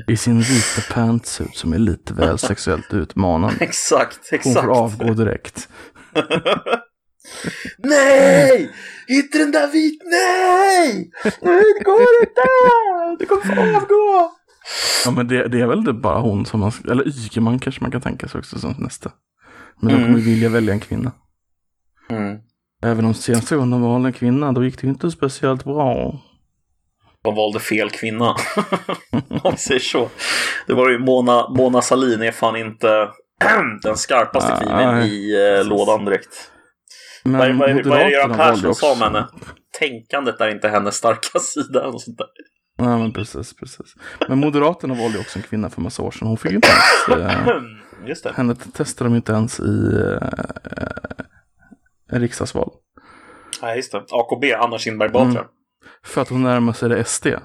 I 0.07 0.17
sin 0.17 0.39
vita 0.39 0.81
pantsuit 0.93 1.55
som 1.55 1.73
är 1.73 1.77
lite 1.79 2.13
väl 2.13 2.37
sexuellt 2.37 2.93
utmanande. 2.93 3.55
exakt, 3.59 4.19
Hon 4.29 4.39
exakt. 4.39 4.65
får 4.65 4.77
avgå 4.77 5.13
direkt. 5.13 5.69
Nej! 7.77 8.69
Inte 9.07 9.37
den 9.37 9.51
där 9.51 9.71
vit... 9.71 10.01
Nej! 10.05 11.11
Det 11.23 11.83
går 11.83 12.01
inte! 12.21 12.41
Du 13.19 13.25
kommer 13.25 13.55
få 13.55 13.61
avgå! 13.77 14.31
Ja 15.05 15.11
men 15.11 15.27
det, 15.27 15.47
det 15.47 15.61
är 15.61 15.67
väl 15.67 15.83
det 15.83 15.93
bara 15.93 16.19
hon 16.19 16.45
som 16.45 16.59
man, 16.59 16.71
eller 16.91 17.07
Ygeman 17.07 17.59
kanske 17.59 17.81
man 17.81 17.91
kan 17.91 18.01
tänka 18.01 18.27
sig 18.27 18.39
också 18.39 18.59
som 18.59 18.75
nästa. 18.77 19.11
Men 19.81 19.89
de 19.89 19.95
Mm. 19.95 20.05
kommer 20.07 20.19
ju 20.19 20.25
vilja 20.25 20.49
välja 20.49 20.73
en 20.73 20.79
kvinna. 20.79 21.11
Mm. 22.09 22.37
Även 22.83 23.05
om 23.05 23.13
senaste 23.13 23.55
gången 23.55 23.71
de 23.71 23.81
valde 23.81 24.09
en 24.09 24.13
kvinna, 24.13 24.51
då 24.51 24.63
gick 24.63 24.81
det 24.81 24.83
ju 24.87 24.89
inte 24.89 25.11
speciellt 25.11 25.63
bra. 25.63 26.21
De 27.23 27.35
valde 27.35 27.59
fel 27.59 27.89
kvinna. 27.89 28.25
Om 29.43 29.51
vi 29.51 29.57
säger 29.57 29.79
så. 29.79 30.09
Det 30.67 30.73
var 30.73 30.89
ju 30.89 30.99
Mona, 30.99 31.49
Mona 31.49 31.81
Sahlin 31.81 32.21
är 32.21 32.31
fan 32.31 32.55
inte 32.55 33.09
den 33.83 33.97
skarpaste 33.97 34.63
kniven 34.63 34.95
Nej, 34.95 35.09
i 35.09 35.57
eh, 35.59 35.65
lådan 35.65 36.05
direkt. 36.05 36.51
Men 37.23 37.57
Vad, 37.59 37.69
vad, 37.75 37.85
vad 37.85 37.99
är 37.99 38.05
det 38.05 38.11
Göran 38.11 38.37
Persson 38.37 38.75
sa 38.75 38.91
om 38.93 39.01
henne? 39.01 39.27
Tänkandet 39.79 40.41
är 40.41 40.49
inte 40.49 40.67
hennes 40.69 40.95
starka 40.95 41.39
sida. 41.39 41.87
Och 41.87 42.01
sånt 42.01 42.17
där. 42.17 42.27
Ja 42.77 42.97
men 42.97 43.13
precis, 43.13 43.55
precis. 43.55 43.93
Men 44.27 44.37
Moderaterna 44.39 44.93
valde 44.93 45.17
ju 45.17 45.21
också 45.21 45.39
en 45.39 45.43
kvinna 45.43 45.69
för 45.69 45.81
massa 45.81 46.03
år 46.03 46.11
sedan. 46.11 46.27
Hon 46.27 46.37
fick 46.37 46.51
ju 46.51 46.55
inte 46.55 46.67
ens, 47.07 47.21
eh, 47.47 47.47
Just 48.05 48.23
det. 48.23 48.33
henne 48.35 48.55
testade 48.55 49.09
de 49.09 49.15
inte 49.15 49.31
ens 49.31 49.59
i 49.59 49.91
eh, 49.95 50.27
en 52.11 52.21
riksdagsval. 52.21 52.71
Nej, 53.61 53.75
just 53.77 53.91
det. 53.91 54.03
AKB, 54.11 54.43
Anna 54.59 54.77
Kinberg 54.77 55.09
Batra. 55.09 55.29
Mm. 55.29 55.45
För 56.05 56.21
att 56.21 56.29
hon 56.29 56.43
närmar 56.43 56.73
sig 56.73 56.89
det 56.89 57.03
SD. 57.05 57.27
Mm. 57.27 57.41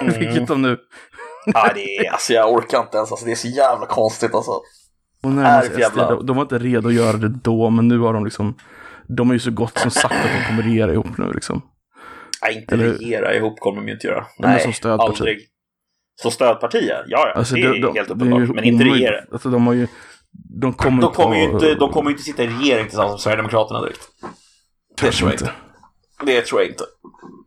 Vilket 0.18 0.48
de 0.48 0.62
nu, 0.62 0.78
Nej, 1.46 1.70
det 1.74 1.96
är, 2.06 2.12
alltså 2.12 2.32
jag 2.32 2.52
orkar 2.52 2.80
inte 2.80 2.96
ens. 2.96 3.10
Alltså, 3.10 3.26
det 3.26 3.32
är 3.32 3.36
så 3.36 3.48
jävla 3.48 3.86
konstigt 3.86 4.34
alltså. 4.34 4.52
hon 5.22 5.36
närmar 5.36 5.58
Är 5.62 5.62
sig 5.62 5.82
SD. 5.84 5.96
De, 5.96 6.26
de 6.26 6.36
var 6.36 6.42
inte 6.42 6.58
redo 6.58 6.88
att 6.88 6.94
göra 6.94 7.16
det 7.16 7.28
då, 7.28 7.70
men 7.70 7.88
nu 7.88 7.98
har 7.98 8.12
de 8.14 8.24
liksom, 8.24 8.54
de 9.16 9.26
har 9.28 9.34
ju 9.34 9.40
så 9.40 9.50
gott 9.50 9.78
som 9.78 9.90
sagt 9.90 10.14
att 10.14 10.30
de 10.40 10.44
kommer 10.48 10.62
regera 10.62 10.92
ihop 10.92 11.18
nu 11.18 11.32
liksom. 11.32 11.62
Nej, 12.42 12.54
inte 12.60 12.74
Eller- 12.74 12.92
regera 12.92 13.34
ihop 13.34 13.60
kommer 13.60 13.80
de 13.80 13.86
ju 13.88 13.94
inte 13.94 14.06
göra. 14.06 14.26
Nej, 14.38 14.60
som 14.60 14.72
stödparti. 14.72 15.10
aldrig. 15.20 15.38
Som 16.22 16.30
stödparti, 16.30 16.86
ja. 16.88 16.94
Ja, 17.06 17.28
ja. 17.28 17.32
Alltså, 17.34 17.54
det 17.54 17.60
är 17.60 17.72
helt 17.72 17.94
det 18.08 18.14
uppenbart. 18.14 18.40
ju 18.40 18.46
Men 18.46 18.64
inte 18.64 18.84
regera. 18.84 19.20
Alltså 19.32 19.48
de 19.50 19.66
har 19.66 19.74
ju, 19.74 19.86
de 20.60 20.72
kommer 20.72 21.02
De 21.02 21.12
kommer, 21.12 21.36
ju 21.36 21.46
ta- 21.46 21.52
inte, 21.52 21.74
de 21.74 21.92
kommer 21.92 22.10
ju 22.10 22.14
inte 22.14 22.24
sitta 22.24 22.42
i 22.44 22.46
regering 22.46 22.86
tillsammans 22.86 23.12
med 23.12 23.20
Sverigedemokraterna 23.20 23.80
direkt. 23.80 24.00
Det 24.20 25.00
Kanske 25.00 25.18
tror 25.20 25.30
jag 25.30 25.34
inte. 25.40 25.52
Det 26.22 26.42
tror 26.42 26.60
jag 26.60 26.70
inte. 26.70 26.84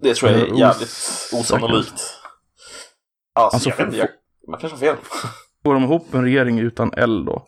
Det 0.01 0.15
tror 0.15 0.31
jag 0.31 0.41
är 0.41 0.45
är 0.45 0.59
jävligt 0.59 1.29
osannolikt. 1.33 1.91
Alltså, 1.91 3.55
Alltså, 3.55 3.69
jag 3.69 3.77
vet 3.77 3.85
inte. 3.85 3.97
Jag, 3.97 4.09
man 4.47 4.59
kanske 4.59 4.75
har 4.75 4.93
fel. 4.93 5.03
Får 5.63 5.73
de 5.73 5.83
ihop 5.83 6.13
en 6.13 6.23
regering 6.23 6.59
utan 6.59 6.93
L 6.97 7.25
då? 7.25 7.47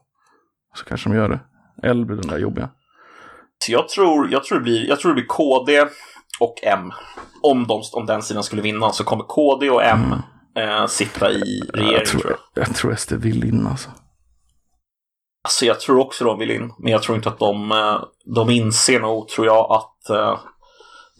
Så 0.76 0.86
kanske 0.86 1.10
de 1.10 1.16
gör 1.16 1.30
det. 1.30 1.40
L 1.84 2.06
blir 2.06 2.18
den 2.18 2.28
där 2.28 2.38
jobbiga. 2.38 2.70
Så 3.66 3.72
jag 3.72 3.90
tror, 3.90 4.32
jag 4.32 4.44
tror, 4.44 4.58
det, 4.58 4.64
blir, 4.64 4.90
jag 4.90 5.00
tror 5.00 5.12
det 5.12 5.16
blir 5.16 5.26
KD 5.28 5.86
och 6.40 6.56
M. 6.64 6.92
Om, 7.42 7.68
de, 7.68 7.82
om 7.94 8.06
den 8.06 8.22
sidan 8.22 8.44
skulle 8.44 8.62
vinna 8.62 8.92
så 8.92 9.04
kommer 9.04 9.24
KD 9.24 9.70
och 9.70 9.84
M 9.84 10.16
eh, 10.58 10.88
sitta 10.88 11.32
i 11.32 11.62
regering 11.74 11.94
jag, 11.94 12.06
tror 12.06 12.22
tror, 12.22 12.38
jag. 12.54 12.68
jag 12.68 12.76
tror 12.76 12.96
SD 12.96 13.14
vill 13.14 13.44
in 13.44 13.68
alltså. 13.68 13.90
Alltså 15.44 15.66
jag 15.66 15.80
tror 15.80 16.00
också 16.00 16.24
de 16.26 16.40
vill 16.40 16.52
in. 16.52 16.74
Men 16.80 16.92
jag 16.92 17.04
tror 17.04 17.16
inte 17.16 17.30
att 17.30 17.40
de, 17.40 17.72
eh, 17.72 18.04
de 18.36 18.50
inser 18.50 19.00
nog, 19.00 19.28
tror 19.28 19.48
jag, 19.48 19.72
att 19.72 20.10
eh, 20.10 20.40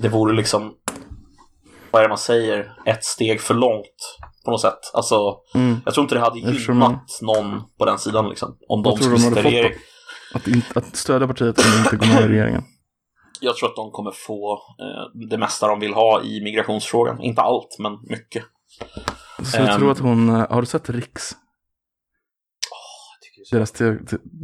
det 0.02 0.10
vore 0.10 0.34
liksom, 0.36 0.74
vad 1.92 2.00
är 2.00 2.04
det 2.04 2.10
man 2.10 2.18
säger, 2.18 2.74
ett 2.86 3.04
steg 3.04 3.42
för 3.42 3.54
långt 3.54 4.18
på 4.46 4.52
något 4.52 4.62
sätt. 4.62 4.80
Alltså, 4.94 5.38
Mm. 5.56 5.76
jag 5.86 5.94
tror 5.94 6.04
inte 6.04 6.16
det 6.16 6.22
hade 6.22 6.40
gynnat 6.40 7.20
någon 7.22 7.62
på 7.78 7.86
den 7.86 8.00
sidan 8.00 8.30
liksom. 8.30 8.58
Om 8.68 8.84
de 8.84 8.98
skulle 8.98 9.16
de 9.16 9.20
sitta 9.20 9.40
i 9.40 9.44
regering. 9.44 9.74
Att, 10.34 10.48
in, 10.48 10.62
att 10.76 10.96
stödja 10.96 11.28
partiet 11.28 11.60
som 11.60 11.84
inte 11.84 11.96
går 11.98 12.08
med 12.14 12.24
i 12.24 12.28
regeringen. 12.28 12.64
Jag 13.44 13.56
tror 13.58 13.70
att 13.70 13.76
de 13.76 13.92
kommer 13.92 14.12
få 14.12 14.54
eh, 14.54 15.28
det 15.30 15.38
mesta 15.38 15.68
de 15.68 15.80
vill 15.80 15.94
ha 15.94 16.22
i 16.24 16.44
migrationsfrågan. 16.44 17.22
Inte 17.22 17.42
allt, 17.42 17.76
men 17.80 17.92
mycket. 18.10 18.44
Så 19.44 19.58
jag 19.58 19.70
Ehm. 19.70 19.80
tror 19.80 19.92
att 19.92 20.00
hon, 20.00 20.30
eh, 20.30 20.46
har 20.52 20.62
du 20.62 20.66
sett 20.68 20.90
Riks? 20.90 21.32
Deras, 23.52 23.72
te, 23.72 23.98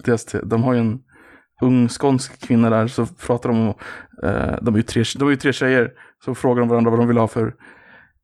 deras 0.06 0.26
te, 0.26 0.40
de 0.42 0.64
har 0.64 0.74
ju 0.74 0.80
en 0.80 1.00
ung 1.62 1.90
skånsk 1.90 2.48
kvinna 2.48 2.70
där, 2.70 2.88
så 2.88 3.06
pratar 3.06 3.50
de 3.50 3.60
om, 3.60 3.74
eh, 4.24 4.56
de, 4.62 4.74
är 4.74 4.78
ju 4.78 4.84
tre, 4.84 5.04
de 5.20 5.28
är 5.28 5.32
ju 5.32 5.38
tre 5.38 5.54
tjejer, 5.54 5.92
så 6.26 6.36
frågar 6.36 6.60
de 6.60 6.70
varandra 6.70 6.92
vad 6.92 7.00
de 7.00 7.08
vill 7.08 7.18
ha 7.18 7.28
för 7.28 7.54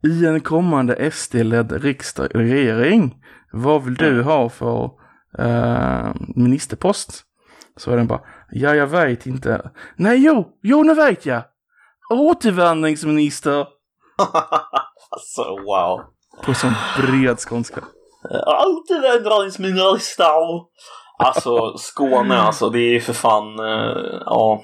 i 0.04 0.26
en 0.26 0.42
kommande 0.42 1.12
SD-ledd 1.12 1.72
riksdagsregering, 1.72 3.16
vad 3.52 3.84
vill 3.84 3.96
du 3.96 4.24
ha 4.24 4.50
för 4.50 4.90
eh, 5.40 6.14
ministerpost? 6.36 7.24
Så 7.78 7.92
är 7.92 7.98
den 7.98 8.08
bara, 8.08 8.22
ja 8.52 8.76
jag 8.76 8.88
vet 8.88 9.26
inte. 9.26 9.72
Nej 9.96 10.26
jo, 10.26 10.48
jo 10.64 10.84
nu 10.84 10.94
vet 10.94 11.26
jag. 11.26 11.44
Återvandringsminister. 12.10 13.60
alltså, 15.10 15.42
wow. 15.42 16.02
På 16.46 16.54
sån 16.54 16.74
bred 16.98 17.40
skånska. 17.40 17.82
Återvandringsminister. 18.66 20.62
Alltså, 21.24 21.78
Skåne 21.78 22.38
alltså, 22.38 22.70
det 22.70 22.80
är 22.80 22.92
ju 22.92 23.00
för 23.00 23.14
fan, 23.14 23.60
eh, 23.60 24.22
ja, 24.26 24.64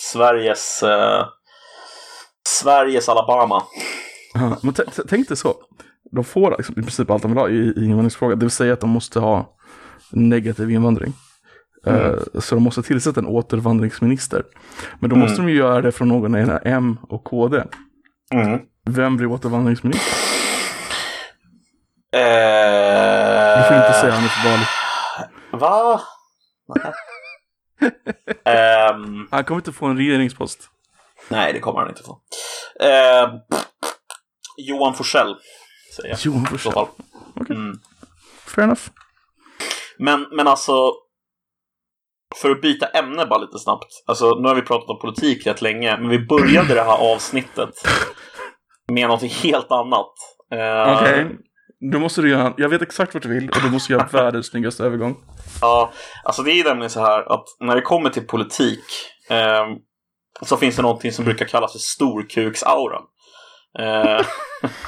Sveriges, 0.00 0.82
eh, 0.82 1.26
Sveriges 2.48 3.08
Alabama. 3.08 3.62
Men 4.62 4.74
tänk 5.08 5.28
dig 5.28 5.36
så. 5.36 5.54
De 6.12 6.24
får 6.24 6.54
liksom 6.58 6.74
i 6.78 6.82
princip 6.82 7.10
allt 7.10 7.22
de 7.22 7.30
vill 7.30 7.38
ha 7.38 7.48
i, 7.48 7.72
i 7.76 7.84
invandringsfrågan. 7.84 8.38
Det 8.38 8.44
vill 8.44 8.50
säga 8.50 8.72
att 8.72 8.80
de 8.80 8.90
måste 8.90 9.20
ha 9.20 9.56
negativ 10.10 10.70
invandring. 10.70 11.12
Eh, 11.86 12.40
så 12.40 12.54
de 12.54 12.64
måste 12.64 12.82
tillsätta 12.82 13.20
en 13.20 13.26
återvandringsminister. 13.26 14.42
Men 14.98 15.10
då 15.10 15.16
måste 15.16 15.42
de 15.42 15.48
ju 15.48 15.56
göra 15.56 15.82
det 15.82 15.92
från 15.92 16.08
någon 16.08 16.36
i 16.36 16.58
M 16.64 16.98
och 17.08 17.24
KD. 17.24 17.62
Mm. 18.34 18.60
Vem 18.90 19.16
blir 19.16 19.26
återvandringsminister? 19.26 20.12
Eh, 22.14 23.58
Du 23.58 23.64
får 23.68 23.76
inte 23.76 23.92
säga 23.92 24.12
Hanif 24.12 24.44
Bali. 24.44 24.64
Va? 25.58 26.00
Ehm, 28.44 29.28
Han 29.30 29.44
kommer 29.44 29.60
inte 29.60 29.72
få 29.72 29.86
en 29.86 29.96
regeringspost. 29.96 30.70
nej, 31.28 31.52
det 31.52 31.60
kommer 31.60 31.80
han 31.80 31.88
inte 31.88 32.02
få. 32.02 32.20
Ehm, 32.80 33.30
Johan 34.56 34.94
Forsell, 34.94 35.36
säger 35.96 36.08
jag. 36.08 36.18
Johan 36.20 36.58
fall. 36.58 36.88
Okej. 37.40 37.56
Mm. 37.56 37.78
Fair 38.46 38.64
enough. 38.64 38.82
Men, 39.98 40.26
men 40.32 40.48
alltså, 40.48 40.92
för 42.36 42.50
att 42.50 42.60
byta 42.60 42.86
ämne 42.86 43.26
bara 43.26 43.38
lite 43.38 43.58
snabbt. 43.58 43.86
Alltså, 44.06 44.34
nu 44.34 44.48
har 44.48 44.54
vi 44.54 44.62
pratat 44.62 44.88
om 44.90 44.98
politik 44.98 45.46
rätt 45.46 45.62
länge, 45.62 45.96
men 45.96 46.08
vi 46.08 46.18
började 46.18 46.74
det 46.74 46.82
här 46.82 47.12
avsnittet 47.14 47.70
med 48.92 49.08
något 49.08 49.22
helt 49.22 49.70
annat. 49.70 50.12
Eh, 50.52 50.96
Okej. 50.96 51.36
Då 51.92 51.98
måste 51.98 52.22
du 52.22 52.30
göra, 52.30 52.54
jag 52.56 52.68
vet 52.68 52.82
exakt 52.82 53.14
vart 53.14 53.22
du 53.22 53.28
vill 53.28 53.48
och 53.50 53.62
du 53.62 53.70
måste 53.70 53.92
göra 53.92 54.06
världens 54.12 54.46
snyggaste 54.46 54.84
övergång. 54.84 55.16
Ja, 55.60 55.92
alltså 56.24 56.42
det 56.42 56.52
är 56.52 56.64
nämligen 56.64 56.90
så 56.90 57.00
här 57.00 57.32
att 57.32 57.44
när 57.60 57.74
det 57.74 57.80
kommer 57.82 58.10
till 58.10 58.26
politik 58.26 58.84
eh, 59.30 59.64
så 60.42 60.56
finns 60.56 60.76
det 60.76 60.82
någonting 60.82 61.12
som 61.12 61.24
brukar 61.24 61.46
kallas 61.46 61.72
för 61.72 61.78
storkuksaura. 61.78 62.96
Eh, 63.78 63.84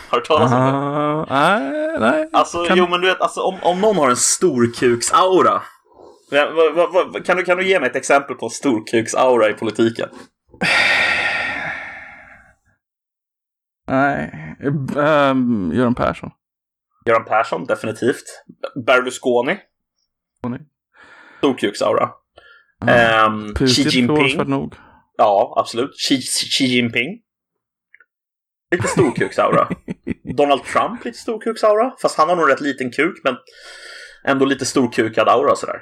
har 0.09 0.21
du 0.21 0.25
talas 0.27 0.53
om 0.53 0.59
det? 0.59 1.35
Ah, 1.35 1.59
nej, 1.59 1.97
nej. 2.01 2.29
Alltså, 2.33 2.65
Kan- 2.65 2.79
jo 2.79 2.87
men 2.89 3.01
du 3.01 3.07
vet, 3.07 3.21
alltså, 3.21 3.41
om, 3.41 3.59
om 3.63 3.81
någon 3.81 3.97
har 3.97 4.11
en 4.11 4.17
storkuksaura. 4.17 5.63
Kan, 7.25 7.37
du, 7.37 7.43
kan 7.45 7.57
du 7.57 7.69
ge 7.69 7.81
mig 7.81 7.91
ett 7.91 7.97
exempel 7.97 8.37
på 8.37 8.47
en 8.47 8.51
storkuksaura 8.51 9.49
i 9.49 9.53
politiken? 9.53 10.09
Nej. 13.89 14.57
Um, 14.97 15.73
Göran 15.75 15.95
Persson. 15.95 16.31
Göran 17.09 17.25
Persson, 17.25 17.67
definitivt. 17.67 18.45
Berlusconi. 18.87 19.59
Storkuksaura. 21.39 22.11
Ja. 22.87 23.27
Um, 23.27 23.55
Xi 23.55 23.83
Jinping. 23.83 24.49
nog. 24.49 24.75
Ja, 25.17 25.55
absolut. 25.57 25.91
Xi, 25.97 26.21
Xi 26.21 26.65
Jinping. 26.65 27.21
Lite 28.71 28.89
storkuksaura. 28.89 29.69
Donald 30.37 30.65
Trump, 30.65 31.05
lite 31.05 31.19
storkuksaura. 31.19 31.93
Fast 32.03 32.19
han 32.19 32.29
har 32.29 32.37
nog 32.37 32.49
rätt 32.51 32.61
liten 32.61 32.91
kuk, 32.91 33.21
men 33.25 33.37
ändå 34.25 34.45
lite 34.45 34.67
storkukad 34.67 35.29
aura 35.29 35.57
sådär. 35.57 35.81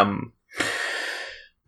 Um, 0.00 0.32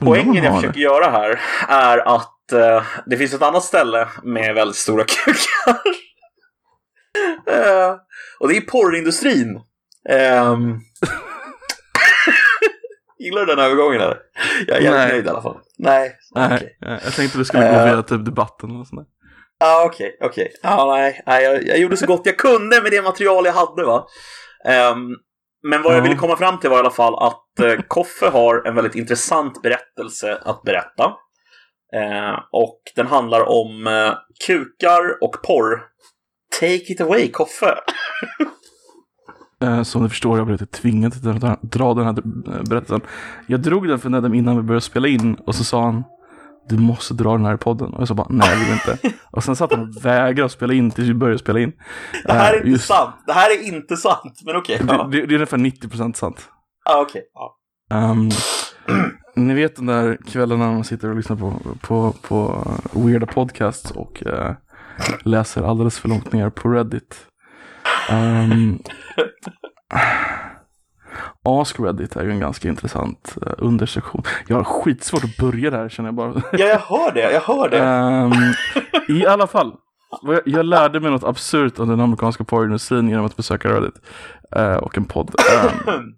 poängen 0.00 0.44
jag 0.44 0.60
försöker 0.60 0.80
göra 0.80 1.10
här 1.10 1.40
är 1.68 1.98
att 1.98 2.52
eh, 2.52 2.84
det 3.06 3.16
finns 3.16 3.34
ett 3.34 3.42
annat 3.42 3.64
ställe 3.64 4.08
med 4.22 4.54
väldigt 4.54 4.76
stora 4.76 5.04
kukar. 5.24 5.80
Eh, 7.46 7.96
och 8.42 8.48
det 8.48 8.56
är 8.56 8.60
porrindustrin. 8.60 9.60
Um, 10.10 10.80
Gillar 13.18 13.40
du 13.40 13.46
den 13.46 13.58
övergången 13.64 14.00
eller? 14.00 14.18
Jag 14.66 14.76
är 14.76 14.80
jävligt 14.82 15.08
nöjd 15.12 15.26
i 15.26 15.28
alla 15.28 15.42
fall. 15.42 15.58
Nej, 15.78 16.16
Nej, 16.34 16.54
okej. 16.56 16.76
jag 17.04 17.12
tänkte 17.14 17.38
du 17.38 17.44
skulle 17.44 17.70
gå 17.70 17.76
Eh. 17.76 17.84
via 17.84 18.02
typ 18.02 18.24
debatten 18.24 18.80
och 18.80 18.86
sådär. 18.86 19.04
Ja, 19.58 19.84
okej, 19.86 20.16
okej. 20.20 20.52
Ja, 20.62 20.94
nej, 20.96 21.22
nej 21.26 21.44
jag, 21.44 21.66
jag 21.66 21.78
gjorde 21.78 21.96
så 21.96 22.06
gott 22.06 22.26
jag 22.26 22.38
kunde 22.38 22.82
med 22.82 22.90
det 22.90 23.02
material 23.02 23.46
jag 23.46 23.52
hade, 23.52 23.84
va. 23.84 24.06
Ehm, 24.64 25.08
men 25.62 25.82
vad 25.82 25.92
jag 25.92 25.98
Ja. 25.98 26.02
ville 26.02 26.16
komma 26.16 26.36
fram 26.36 26.60
till 26.60 26.70
var 26.70 26.76
i 26.76 26.80
alla 26.80 26.90
fall 26.90 27.14
att 27.26 27.46
uh, 27.62 27.80
Koffe 27.88 28.26
har 28.28 28.66
en 28.66 28.74
väldigt 28.74 28.94
intressant 28.94 29.62
berättelse 29.62 30.38
att 30.44 30.62
berätta. 30.62 31.04
Eh, 31.94 32.38
och 32.52 32.80
den 32.96 33.06
handlar 33.06 33.48
om 33.48 33.86
eh, 33.86 34.12
kukar 34.46 35.22
och 35.24 35.42
porr. 35.42 35.82
Take 36.60 36.92
it 36.92 37.00
away, 37.00 37.30
Koffe! 37.30 37.74
Eh, 39.62 39.82
Som 39.82 40.02
ni 40.02 40.08
förstår, 40.08 40.38
jag 40.38 40.46
blev 40.46 40.60
lite 40.60 40.78
tvingad 40.80 41.12
till 41.12 41.28
att 41.28 41.62
dra- 41.62 41.94
den 41.94 42.04
här 42.04 42.18
eh, 42.56 42.62
berättelsen. 42.62 43.00
Jag 43.46 43.60
drog 43.60 43.88
den 43.88 43.98
för 43.98 44.10
Nedem 44.10 44.34
innan 44.34 44.56
vi 44.56 44.62
började 44.62 44.80
spela 44.80 45.08
in 45.08 45.34
och 45.34 45.54
så 45.54 45.64
sa 45.64 45.82
han 45.84 46.04
Du 46.68 46.78
måste 46.78 47.14
dra 47.14 47.32
den 47.32 47.46
här 47.46 47.56
podden. 47.56 47.94
Och 47.94 48.00
jag 48.00 48.08
sa 48.08 48.14
bara 48.14 48.26
nej, 48.30 48.48
jag 48.50 48.56
vill 48.58 48.72
inte. 48.72 48.98
Och 49.30 49.44
sen 49.44 49.56
satt 49.56 49.72
han 49.72 49.80
och 49.88 50.04
vägrade 50.04 50.48
spela 50.48 50.72
in 50.74 50.90
tills 50.90 51.08
vi 51.08 51.14
började 51.14 51.38
spela 51.38 51.60
in. 51.60 51.72
Det 52.24 52.32
här 52.32 52.52
är 52.52 52.54
Eh, 52.54 52.58
inte 52.58 52.70
just- 52.70 52.86
sant. 52.86 53.14
Det 53.26 53.32
här 53.32 53.50
är 53.50 53.62
inte 53.74 53.96
sant, 53.96 54.40
men 54.46 54.56
okej. 54.56 54.78
Det, 54.82 54.92
ja. 54.94 55.08
det, 55.12 55.26
det 55.26 55.32
är 55.32 55.34
ungefär 55.34 55.56
90% 55.58 56.12
sant. 56.16 56.48
Ja, 56.84 57.00
okej. 57.08 57.22
Ja. 57.34 57.56
Ehm, 57.96 58.28
ni 59.36 59.54
vet 59.54 59.76
den 59.76 59.86
där 59.86 60.18
kvällen 60.26 60.58
när 60.58 60.72
man 60.72 60.84
sitter 60.84 61.08
och 61.10 61.16
lyssnar 61.16 61.36
på, 61.36 61.54
på, 61.80 62.14
på 62.22 62.64
weirda 62.92 63.26
podcasts 63.26 63.90
och 63.90 64.26
eh, 64.26 64.52
läser 65.24 65.62
alldeles 65.62 65.98
för 65.98 66.08
långt 66.08 66.32
ner 66.32 66.50
på 66.50 66.68
Reddit. 66.68 67.26
Um, 68.10 68.78
Ask 71.44 71.80
Reddit 71.80 72.16
är 72.16 72.24
ju 72.24 72.30
en 72.30 72.40
ganska 72.40 72.68
intressant 72.68 73.36
uh, 73.46 73.52
undersektion. 73.58 74.22
Jag 74.46 74.56
har 74.56 74.64
skitsvårt 74.64 75.24
att 75.24 75.36
börja 75.36 75.70
där 75.70 75.88
känner 75.88 76.08
jag 76.08 76.14
bara. 76.14 76.42
ja, 76.52 76.66
jag 76.66 76.78
hör 76.78 77.12
det. 77.14 77.32
Jag 77.32 77.40
hör 77.40 77.68
det. 77.68 77.78
Ehm, 77.78 78.32
I 79.08 79.26
alla 79.26 79.46
fall. 79.46 79.74
Jag, 80.22 80.40
jag 80.46 80.66
lärde 80.66 81.00
mig 81.00 81.10
något 81.10 81.24
absurt 81.24 81.78
om 81.78 81.88
den 81.88 82.00
amerikanska 82.00 82.44
porrindustrin 82.44 83.08
genom 83.08 83.26
att 83.26 83.36
besöka 83.36 83.68
Reddit. 83.68 83.94
eh, 84.56 84.74
och 84.76 84.96
en 84.98 85.04
podd. 85.04 85.34
Ehm, 85.52 86.14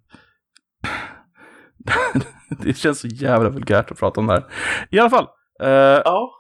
det 2.63 2.75
känns 2.77 3.01
så 3.01 3.07
jävla 3.09 3.49
vulgärt 3.51 3.91
att 3.91 3.99
prata 3.99 4.21
om 4.21 4.27
det 4.27 4.33
här. 4.33 4.45
I 4.91 4.99
alla 4.99 5.11
fall. 5.11 5.27
eh, 5.63 5.69
ja. 6.05 6.31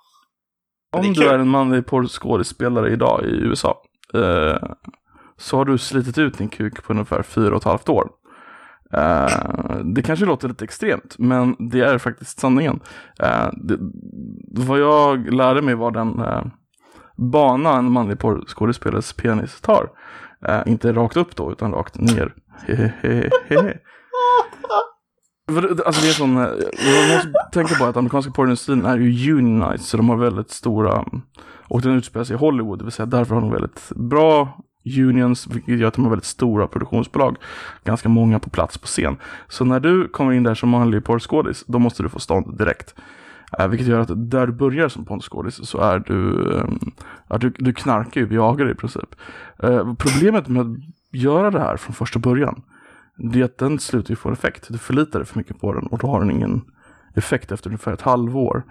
Det 1.03 1.07
är 1.07 1.09
om 1.09 1.13
du 1.13 1.29
är 1.29 1.39
en 1.39 1.49
manlig 1.49 1.87
porrskådespelare 1.87 2.93
idag 2.93 3.25
i 3.25 3.31
USA. 3.31 3.83
eh, 4.15 4.69
så 5.37 5.57
har 5.57 5.65
du 5.65 5.79
slitit 5.79 6.19
ut 6.19 6.39
din 6.39 6.49
kuk 6.49 6.85
på 6.85 6.93
ungefär 6.93 7.23
fyra 7.23 7.51
och 7.51 7.57
ett 7.57 7.65
halvt 7.65 7.89
år. 7.89 8.09
Eh, 8.93 9.79
det 9.85 10.03
kanske 10.03 10.27
låter 10.27 10.49
lite 10.49 10.65
extremt, 10.65 11.15
men 11.19 11.57
det 11.59 11.81
är 11.81 11.99
faktiskt 11.99 12.41
sanningen. 12.41 12.81
Eh, 13.21 13.49
det, 13.53 13.79
vad 14.51 14.81
jag 14.81 15.35
lärde 15.35 15.63
mig 15.63 15.75
var 15.75 15.91
den 15.91 16.21
uh, 16.21 16.47
bana 17.17 17.77
en 17.77 17.93
manlig 17.93 18.19
porrskådespelares 18.19 19.13
penis 19.13 19.61
tar. 19.61 19.89
Eh, 20.49 20.63
inte 20.67 20.93
rakt 20.93 21.17
upp 21.17 21.37
då, 21.37 21.53
utan 21.53 21.73
rakt 21.73 22.01
ner. 22.01 22.35
Alltså 25.49 26.03
det 26.03 26.09
är 26.09 26.13
sån, 26.13 26.37
eh, 26.37 26.43
man 26.43 27.15
måste 27.15 27.33
tänka 27.53 27.75
på 27.75 27.85
att 27.85 27.97
amerikanska 27.97 28.33
porrindustrin 28.33 28.85
är 28.85 28.97
ju 28.97 29.39
unionized, 29.39 29.81
så 29.81 29.97
de 29.97 30.09
har 30.09 30.17
väldigt 30.17 30.51
stora, 30.51 31.05
och 31.63 31.83
den 31.83 31.97
utspelar 31.97 32.25
sig 32.25 32.35
i 32.35 32.39
Hollywood, 32.39 32.79
det 32.79 32.85
vill 32.85 32.93
säga 32.93 33.07
därför 33.07 33.35
har 33.35 33.43
de 33.43 33.51
väldigt 33.51 33.93
bra 33.97 34.59
unions, 34.87 35.47
vilket 35.47 35.79
gör 35.79 35.89
att 35.89 35.95
de 35.95 36.05
har 36.05 36.11
väldigt 36.11 36.27
stora 36.27 36.67
produktionsbolag. 36.67 37.37
Ganska 37.85 38.09
många 38.09 38.39
på 38.39 38.51
plats 38.51 38.79
på 38.79 38.87
scen. 38.87 39.17
Så 39.49 39.65
när 39.65 39.81
du 39.81 40.09
kommer 40.09 40.33
in 40.33 40.43
där 40.43 40.55
som 40.55 40.69
manlig 40.69 41.05
porrskådis, 41.05 41.65
då 41.67 41.79
måste 41.79 42.03
du 42.03 42.09
få 42.09 42.19
stånd 42.19 42.59
direkt. 42.59 42.95
Eh, 43.59 43.69
vilket 43.69 43.89
gör 43.89 44.01
att 44.01 44.31
där 44.31 44.47
du 44.47 44.53
börjar 44.53 44.89
som 44.89 45.05
porrskådis 45.05 45.69
så 45.69 45.79
är 45.79 45.99
du, 45.99 46.53
eh, 47.31 47.39
du, 47.39 47.51
du 47.59 47.73
knarkar 47.73 48.21
ju, 48.21 48.35
jagar 48.35 48.71
i 48.71 48.75
princip. 48.75 49.15
Eh, 49.63 49.95
problemet 49.95 50.49
med 50.49 50.63
att 50.63 50.79
göra 51.11 51.51
det 51.51 51.61
här 51.61 51.77
från 51.77 51.95
första 51.95 52.19
början, 52.19 52.63
det 53.17 53.41
är 53.41 53.45
att 53.45 53.59
den 53.59 53.79
slutar 53.79 54.11
ju 54.11 54.17
få 54.17 54.29
en 54.29 54.33
effekt. 54.33 54.67
Du 54.69 54.79
förlitar 54.79 55.19
dig 55.19 55.27
för 55.27 55.39
mycket 55.39 55.61
på 55.61 55.73
den 55.73 55.87
och 55.87 55.99
då 55.99 56.07
har 56.07 56.21
den 56.21 56.31
ingen 56.31 56.63
effekt 57.15 57.53
efter 57.53 57.69
ungefär 57.71 57.93
ett 57.93 58.01
halvår. 58.03 58.63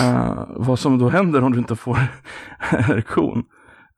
Eh, 0.00 0.44
vad 0.48 0.78
som 0.78 0.98
då 0.98 1.08
händer 1.08 1.44
om 1.44 1.52
du 1.52 1.58
inte 1.58 1.76
får 1.76 1.98
erektion, 2.70 3.44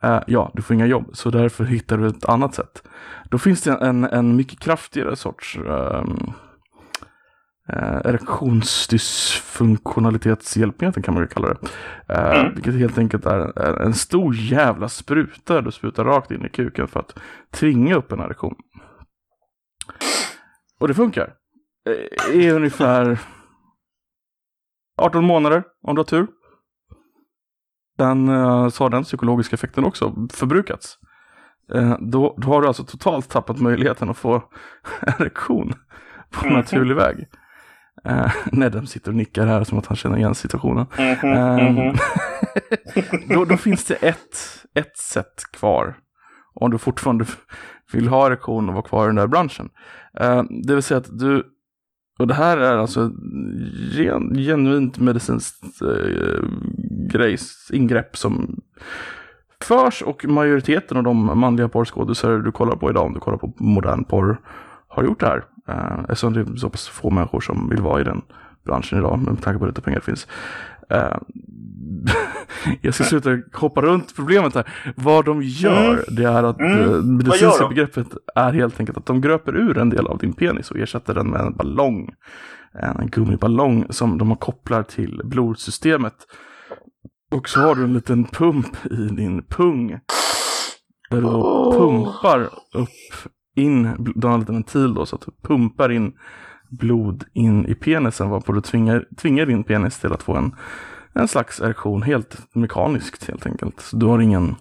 eh, 0.02 0.20
ja, 0.26 0.50
du 0.54 0.62
får 0.62 0.74
inga 0.74 0.86
jobb, 0.86 1.10
så 1.12 1.30
därför 1.30 1.64
hittar 1.64 1.98
du 1.98 2.06
ett 2.06 2.24
annat 2.24 2.54
sätt. 2.54 2.82
Då 3.30 3.38
finns 3.38 3.62
det 3.62 3.72
en, 3.72 4.04
en 4.04 4.36
mycket 4.36 4.60
kraftigare 4.60 5.16
sorts 5.16 5.56
ehm, 5.56 6.32
eh, 7.72 8.00
erektionsdysfunktionalitetshjälpmedel 8.04 11.02
kan 11.02 11.14
man 11.14 11.22
ju 11.22 11.26
kalla 11.28 11.48
det. 11.48 11.56
Eh, 12.14 12.40
Mm. 12.40 12.54
Vilket 12.54 12.74
helt 12.74 12.98
enkelt 12.98 13.26
är 13.26 13.58
är 13.58 13.80
en 13.82 13.94
stor 13.94 14.34
jävla 14.34 14.88
spruta 14.88 15.60
du 15.60 15.72
sprutar 15.72 16.04
rakt 16.04 16.30
in 16.30 16.46
i 16.46 16.48
kuken 16.48 16.88
för 16.88 17.00
att 17.00 17.18
tvinga 17.50 17.94
upp 17.94 18.12
en 18.12 18.20
erektion. 18.20 18.54
Och 20.80 20.88
det 20.88 20.94
funkar. 20.94 21.34
Eh, 21.88 22.34
I 22.36 22.50
ungefär 22.50 23.18
18 24.98 25.24
månader 25.24 25.64
om 25.82 25.94
du 25.94 25.98
har 25.98 26.04
tur. 26.04 26.26
Sen 27.98 28.28
eh, 28.28 28.68
så 28.68 28.84
har 28.84 28.90
den 28.90 29.04
psykologiska 29.04 29.54
effekten 29.54 29.84
också 29.84 30.14
förbrukats. 30.32 30.98
Eh, 31.74 31.96
då, 32.00 32.34
då 32.38 32.48
har 32.48 32.60
du 32.62 32.66
alltså 32.68 32.84
totalt 32.84 33.28
tappat 33.30 33.58
möjligheten 33.60 34.10
att 34.10 34.16
få 34.18 34.42
erektion 35.00 35.72
på 36.30 36.46
Mhm. 36.46 36.54
naturlig 36.54 36.94
väg. 36.96 37.26
Eh, 38.04 38.32
Nedem 38.52 38.86
sitter 38.86 39.10
och 39.10 39.16
nickar 39.16 39.46
här 39.46 39.64
som 39.64 39.78
att 39.78 39.86
han 39.86 39.96
känner 39.96 40.16
igen 40.16 40.34
situationen. 40.34 40.86
Mhm, 40.98 41.32
Ehm, 41.32 41.74
mhm. 41.74 41.96
då, 43.28 43.44
då 43.44 43.56
finns 43.56 43.84
det 43.84 43.94
ett, 43.94 44.64
ett 44.74 44.96
sätt 44.98 45.44
kvar. 45.52 45.96
Om 46.54 46.70
du 46.70 46.78
fortfarande 46.78 47.24
vill 47.92 48.08
ha 48.08 48.26
erektion 48.26 48.68
och 48.68 48.74
vara 48.74 48.84
kvar 48.84 49.04
i 49.04 49.06
den 49.06 49.16
där 49.16 49.26
branschen. 49.26 49.68
Eh, 50.20 50.42
det 50.50 50.74
vill 50.74 50.82
säga 50.82 50.98
att 50.98 51.18
du, 51.18 51.42
och 52.18 52.26
det 52.26 52.34
här 52.34 52.58
är 52.58 52.76
alltså 52.76 53.10
gen, 53.92 54.34
genuint 54.34 54.98
medicinskt 54.98 55.82
eh, 55.82 56.48
grejs, 57.12 57.70
ingrepp 57.72 58.16
som 58.16 58.60
förs 59.62 60.02
och 60.02 60.24
majoriteten 60.24 60.96
av 60.96 61.02
de 61.02 61.38
manliga 61.38 61.68
porrskådisar 61.68 62.38
du 62.38 62.52
kollar 62.52 62.76
på 62.76 62.90
idag, 62.90 63.06
om 63.06 63.14
du 63.14 63.20
kollar 63.20 63.38
på 63.38 63.52
modern 63.56 64.04
porr, 64.04 64.40
har 64.88 65.04
gjort 65.04 65.20
det 65.20 65.26
här. 65.26 65.44
Eh, 65.68 66.00
eftersom 66.00 66.32
det 66.32 66.40
är 66.40 66.56
så 66.56 66.70
pass 66.70 66.88
få 66.88 67.10
människor 67.10 67.40
som 67.40 67.68
vill 67.68 67.82
vara 67.82 68.00
i 68.00 68.04
den 68.04 68.22
branschen 68.64 68.98
idag, 68.98 69.18
med 69.18 69.42
tanke 69.42 69.58
på 69.58 69.64
hur 69.64 69.72
lite 69.72 69.80
pengar 69.80 69.98
det 69.98 70.04
finns. 70.04 70.28
Eh, 70.90 71.16
jag 72.80 72.94
ska 72.94 73.04
sluta 73.04 73.38
hoppa 73.52 73.80
runt 73.82 74.16
problemet 74.16 74.54
här. 74.54 74.72
Vad 74.96 75.24
de 75.24 75.42
gör, 75.42 76.04
det 76.08 76.24
är 76.24 76.42
att 76.42 76.60
Mm. 76.60 76.72
mm. 76.72 76.90
Vad 76.90 77.04
medicinska 77.04 77.68
begreppet 77.68 78.06
är 78.34 78.52
helt 78.52 78.80
enkelt 78.80 78.98
att 78.98 79.06
de 79.06 79.20
gröper 79.20 79.56
ur 79.56 79.78
en 79.78 79.90
del 79.90 80.06
av 80.06 80.18
din 80.18 80.32
penis 80.32 80.70
och 80.70 80.78
ersätter 80.78 81.14
den 81.14 81.30
med 81.30 81.40
en 81.40 81.56
ballong. 81.56 82.14
En 82.82 83.06
gummiballong 83.10 83.86
som 83.90 84.18
de 84.18 84.28
har 84.28 84.36
kopplar 84.36 84.82
till 84.82 85.20
blodsystemet. 85.24 86.14
Och 87.30 87.48
så 87.48 87.60
har 87.60 87.74
du 87.74 87.84
en 87.84 87.92
liten 87.92 88.24
pump 88.24 88.86
i 88.90 89.08
din 89.08 89.42
pung. 89.42 89.88
Där 91.10 91.16
du 91.16 91.20
då 91.20 91.42
Åh. 91.42 91.78
pumpar 91.78 92.40
upp 92.74 92.88
in, 93.56 94.12
du 94.14 94.26
har 94.26 94.34
en 94.34 94.40
liten 94.40 94.54
ventil 94.54 94.94
då, 94.94 95.06
så 95.06 95.16
att 95.16 95.22
du 95.22 95.32
pumpar 95.48 95.92
in 95.92 96.12
blod 96.78 97.24
in 97.32 97.66
i 97.66 97.74
penisen 97.74 98.30
varpå 98.30 98.52
du 98.52 98.60
tvingar, 98.60 99.04
tvingar 99.16 99.46
din 99.46 99.64
penis 99.64 99.98
till 99.98 100.12
att 100.12 100.22
få 100.22 100.34
en, 100.34 100.54
en 101.12 101.28
slags 101.28 101.60
erektion 101.60 102.02
helt 102.02 102.38
mekaniskt 102.52 103.28
helt 103.28 103.46
enkelt. 103.46 103.80
Så 103.80 103.96
du 103.96 104.06
har 104.06 104.18
ingen, 104.18 104.56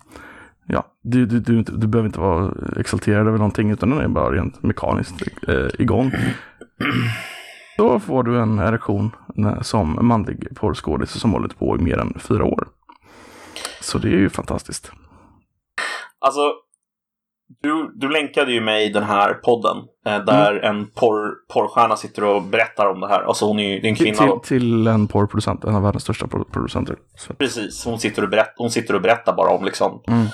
ja, 0.67 0.85
du, 1.01 1.25
du, 1.25 1.39
du, 1.39 1.61
du 1.61 1.87
behöver 1.87 2.07
inte 2.07 2.19
vara 2.19 2.53
exalterad 2.79 3.27
över 3.27 3.37
någonting 3.37 3.71
utan 3.71 3.89
den 3.89 3.99
är 3.99 4.07
bara 4.07 4.31
rent 4.31 4.63
mekaniskt 4.63 5.23
eh, 5.47 5.67
igång. 5.79 6.11
Då 7.77 7.99
får 7.99 8.23
du 8.23 8.39
en 8.39 8.59
erektion 8.59 9.11
som 9.61 9.99
manlig 10.01 10.55
porrskådis 10.55 11.09
som 11.09 11.31
hållit 11.31 11.59
på 11.59 11.77
i 11.77 11.81
mer 11.81 11.97
än 11.97 12.13
fyra 12.19 12.43
år. 12.43 12.67
Så 13.81 13.97
det 13.97 14.07
är 14.07 14.17
ju 14.17 14.29
fantastiskt. 14.29 14.91
Alltså, 16.19 16.53
du, 17.63 17.91
du 17.95 18.09
länkade 18.09 18.51
ju 18.51 18.61
mig 18.61 18.89
den 18.89 19.03
här 19.03 19.33
podden 19.33 19.77
eh, 20.05 20.19
där 20.25 20.51
Mm. 20.51 20.63
en 20.77 20.87
porr, 20.87 21.29
porrstjärna 21.53 21.95
sitter 21.95 22.23
och 22.23 22.41
berättar 22.43 22.85
om 22.85 22.99
det 22.99 23.07
här. 23.07 23.21
Alltså 23.21 23.45
hon 23.45 23.59
är 23.59 23.63
ju 23.69 23.75
är 23.79 23.85
en 23.89 23.95
Till, 23.95 24.05
kvinna 24.05 24.17
till, 24.17 24.27
då. 24.27 24.39
till 24.39 24.87
en 24.87 25.07
porrproducent, 25.07 25.63
en 25.63 25.75
av 25.75 25.81
världens 25.83 26.03
största 26.03 26.27
pro- 26.27 26.43
producenter. 26.53 26.95
Så. 27.17 27.33
Precis, 27.33 27.85
hon 27.85 27.99
sitter, 27.99 28.23
och 28.23 28.29
berätt, 28.29 28.53
hon 28.57 28.69
sitter 28.71 28.95
och 28.95 29.01
berättar 29.01 29.33
bara 29.33 29.49
om 29.49 29.65
liksom, 29.65 30.01
Mm. 30.07 30.25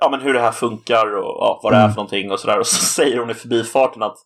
ja, 0.00 0.08
men 0.10 0.20
hur 0.20 0.34
det 0.34 0.40
här 0.40 0.52
funkar 0.52 1.06
och 1.16 1.36
ja, 1.40 1.60
vad 1.62 1.72
det 1.72 1.76
är 1.76 1.80
Mm. 1.80 1.92
för 1.92 1.96
någonting 1.96 2.30
och 2.32 2.40
sådär. 2.40 2.58
Och 2.58 2.66
så 2.66 2.84
säger 3.02 3.18
hon 3.18 3.30
i 3.30 3.34
förbifarten 3.34 4.02
att 4.02 4.16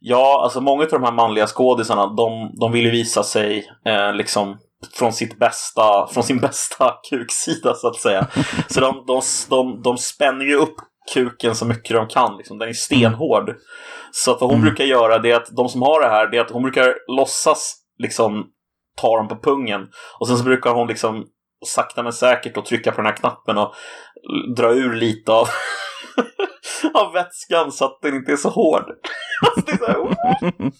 ja, 0.00 0.40
alltså 0.44 0.60
många 0.60 0.82
av 0.82 0.88
de 0.90 1.02
här 1.04 1.12
manliga 1.12 1.46
skådisarna, 1.46 2.06
de, 2.06 2.50
de 2.60 2.72
vill 2.72 2.84
ju 2.84 2.90
visa 2.90 3.22
sig 3.22 3.64
eh, 3.86 4.12
liksom 4.14 4.58
från, 4.94 5.12
sitt 5.12 5.38
bästa, 5.38 6.06
från 6.06 6.22
sin 6.24 6.38
bästa 6.40 6.92
kuksida 7.10 7.74
så 7.74 7.88
att 7.88 7.96
säga. 7.96 8.26
Så 8.68 8.80
de, 8.80 9.04
de, 9.06 9.20
de, 9.50 9.82
de 9.82 9.96
spänner 9.98 10.44
ju 10.44 10.54
upp 10.56 10.74
kuken 11.14 11.54
så 11.54 11.64
mycket 11.66 11.96
de 11.96 12.08
kan. 12.08 12.36
Liksom. 12.36 12.58
Den 12.58 12.68
är 12.68 12.72
stenhård. 12.72 13.54
Så 14.12 14.30
att 14.30 14.40
vad 14.40 14.50
hon 14.50 14.58
Mm. 14.58 14.64
brukar 14.68 14.84
göra 14.84 15.18
det 15.18 15.30
är 15.30 15.36
att 15.36 15.56
de 15.56 15.68
som 15.68 15.82
har 15.82 16.00
det 16.00 16.08
här, 16.08 16.26
det 16.26 16.36
är 16.36 16.40
att 16.40 16.50
hon 16.50 16.62
brukar 16.62 16.94
låtsas 17.16 17.76
liksom 17.98 18.46
ta 18.96 19.16
dem 19.16 19.28
på 19.28 19.36
pungen. 19.36 19.80
Och 20.20 20.28
sen 20.28 20.38
så 20.38 20.44
brukar 20.44 20.70
hon 20.70 20.88
liksom 20.88 21.24
sakta 21.66 22.02
men 22.02 22.12
säkert 22.12 22.56
och 22.56 22.64
trycka 22.66 22.90
på 22.92 22.96
den 22.96 23.06
här 23.06 23.16
knappen 23.16 23.58
och 23.58 23.74
dra 24.56 24.72
ur 24.72 24.94
lite 24.94 25.32
av, 25.32 25.48
av 26.94 27.12
vätskan 27.12 27.72
så 27.72 27.84
att 27.84 27.98
den 28.02 28.14
inte 28.14 28.32
är 28.32 28.36
så 28.36 28.48
hård. 28.48 28.84
Alltså, 29.46 29.60
det 29.66 29.72
är 29.72 29.76
så 29.76 29.86
här, 29.86 29.98
"What? 29.98 30.74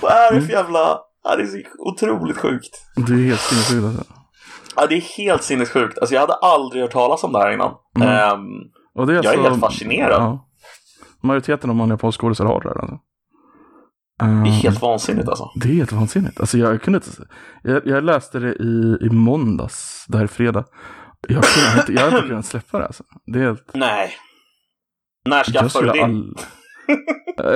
vad 0.00 0.12
är 0.12 0.32
det 0.34 0.42
för 0.42 0.52
jävla... 0.52 1.00
Ja, 1.24 1.36
det 1.36 1.42
är 1.42 1.46
så 1.46 1.58
otroligt 1.78 2.38
sjukt. 2.38 2.82
Du 2.96 3.22
är 3.24 3.28
helt 3.28 3.40
sinnessjuk 3.40 3.84
alltså. 3.84 4.04
Ja, 4.76 4.86
det 4.86 4.94
är 4.96 5.00
helt 5.00 5.42
sinnessjukt. 5.42 5.98
Alltså, 5.98 6.14
jag 6.14 6.20
hade 6.20 6.34
aldrig 6.34 6.82
hört 6.82 6.92
talas 6.92 7.24
om 7.24 7.32
det 7.32 7.38
här 7.38 7.50
innan. 7.52 7.74
Mm. 7.96 8.08
Ehm, 8.08 8.40
Och 8.98 9.06
det 9.06 9.12
är 9.12 9.16
Jag 9.16 9.24
är 9.24 9.28
alltså- 9.28 9.48
helt 9.50 9.60
fascinerad. 9.60 10.22
Ja. 10.22 10.48
Majoriteten 11.22 11.70
av 11.70 11.76
manliga 11.76 11.96
porrskådisar 11.98 12.44
har 12.44 12.60
det 12.60 12.68
här 12.68 12.80
alltså. 12.80 12.98
Ehm, 14.22 14.44
det 14.44 14.50
är 14.50 14.52
helt 14.52 14.82
vansinnigt 14.82 15.28
alltså. 15.28 15.50
Det 15.54 15.68
är 15.68 15.72
helt 15.74 15.92
vansinnigt. 15.92 16.40
Alltså 16.40 16.58
jag 16.58 16.82
kunde 16.82 16.96
inte... 16.96 17.10
Jag, 17.62 17.86
jag 17.86 18.04
läste 18.04 18.38
det 18.38 18.54
i, 18.54 18.98
i 19.00 19.10
måndags, 19.10 20.04
det 20.08 20.16
här 20.16 20.24
är 20.24 20.28
fredag. 20.28 20.64
Jag, 21.28 21.44
kunde 21.44 21.80
inte, 21.80 21.92
jag 21.92 22.00
hade 22.02 22.16
inte 22.16 22.28
kunnat 22.28 22.46
släppa 22.52 22.78
det 22.78 22.86
alltså. 22.86 23.04
Det 23.26 23.38
är 23.38 23.42
helt... 23.42 23.70
Nej. 23.74 24.12
När 25.24 25.36
Jag 25.36 25.46
skaffar 25.46 25.62
du 25.64 25.68
skulle, 25.70 25.92
din? 25.92 26.02
all... 26.04 26.36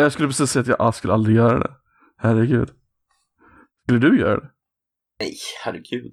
jag 0.01 0.12
skulle 0.12 0.28
precis 0.28 0.51
säga 0.51 0.61
att 0.61 0.68
jag 0.78 0.95
skulle 0.95 1.12
aldrig 1.12 1.36
göra 1.36 1.59
det. 1.59 1.70
Herregud. 2.18 2.70
Skulle 3.86 3.99
du 3.99 4.18
göra 4.20 4.40
det? 4.40 4.49
Nej, 5.20 5.34
herregud. 5.64 6.12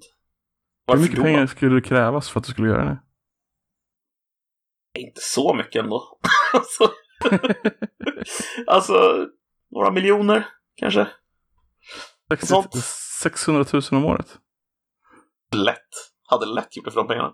Varför 0.86 1.02
mycket 1.02 1.16
då? 1.16 1.22
pengar 1.22 1.46
skulle 1.46 1.74
det 1.74 1.80
krävas 1.82 2.30
för 2.30 2.40
att 2.40 2.46
du 2.46 2.52
skulle 2.52 2.68
göra 2.68 2.84
det? 2.84 2.98
Inte 4.98 5.20
så 5.20 5.54
mycket 5.54 5.82
ändå. 5.84 6.18
alltså, 6.52 6.90
alltså, 8.66 9.26
några 9.70 9.90
miljoner 9.90 10.48
kanske. 10.76 11.08
60, 12.30 12.46
Sånt. 12.46 12.74
600 13.22 13.64
000 13.72 13.82
om 13.90 14.04
året? 14.04 14.38
Lätt. 15.52 15.76
Hade 16.26 16.46
lätt 16.46 16.76
gjort 16.76 16.84
det 16.84 16.90
för 16.90 17.00
de 17.00 17.08
pengarna. 17.08 17.32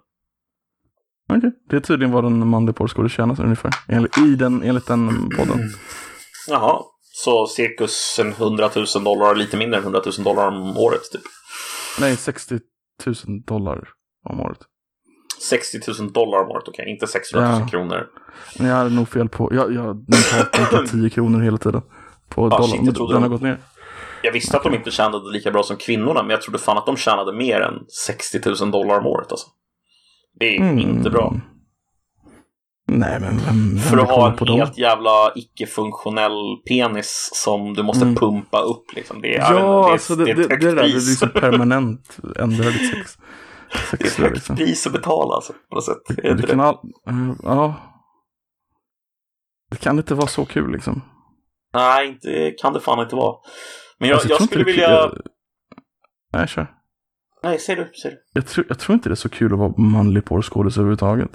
Okej. 1.29 1.53
Det 1.69 1.77
är 1.77 1.81
tydligen 1.81 2.13
vad 2.13 2.25
en 2.25 2.49
manlig 2.49 2.77
porrskådis 2.77 3.13
tjänar 3.13 3.41
ungefär. 3.41 3.71
Enligt, 3.89 4.19
i 4.19 4.35
den, 4.35 4.63
enligt 4.63 4.87
den 4.87 5.31
podden. 5.37 5.59
Jaha. 6.49 6.83
Så 7.01 7.47
cirkus 7.47 8.19
en 8.19 8.33
100 8.33 8.71
000 8.77 9.05
dollar, 9.05 9.35
lite 9.35 9.57
mindre 9.57 9.79
än 9.79 9.83
100 9.83 10.03
000 10.19 10.25
dollar 10.25 10.49
om 10.49 10.77
året 10.77 11.03
typ. 11.13 11.23
Nej, 12.01 12.17
60 12.17 12.59
000 13.07 13.15
dollar 13.47 13.89
om 14.25 14.41
året. 14.41 14.59
60 15.43 15.79
000 16.01 16.13
dollar 16.13 16.39
om 16.45 16.51
året, 16.51 16.65
okej. 16.69 16.89
Inte 16.91 17.07
600 17.07 17.51
000 17.51 17.61
Ja. 17.61 17.69
kronor. 17.69 18.07
Men 18.59 18.69
jag 18.69 18.77
hade 18.77 18.91
nog 18.91 19.09
fel 19.09 19.29
på, 19.29 19.55
jag, 19.55 19.73
jag 19.75 19.83
har 19.83 20.47
tänkt 20.77 20.91
10 20.93 21.11
kronor 21.11 21.41
hela 21.43 21.59
tiden. 21.59 21.83
På 22.29 22.49
dollar. 22.49 22.63
shit, 22.63 22.75
jag 22.77 22.85
Men 22.85 22.95
trodde 22.95 23.15
den 23.15 23.23
har 23.23 23.29
de- 23.29 23.33
gått 23.35 23.43
ner. 23.43 23.59
Jag 24.23 24.33
visste 24.33 24.57
att 24.57 24.63
de 24.63 24.75
inte 24.75 24.91
tjänade 24.91 25.31
lika 25.33 25.51
bra 25.51 25.63
som 25.63 25.77
kvinnorna, 25.77 26.23
men 26.23 26.31
jag 26.31 26.43
trodde 26.43 26.59
fan 26.59 26.79
att 26.79 26.87
de 26.87 26.97
tjänade 26.97 27.33
mer 27.33 27.61
än 27.61 27.75
60 28.07 28.41
000 28.61 28.71
dollar 28.71 28.99
om 29.01 29.07
året 29.07 29.31
alltså. 29.33 29.47
Det 30.41 30.57
är 30.57 30.61
Mm. 30.61 30.79
inte 30.79 31.11
bra. 31.11 31.35
Nej, 32.89 33.21
men 33.21 33.37
vem, 33.47 33.71
vem 33.75 33.79
För 33.79 33.99
att 33.99 34.11
ha 34.11 34.31
en 34.31 34.37
på 34.37 34.45
dem? 34.45 34.59
helt 34.59 34.79
jävla 34.79 35.33
icke-funktionell 35.35 36.57
penis 36.69 37.31
som 37.35 37.75
du 37.75 37.83
måste 37.83 38.03
Mm. 38.05 38.15
pumpa 38.17 38.61
upp 38.61 38.85
liksom. 38.95 39.21
Det 39.23 39.35
är, 39.37 39.41
vet 39.41 39.51
inte, 39.51 39.61
Ja, 39.63 39.83
det 39.83 39.89
är, 39.89 39.93
alltså 39.93 40.17
det, 40.17 40.25
det 40.25 40.31
är 40.31 40.35
det, 40.35 40.43
det, 40.43 40.49
högt 40.49 40.63
där 40.63 40.75
det 40.75 40.81
är 40.83 41.09
liksom 41.09 41.29
permanent 41.29 42.19
ändrar 42.41 42.71
ditt 42.71 42.91
sex. 42.95 43.19
det 43.93 44.05
är 44.05 44.07
ett 44.07 44.13
högt 44.15 44.35
liksom. 44.35 44.57
pris 44.57 44.87
att 44.87 44.93
betala 44.93 45.35
alltså, 45.35 45.53
på 45.53 45.75
något 45.75 45.85
sätt. 45.85 45.97
Du 46.23 46.31
inte 46.31 46.47
kan 46.47 46.61
all, 46.61 46.75
eh, 47.09 47.33
ja. 47.43 47.75
Det 49.71 49.77
kan 49.77 49.99
inte 49.99 50.15
vara 50.15 50.27
så 50.27 50.45
kul 50.45 50.73
liksom. 50.73 51.03
Nej, 51.75 52.09
inte, 52.09 52.55
kan 52.63 52.73
det 52.73 52.81
fan 52.81 53.01
inte 53.03 53.17
vara. 53.17 53.37
Men 53.99 54.09
jag, 54.09 54.15
Alltså, 54.17 54.29
jag 54.29 54.37
inte 54.41 54.47
skulle 54.47 54.65
vilja... 54.65 55.09
kul- 55.11 55.23
Nej, 56.33 56.49
kör. 56.49 56.67
Nej, 57.43 57.59
säg 57.59 57.77
du, 57.77 57.91
säg 58.03 58.11
du. 58.11 58.19
Jag 58.33 58.47
tror, 58.47 58.67
jag 58.69 58.79
tror 58.79 58.95
inte 58.95 59.09
det 59.09 59.13
är 59.13 59.17
så 59.17 59.29
kul 59.29 59.53
att 59.53 59.59
vara 59.59 59.75
manlig 59.77 60.25
porrskådis 60.25 60.77
överhuvudtaget. 60.77 61.31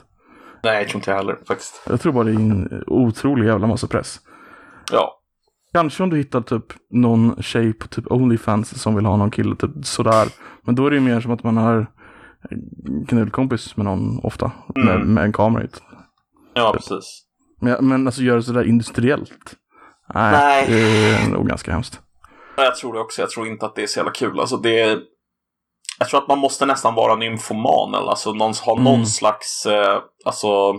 Nej, 0.64 0.78
jag 0.78 0.88
tror 0.90 0.96
inte 1.00 1.12
jag 1.12 1.18
heller 1.18 1.38
faktiskt. 1.48 1.82
Jag 1.90 2.02
tror 2.02 2.14
bara 2.14 2.24
det 2.24 2.32
är 2.32 2.36
en 2.36 2.84
otrolig 2.88 3.46
jävla 3.46 3.68
massa 3.68 3.88
press. 3.88 4.20
Ja, 4.92 5.18
Kanske 5.74 6.04
om 6.04 6.10
du 6.10 6.18
hittar 6.18 6.42
typ 6.42 6.66
någon 6.90 7.42
tjej 7.44 7.74
på 7.74 7.88
typ 7.88 8.12
Onlyfans 8.12 8.82
som 8.82 8.96
vill 8.96 9.06
ha 9.06 9.18
någon 9.18 9.32
kille 9.32 9.56
typ 9.56 9.72
sådär. 9.84 10.28
Men 10.64 10.76
då 10.76 10.86
är 10.86 10.90
det 10.90 10.96
ju 10.96 11.02
mer 11.02 11.22
som 11.22 11.32
att 11.32 11.44
man 11.44 11.58
har 11.58 11.92
knullkompis 13.08 13.78
med 13.78 13.86
någon 13.86 14.20
ofta. 14.24 14.52
Med, 14.76 14.96
Mm. 14.96 15.14
med 15.14 15.24
en 15.24 15.34
kamera 15.34 15.62
hit. 15.64 15.82
ja 16.54 16.74
precis. 16.74 17.24
Men, 17.62 17.88
men 17.88 18.08
alltså 18.08 18.22
göra 18.22 18.36
det 18.38 18.44
sådär 18.44 18.68
industriellt. 18.68 19.54
Nej, 20.14 20.32
Nej. 20.32 20.66
det 20.68 21.10
är 21.16 21.30
nog 21.30 21.48
ganska 21.48 21.72
hemskt. 21.72 22.02
Ja, 22.58 22.64
Jag 22.64 22.76
tror 22.76 22.94
det 22.94 23.00
också. 23.00 23.22
Jag 23.22 23.30
tror 23.30 23.48
inte 23.48 23.66
att 23.66 23.76
det 23.76 23.84
är 23.84 23.88
så 23.88 24.00
jävla 24.00 24.12
kul. 24.12 24.40
Alltså 24.40 24.58
det 24.58 24.80
är... 24.80 25.00
Jag 26.00 26.10
tror 26.10 26.22
att 26.22 26.28
man 26.28 26.40
måste 26.40 26.66
nästan 26.66 26.96
vara 26.96 27.16
nymfoman 27.16 27.94
eller 27.96 28.10
alltså 28.10 28.34
någon, 28.34 28.54
ha 28.66 28.76
någon 28.76 28.94
Mm. 28.94 29.06
slags, 29.06 29.66
eh, 29.66 30.00
alltså, 30.26 30.74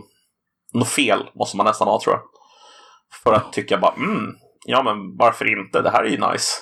något 0.75 0.89
fel 0.89 1.31
måste 1.35 1.57
man 1.57 1.67
nästan 1.67 1.89
ha 1.89 2.01
tror 2.01 2.15
jag. 2.15 2.23
För 3.25 3.33
att 3.33 3.53
tycka 3.53 3.79
bara, 3.79 3.93
mm, 3.95 4.27
ja 4.67 4.83
men 4.83 5.17
varför 5.17 5.59
inte? 5.59 5.83
Det 5.83 5.91
här 5.91 6.05
är 6.05 6.09
ju 6.09 6.33
nice. 6.33 6.53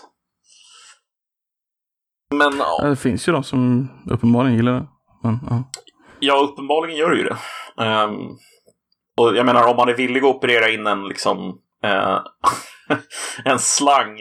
Men 2.35 2.53
ja, 2.59 2.89
Det 2.89 2.97
finns 2.97 3.29
ju 3.29 3.33
de 3.33 3.43
som 3.45 3.89
uppenbarligen 4.11 4.57
gillar 4.57 4.73
det. 4.73 4.87
Men, 5.23 5.39
ja. 5.51 5.63
ja 6.21 6.35
uppenbarligen 6.35 6.97
gör 6.99 7.11
det 7.11 7.17
ju 7.17 7.25
det. 7.25 7.37
Ehm, 7.85 8.13
och 9.21 9.37
jag 9.37 9.47
menar 9.47 9.69
om 9.69 9.77
man 9.77 9.89
är 9.89 9.97
villig 9.97 10.21
att 10.25 10.37
operera 10.37 10.69
in 10.71 10.87
en 10.87 11.09
liksom, 11.09 11.59
eh, 11.85 12.19
en 13.45 13.59
slang 13.59 14.19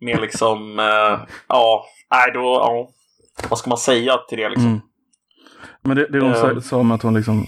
med 0.00 0.20
liksom, 0.20 0.78
eh, 0.78 1.20
ja, 1.48 1.84
nej 2.10 2.30
då, 2.34 2.40
ja, 2.40 2.88
vad 3.48 3.58
ska 3.58 3.68
man 3.70 3.78
säga 3.78 4.16
till 4.28 4.38
det 4.38 4.48
liksom? 4.48 4.66
Mm. 4.68 4.80
Men 5.82 5.96
det, 5.96 6.06
det 6.06 6.20
hon 6.20 6.34
sa- 6.34 6.60
sa 6.60 6.76
om 6.76 6.90
att 6.92 7.02
hon 7.02 7.14
liksom 7.14 7.44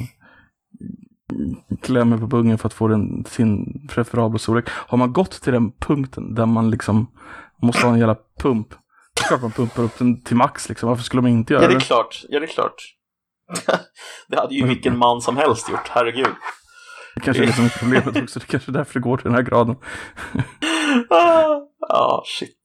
klämmer 1.82 2.18
på 2.18 2.28
pungen 2.28 2.58
för 2.58 2.66
att 2.66 2.74
få 2.74 2.88
den, 2.88 3.24
sin 3.24 3.64
preferabla 3.88 4.38
storlek. 4.38 4.68
Har 4.68 4.98
man 4.98 5.12
gått 5.12 5.42
till 5.42 5.52
den 5.52 5.72
punkten 5.72 6.34
där 6.34 6.46
man 6.46 6.70
liksom 6.70 7.06
måste 7.62 7.86
ha 7.86 7.92
en 7.92 7.98
jävla 7.98 8.16
pump. 8.38 8.68
Det 9.32 9.38
klart 9.38 9.42
man 9.42 9.66
pumpar 9.66 9.82
upp 9.82 9.98
den 9.98 10.22
till 10.22 10.36
max 10.36 10.68
liksom. 10.68 10.88
Varför 10.88 11.02
skulle 11.02 11.22
man 11.22 11.30
inte 11.30 11.52
göra 11.52 11.62
Ja, 11.62 11.68
det 11.68 11.74
är 11.74 11.78
det? 11.78 11.84
klart. 11.84 12.22
Ja, 12.28 12.40
det 12.40 12.46
är 12.46 12.48
klart. 12.48 12.74
det 14.28 14.36
hade 14.36 14.54
ju 14.54 14.66
vilken 14.66 14.98
man 14.98 15.20
som 15.20 15.36
helst 15.36 15.70
gjort, 15.70 15.88
herregud. 15.88 16.26
Det 17.14 17.20
kanske 17.20 17.42
är 17.42 17.46
det 17.46 17.52
som 17.52 17.64
är 17.64 17.74
problemet 17.78 18.16
också. 18.22 18.38
Det 18.38 18.46
kanske 18.46 18.70
är 18.70 18.72
därför 18.72 18.94
det 18.94 19.00
går 19.00 19.16
till 19.16 19.24
den 19.24 19.34
här 19.34 19.42
graden. 19.42 19.76
Ah, 21.10 21.60
ah, 21.88 22.22
shit. 22.26 22.58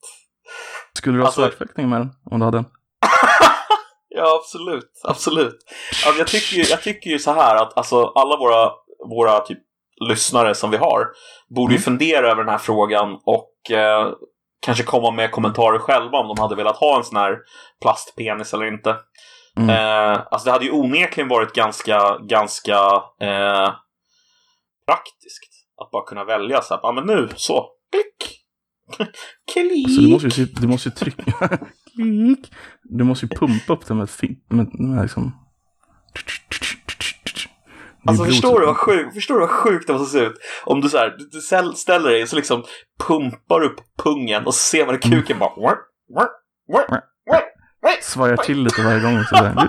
Skulle 0.92 1.16
du 1.16 1.20
ha 1.20 1.26
Alltså- 1.26 1.40
svärtfäktning 1.40 1.88
med 1.88 2.00
den? 2.00 2.10
Om 2.30 2.38
du 2.38 2.44
hade 2.44 2.58
en? 2.58 2.64
Ja, 4.08 4.40
absolut. 4.42 4.90
Absolut. 5.04 5.58
Alltså, 6.06 6.18
jag, 6.18 6.26
tycker 6.26 6.56
ju, 6.56 6.62
jag 6.62 6.82
tycker 6.82 7.10
ju 7.10 7.18
så 7.18 7.32
här 7.32 7.56
att 7.56 7.76
alltså, 7.78 8.04
alla 8.04 8.36
våra, 8.36 8.70
våra 9.10 9.40
typ, 9.40 9.58
lyssnare 10.08 10.54
som 10.54 10.70
vi 10.70 10.76
har 10.76 11.06
borde 11.56 11.72
ju 11.72 11.76
Mm. 11.76 11.82
fundera 11.82 12.30
över 12.30 12.42
den 12.44 12.50
här 12.52 12.58
frågan 12.58 13.18
och 13.24 13.70
eh, 13.70 14.12
kanske 14.60 14.84
komma 14.84 15.10
med 15.10 15.30
kommentarer 15.30 15.78
själva 15.78 16.18
om 16.18 16.28
de 16.28 16.42
hade 16.42 16.56
velat 16.56 16.76
ha 16.76 16.96
en 16.98 17.04
sån 17.04 17.16
här 17.16 17.36
plastpenis 17.82 18.54
eller 18.54 18.66
inte. 18.66 18.96
Mm. 19.56 19.70
Eh, 19.70 20.20
alltså 20.30 20.44
det 20.46 20.52
hade 20.52 20.64
ju 20.64 20.70
onekligen 20.70 21.28
varit 21.28 21.52
ganska, 21.52 22.18
ganska 22.18 22.76
eh, 23.20 23.72
praktiskt 24.86 25.48
att 25.82 25.90
bara 25.90 26.06
kunna 26.06 26.24
välja 26.24 26.62
så 26.62 26.74
här, 26.74 26.80
ja 26.82 26.92
men 26.92 27.04
nu, 27.06 27.28
så, 27.36 27.66
klick! 27.92 28.40
klick! 29.52 29.90
Så 29.94 30.00
du 30.00 30.08
måste 30.08 30.26
ju, 30.26 30.30
sitta- 30.30 30.60
du 30.60 30.68
måste 30.68 30.88
ju 30.88 30.94
trycka. 30.94 31.48
Klick. 31.96 32.52
du 32.82 33.04
måste 33.04 33.26
ju 33.26 33.28
pumpa 33.28 33.72
upp 33.72 33.86
den 33.86 33.98
med. 33.98 34.08
Med, 34.48 34.80
med 34.80 35.02
liksom... 35.02 35.47
Alltså 38.08 38.24
förstår 38.24 38.60
du 38.60 38.66
vad 38.66 38.76
sjukt, 38.76 39.14
förstår 39.14 39.34
du 39.34 39.40
vad 39.40 39.50
sjukt 39.50 39.86
det 39.86 39.92
måste 39.92 40.18
se 40.18 40.24
ut? 40.24 40.36
Om 40.64 40.80
du 40.80 40.88
så 40.88 40.98
här, 40.98 41.14
du, 41.18 41.28
du 41.32 41.40
ställ- 41.40 41.74
ställer 41.74 42.10
dig 42.10 42.22
och 42.22 42.28
så 42.28 42.36
liksom 42.36 42.64
pumpar 43.06 43.62
upp 43.62 43.76
pungen 44.02 44.46
och 44.46 44.54
så 44.54 44.58
ser 44.60 44.86
man 44.86 44.98
kuken 44.98 45.38
bara... 45.38 45.50
Wah, 45.50 45.76
wah, 46.14 46.28
wah. 46.72 47.00
Svajar 48.02 48.36
till 48.36 48.62
lite 48.62 48.82
varje 48.82 49.00
gång. 49.00 49.24
Så 49.24 49.34
där. 49.34 49.54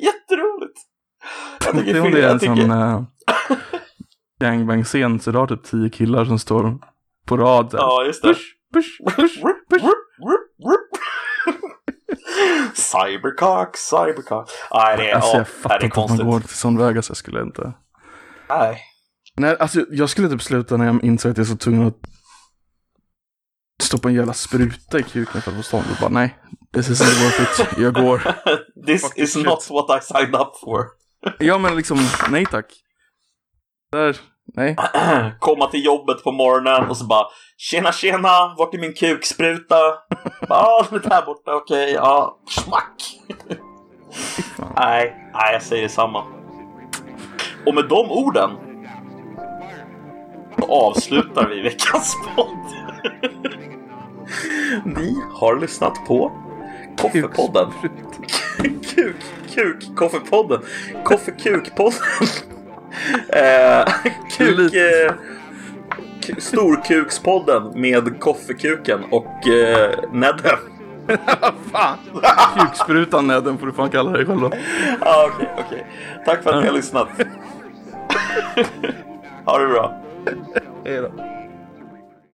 Jätteroligt! 0.00 0.78
Jag 1.64 1.74
tycker, 1.78 2.10
det, 2.10 2.22
är 2.24 2.30
en 2.30 2.38
tycker, 2.38 2.54
sån... 2.54 2.70
eh, 2.70 3.02
gangbang-scen 4.40 5.20
så 5.20 5.30
du 5.30 5.38
har 5.38 5.46
typ 5.46 5.64
tio 5.64 5.90
killar 5.90 6.24
som 6.24 6.38
står 6.38 6.78
på 7.26 7.36
rad. 7.36 7.70
där. 7.70 7.78
Ja, 7.78 8.04
just 8.06 8.22
det. 8.22 8.28
Push, 8.28 8.40
push, 8.72 9.16
push, 9.16 9.40
push. 9.70 9.82
Cybercock, 12.74 13.76
cybercock. 13.76 14.50
Nej, 14.74 14.96
det 14.96 15.10
är, 15.10 15.14
Alltså 15.14 15.32
ja, 15.32 15.38
jag 15.38 15.48
fattar 15.48 15.78
det 15.78 15.82
är 15.82 15.84
inte 15.84 16.00
att 16.00 16.08
man 16.08 16.26
går 16.26 16.40
till 16.40 16.48
sån 16.48 16.78
väg, 16.78 16.96
alltså 16.96 17.10
jag 17.10 17.16
skulle 17.16 17.42
inte. 17.42 17.72
Nej. 18.48 18.82
Nej, 19.36 19.56
alltså 19.60 19.84
jag 19.90 20.10
skulle 20.10 20.28
typ 20.28 20.42
sluta 20.42 20.76
när 20.76 20.86
jag 20.86 21.04
insåg 21.04 21.30
att 21.30 21.38
jag 21.38 21.44
är 21.44 21.48
så 21.48 21.56
tvungen 21.56 21.86
att 21.86 21.94
stoppa 23.82 24.08
en 24.08 24.14
jävla 24.14 24.32
spruta 24.32 24.98
i 24.98 25.02
kuken 25.02 25.42
för 25.42 25.50
att 25.50 25.56
få 25.56 25.62
stånd. 25.62 25.84
Och 25.90 25.96
bara 26.00 26.10
nej, 26.10 26.38
this 26.74 26.88
is 26.88 27.00
not 27.00 27.08
worth 27.08 27.62
it. 27.72 27.78
Jag 27.78 27.94
går. 27.94 28.18
This 28.86 29.02
Fuck 29.02 29.18
is 29.18 29.32
shit. 29.32 29.46
not 29.46 29.66
what 29.70 30.02
I 30.02 30.04
signed 30.06 30.34
up 30.34 30.56
for. 30.64 30.84
Ja 31.38 31.58
men 31.58 31.76
liksom, 31.76 31.98
nej 32.30 32.46
tack. 32.46 32.66
Där, 33.92 34.16
nej. 34.54 34.76
Komma 35.38 35.66
till 35.66 35.84
jobbet 35.84 36.24
på 36.24 36.32
morgonen 36.32 36.90
och 36.90 36.96
så 36.96 37.04
bara 37.04 37.26
Tjena 37.56 37.92
tjena, 37.92 38.54
vart 38.58 38.74
är 38.74 38.78
min 38.78 38.94
kukspruta? 38.94 39.76
Ja, 40.48 40.86
den 40.90 40.98
är 41.04 41.08
där 41.08 41.22
borta, 41.26 41.54
okej, 41.54 41.92
ja, 41.92 42.38
smack. 42.48 43.18
Nej, 44.76 45.30
nej, 45.32 45.52
jag 45.52 45.62
säger 45.62 45.82
detsamma. 45.82 46.24
Och 47.66 47.74
med 47.74 47.88
de 47.88 48.10
orden 48.10 48.50
avslutar 50.68 51.48
vi 51.48 51.60
veckans 51.60 52.16
podd. 52.36 52.48
Ni 54.84 55.16
har 55.34 55.60
lyssnat 55.60 55.94
på 56.06 56.32
Koffepodden. 56.98 57.72
Kuk, 58.94 59.16
kuk, 59.54 59.96
Koffepodden. 59.96 60.60
Koffekukpodden. 61.04 61.98
Eh, 63.28 63.84
kuk, 64.38 64.74
eh, 64.74 65.12
Storkukspodden 66.38 67.80
med 67.80 68.20
Koffekuken 68.20 69.00
och 69.10 69.48
eh, 69.48 69.90
Nedden. 70.12 70.56
Fan! 71.72 71.98
Kuksprutan 72.58 73.26
nej, 73.26 73.42
den 73.42 73.58
får 73.58 73.66
du 73.66 73.72
fan 73.72 73.90
kalla 73.90 74.10
dig 74.10 74.26
själv 74.26 74.40
då. 74.40 74.50
ah, 75.00 75.26
Okej, 75.26 75.48
okej. 75.58 75.86
Tack 76.26 76.42
för 76.42 76.50
att 76.50 76.62
ni 76.62 76.68
har 76.68 76.76
lyssnat. 76.76 77.08
ha 79.44 79.58
det 79.58 79.66
bra. 79.66 80.02
Hej 80.84 80.96
då. 80.96 81.10